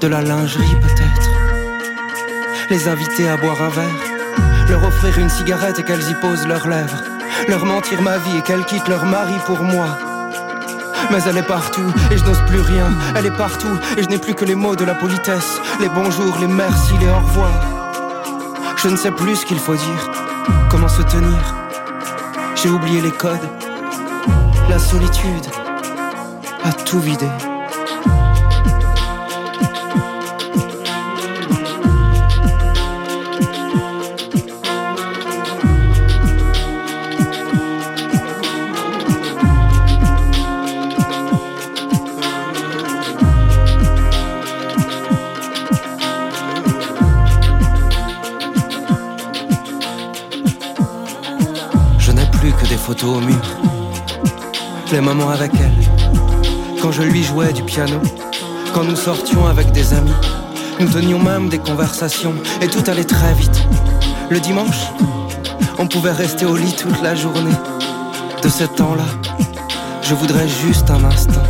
De 0.00 0.06
la 0.06 0.22
lingerie 0.22 0.76
peut-être. 0.80 1.30
Les 2.70 2.88
inviter 2.88 3.28
à 3.28 3.36
boire 3.36 3.60
un 3.62 3.68
verre 3.68 4.08
leur 4.68 4.84
offrir 4.84 5.18
une 5.18 5.30
cigarette 5.30 5.78
et 5.78 5.82
qu'elles 5.82 6.08
y 6.10 6.14
posent 6.14 6.46
leurs 6.46 6.68
lèvres, 6.68 7.02
leur 7.48 7.64
mentir 7.64 8.02
ma 8.02 8.18
vie 8.18 8.38
et 8.38 8.42
qu'elles 8.42 8.64
quittent 8.64 8.88
leur 8.88 9.04
mari 9.04 9.34
pour 9.46 9.62
moi. 9.62 9.88
Mais 11.10 11.18
elle 11.26 11.38
est 11.38 11.42
partout 11.46 11.92
et 12.10 12.18
je 12.18 12.24
n'ose 12.24 12.40
plus 12.46 12.60
rien, 12.60 12.90
elle 13.16 13.26
est 13.26 13.36
partout 13.36 13.78
et 13.96 14.02
je 14.02 14.08
n'ai 14.08 14.18
plus 14.18 14.34
que 14.34 14.44
les 14.44 14.54
mots 14.54 14.76
de 14.76 14.84
la 14.84 14.94
politesse, 14.94 15.60
les 15.80 15.88
bonjours, 15.88 16.36
les 16.40 16.46
merci, 16.46 16.92
les 17.00 17.08
au 17.08 17.16
revoir. 17.16 17.52
Je 18.76 18.88
ne 18.88 18.96
sais 18.96 19.10
plus 19.10 19.36
ce 19.36 19.46
qu'il 19.46 19.58
faut 19.58 19.74
dire, 19.74 20.10
comment 20.70 20.88
se 20.88 21.02
tenir. 21.02 21.54
J'ai 22.54 22.68
oublié 22.68 23.00
les 23.00 23.12
codes, 23.12 23.48
la 24.68 24.78
solitude 24.78 25.46
a 26.64 26.72
tout 26.72 27.00
vidé. 27.00 27.26
Les 54.90 55.00
moments 55.02 55.28
avec 55.28 55.52
elle. 55.54 56.80
Quand 56.80 56.92
je 56.92 57.02
lui 57.02 57.22
jouais 57.22 57.52
du 57.52 57.62
piano. 57.62 58.00
Quand 58.72 58.84
nous 58.84 58.96
sortions 58.96 59.46
avec 59.46 59.70
des 59.72 59.92
amis. 59.92 60.10
Nous 60.80 60.88
tenions 60.88 61.18
même 61.18 61.50
des 61.50 61.58
conversations. 61.58 62.34
Et 62.62 62.68
tout 62.68 62.82
allait 62.90 63.04
très 63.04 63.34
vite. 63.34 63.66
Le 64.30 64.40
dimanche, 64.40 64.90
on 65.78 65.86
pouvait 65.86 66.12
rester 66.12 66.46
au 66.46 66.56
lit 66.56 66.74
toute 66.74 67.02
la 67.02 67.14
journée. 67.14 67.54
De 68.42 68.48
ce 68.48 68.64
temps-là, 68.64 69.04
je 70.02 70.14
voudrais 70.14 70.48
juste 70.48 70.90
un 70.90 71.04
instant. 71.04 71.44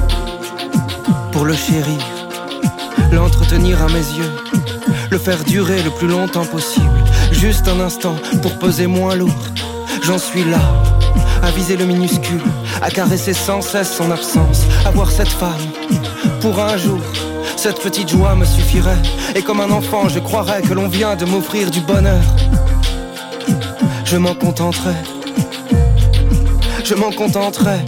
Pour 1.31 1.45
le 1.45 1.55
chérir. 1.55 2.01
L'entretenir 3.13 3.81
à 3.83 3.87
mes 3.87 3.95
yeux. 4.19 4.33
Le 5.11 5.19
faire 5.19 5.45
durer 5.45 5.81
le 5.83 5.91
plus 5.91 6.09
longtemps 6.09 6.47
possible. 6.47 7.05
Juste 7.31 7.69
un 7.69 7.79
instant 7.79 8.17
pour 8.43 8.59
peser 8.59 8.89
moins 8.89 9.15
lourd. 9.15 9.45
J'en 10.03 10.19
suis 10.19 10.45
là, 10.45 10.61
à 11.43 11.51
viser 11.51 11.77
le 11.77 11.85
minuscule, 11.85 12.43
à 12.83 12.91
caresser 12.91 13.33
sans 13.33 13.61
cesse 13.61 13.97
son 13.97 14.11
absence, 14.11 14.63
à 14.85 14.91
voir 14.91 15.11
cette 15.11 15.29
femme. 15.29 15.53
Pour 16.41 16.59
un 16.61 16.77
jour, 16.77 17.01
cette 17.57 17.81
petite 17.81 18.09
joie 18.09 18.35
me 18.35 18.45
suffirait, 18.45 19.03
et 19.35 19.43
comme 19.43 19.61
un 19.61 19.71
enfant, 19.71 20.09
je 20.09 20.19
croirais 20.19 20.63
que 20.63 20.75
l'on 20.75 20.89
vient 20.89 21.17
de 21.17 21.25
m'offrir 21.25 21.71
du 21.71 21.81
bonheur. 21.81 22.23
Je 24.05 24.17
m'en 24.17 24.35
contenterai, 24.35 24.95
je 26.85 26.95
m'en 26.95 27.11
contenterai. 27.11 27.81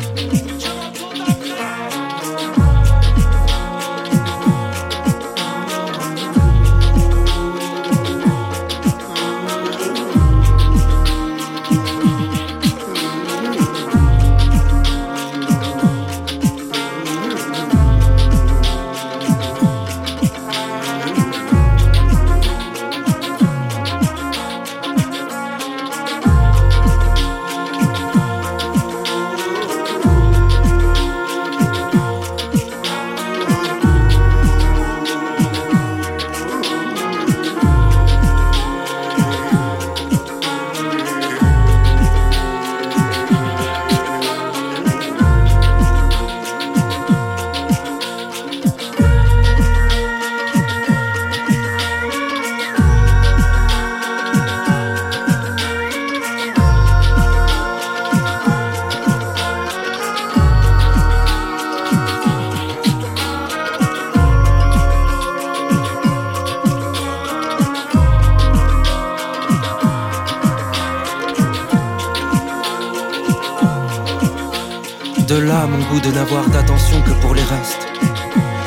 De 76.02 76.10
n'avoir 76.10 76.48
d'attention 76.48 77.00
que 77.02 77.10
pour 77.20 77.34
les 77.34 77.42
restes. 77.42 77.86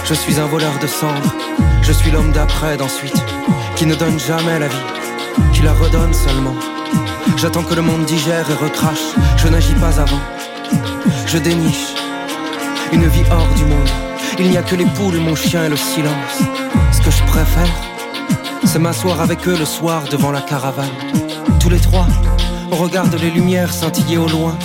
Je 0.05 0.13
suis 0.13 0.39
un 0.39 0.45
voleur 0.45 0.77
de 0.81 0.88
cendres, 0.88 1.34
je 1.81 1.91
suis 1.91 2.11
l'homme 2.11 2.31
d'après 2.31 2.77
d'ensuite, 2.77 3.23
qui 3.75 3.86
ne 3.86 3.95
donne 3.95 4.19
jamais 4.19 4.59
la 4.59 4.67
vie, 4.67 4.86
qui 5.53 5.61
la 5.61 5.73
redonne 5.73 6.13
seulement. 6.13 6.55
J'attends 7.38 7.63
que 7.63 7.73
le 7.73 7.81
monde 7.81 8.05
digère 8.05 8.49
et 8.49 8.53
recrache, 8.53 9.15
je 9.38 9.47
n'agis 9.47 9.73
pas 9.75 9.99
avant. 9.99 10.19
Je 11.25 11.38
déniche 11.38 11.93
une 12.91 13.07
vie 13.07 13.23
hors 13.31 13.47
du 13.55 13.65
monde. 13.65 13.89
Il 14.39 14.49
n'y 14.49 14.57
a 14.57 14.63
que 14.63 14.75
les 14.75 14.86
poules, 14.86 15.17
mon 15.17 15.36
chien 15.36 15.65
et 15.65 15.69
le 15.69 15.77
silence. 15.77 16.39
Ce 16.91 17.01
que 17.01 17.11
je 17.11 17.23
préfère, 17.23 17.73
c'est 18.65 18.79
m'asseoir 18.79 19.21
avec 19.21 19.47
eux 19.47 19.57
le 19.57 19.65
soir 19.65 20.03
devant 20.11 20.31
la 20.31 20.41
caravane. 20.41 20.95
Tous 21.59 21.69
les 21.69 21.79
trois, 21.79 22.07
on 22.71 22.75
regarde 22.75 23.13
les 23.15 23.31
lumières 23.31 23.73
scintiller 23.73 24.17
au 24.17 24.27
loin. 24.27 24.55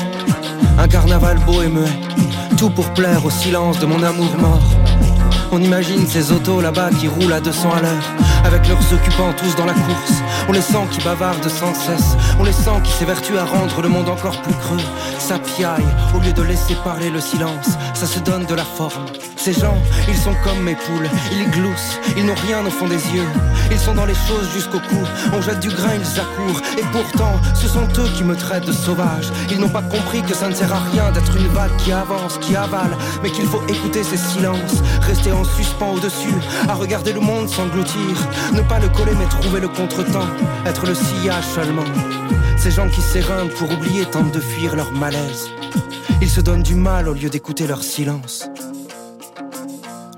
Un 0.79 0.89
carnaval 0.89 1.39
beau 1.39 1.62
et 1.62 1.69
muet, 1.69 1.89
tout 2.59 2.71
pour 2.71 2.93
plaire 2.93 3.25
au 3.25 3.31
silence 3.31 3.79
de 3.79 3.87
mon 3.87 4.03
amour 4.03 4.37
mort. 4.37 4.63
On 5.53 5.63
imagine 5.63 6.07
ces 6.07 6.33
autos 6.33 6.61
là-bas 6.61 6.91
qui 6.91 7.07
roulent 7.07 7.33
à 7.33 7.41
200 7.41 7.71
à 7.71 7.81
l'heure, 7.83 8.03
avec 8.49 8.67
leurs 8.67 8.93
occupants 8.93 9.33
tous 9.35 9.55
dans 9.57 9.67
la 9.67 9.75
course. 9.75 10.23
On 10.49 10.53
les 10.53 10.63
sent 10.63 10.87
qui 10.91 11.01
bavardent 11.03 11.49
sans 11.49 11.75
cesse, 11.75 12.17
on 12.41 12.45
les 12.45 12.53
sent 12.53 12.81
qui 12.83 12.93
s'évertuent 12.93 13.39
à 13.39 13.45
rendre 13.45 13.83
le 13.83 13.89
monde 13.89 14.09
encore 14.09 14.41
plus 14.43 14.55
creux. 14.55 14.81
Ça 15.19 15.39
piaille, 15.39 15.87
au 16.15 16.21
lieu 16.21 16.33
de 16.33 16.43
laisser 16.43 16.75
parler 16.83 17.11
le 17.11 17.21
silence, 17.21 17.69
ça 17.95 18.07
se 18.07 18.19
donne 18.21 18.47
de 18.47 18.55
la 18.55 18.65
forme. 18.65 19.07
Ces 19.37 19.53
gens, 19.53 19.79
ils 20.09 20.17
sont 20.17 20.35
comme 20.45 20.63
mes 20.63 20.75
poules, 20.75 21.09
ils 21.33 21.51
gloussent, 21.51 21.99
ils 22.17 22.25
n'ont 22.27 22.35
rien 22.35 22.65
au 22.67 22.71
fond 22.71 22.89
des 22.89 22.97
yeux. 23.15 23.29
Ils 23.71 23.79
sont 23.79 23.95
dans 23.95 24.07
les 24.07 24.15
choses 24.15 24.49
jusqu'au 24.53 24.81
cou, 24.81 25.03
on 25.33 25.41
jette 25.43 25.61
du 25.61 25.69
grain, 25.69 25.95
ils 25.95 26.21
accourent. 26.21 26.61
Et 26.77 26.85
pourtant, 26.91 27.35
ce 27.55 27.69
sont 27.69 27.87
eux 27.99 28.09
qui 28.17 28.25
me 28.25 28.35
traitent 28.35 28.67
de 28.67 28.73
sauvage. 28.73 29.31
Ils 29.51 29.61
n'ont 29.61 29.69
pas 29.69 29.83
compris 29.83 30.23
que 30.23 30.35
ça 30.35 30.49
ne 30.49 30.55
sert 30.55 30.73
à 30.73 30.81
rien 30.93 31.13
d'être 31.13 31.37
une 31.37 31.49
vague 31.49 31.77
qui 31.79 31.93
avance, 31.93 32.39
qui 32.39 32.57
avale, 32.57 32.97
mais 33.23 33.31
qu'il 33.31 33.47
faut 33.47 33.63
écouter 33.69 34.03
ces 34.03 34.17
silences, 34.17 34.83
rester 35.03 35.33
en 35.33 35.45
suspens 35.45 35.93
au-dessus, 35.93 36.35
à 36.69 36.75
regarder 36.75 37.13
le 37.13 37.21
monde 37.21 37.49
s'engloutir, 37.49 38.17
ne 38.53 38.62
pas 38.62 38.78
le 38.78 38.89
coller 38.89 39.14
mais 39.18 39.28
trouver 39.28 39.61
le 39.61 39.68
contretemps, 39.68 40.28
être 40.66 40.86
le 40.86 40.95
sillage 40.95 41.45
seulement. 41.45 41.84
Ces 42.57 42.70
gens 42.70 42.89
qui 42.89 43.01
s'éreintent 43.01 43.55
pour 43.55 43.70
oublier 43.70 44.05
tentent 44.07 44.32
de 44.32 44.41
fuir 44.41 44.74
leur 44.74 44.93
malaise. 44.93 45.51
Ils 46.20 46.30
se 46.30 46.41
donnent 46.41 46.62
du 46.62 46.74
mal 46.74 47.09
au 47.09 47.14
lieu 47.14 47.30
d'écouter 47.30 47.66
leur 47.66 47.82
silence. 47.82 48.49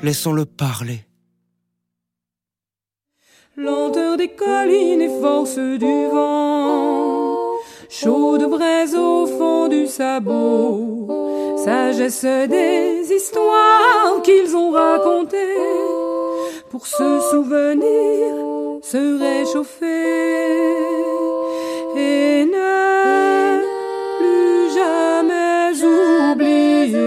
Laissons-le 0.02 0.46
parler. 0.46 1.04
Lenteur 3.56 4.16
des 4.16 4.28
collines 4.28 5.02
et 5.02 5.20
force 5.20 5.58
du 5.58 6.06
vent, 6.10 7.36
chaude 7.90 8.48
braise 8.48 8.94
au 8.94 9.26
fond 9.26 9.68
du 9.68 9.86
sabot, 9.86 11.56
sagesse 11.62 12.24
des 12.24 13.12
histoires 13.14 14.22
qu'ils 14.22 14.56
ont 14.56 14.70
racontées, 14.70 15.56
pour 16.70 16.86
se 16.86 17.20
souvenir, 17.30 18.28
se 18.80 19.18
réchauffer 19.18 19.86
et 21.96 22.46
ne 22.46 23.60
plus 24.18 24.70
jamais 24.78 25.72
oublier. 26.32 27.00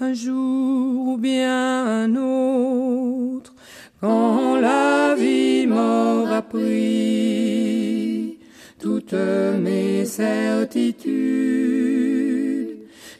Un 0.00 0.14
jour 0.14 1.08
ou 1.08 1.16
bien 1.18 2.04
un 2.04 2.16
autre, 2.16 3.54
quand 4.00 4.56
la 4.58 5.14
vie 5.14 5.66
m'aura 5.66 6.40
pris 6.40 8.38
toutes 8.80 9.12
mes 9.12 10.06
certitudes, 10.06 11.85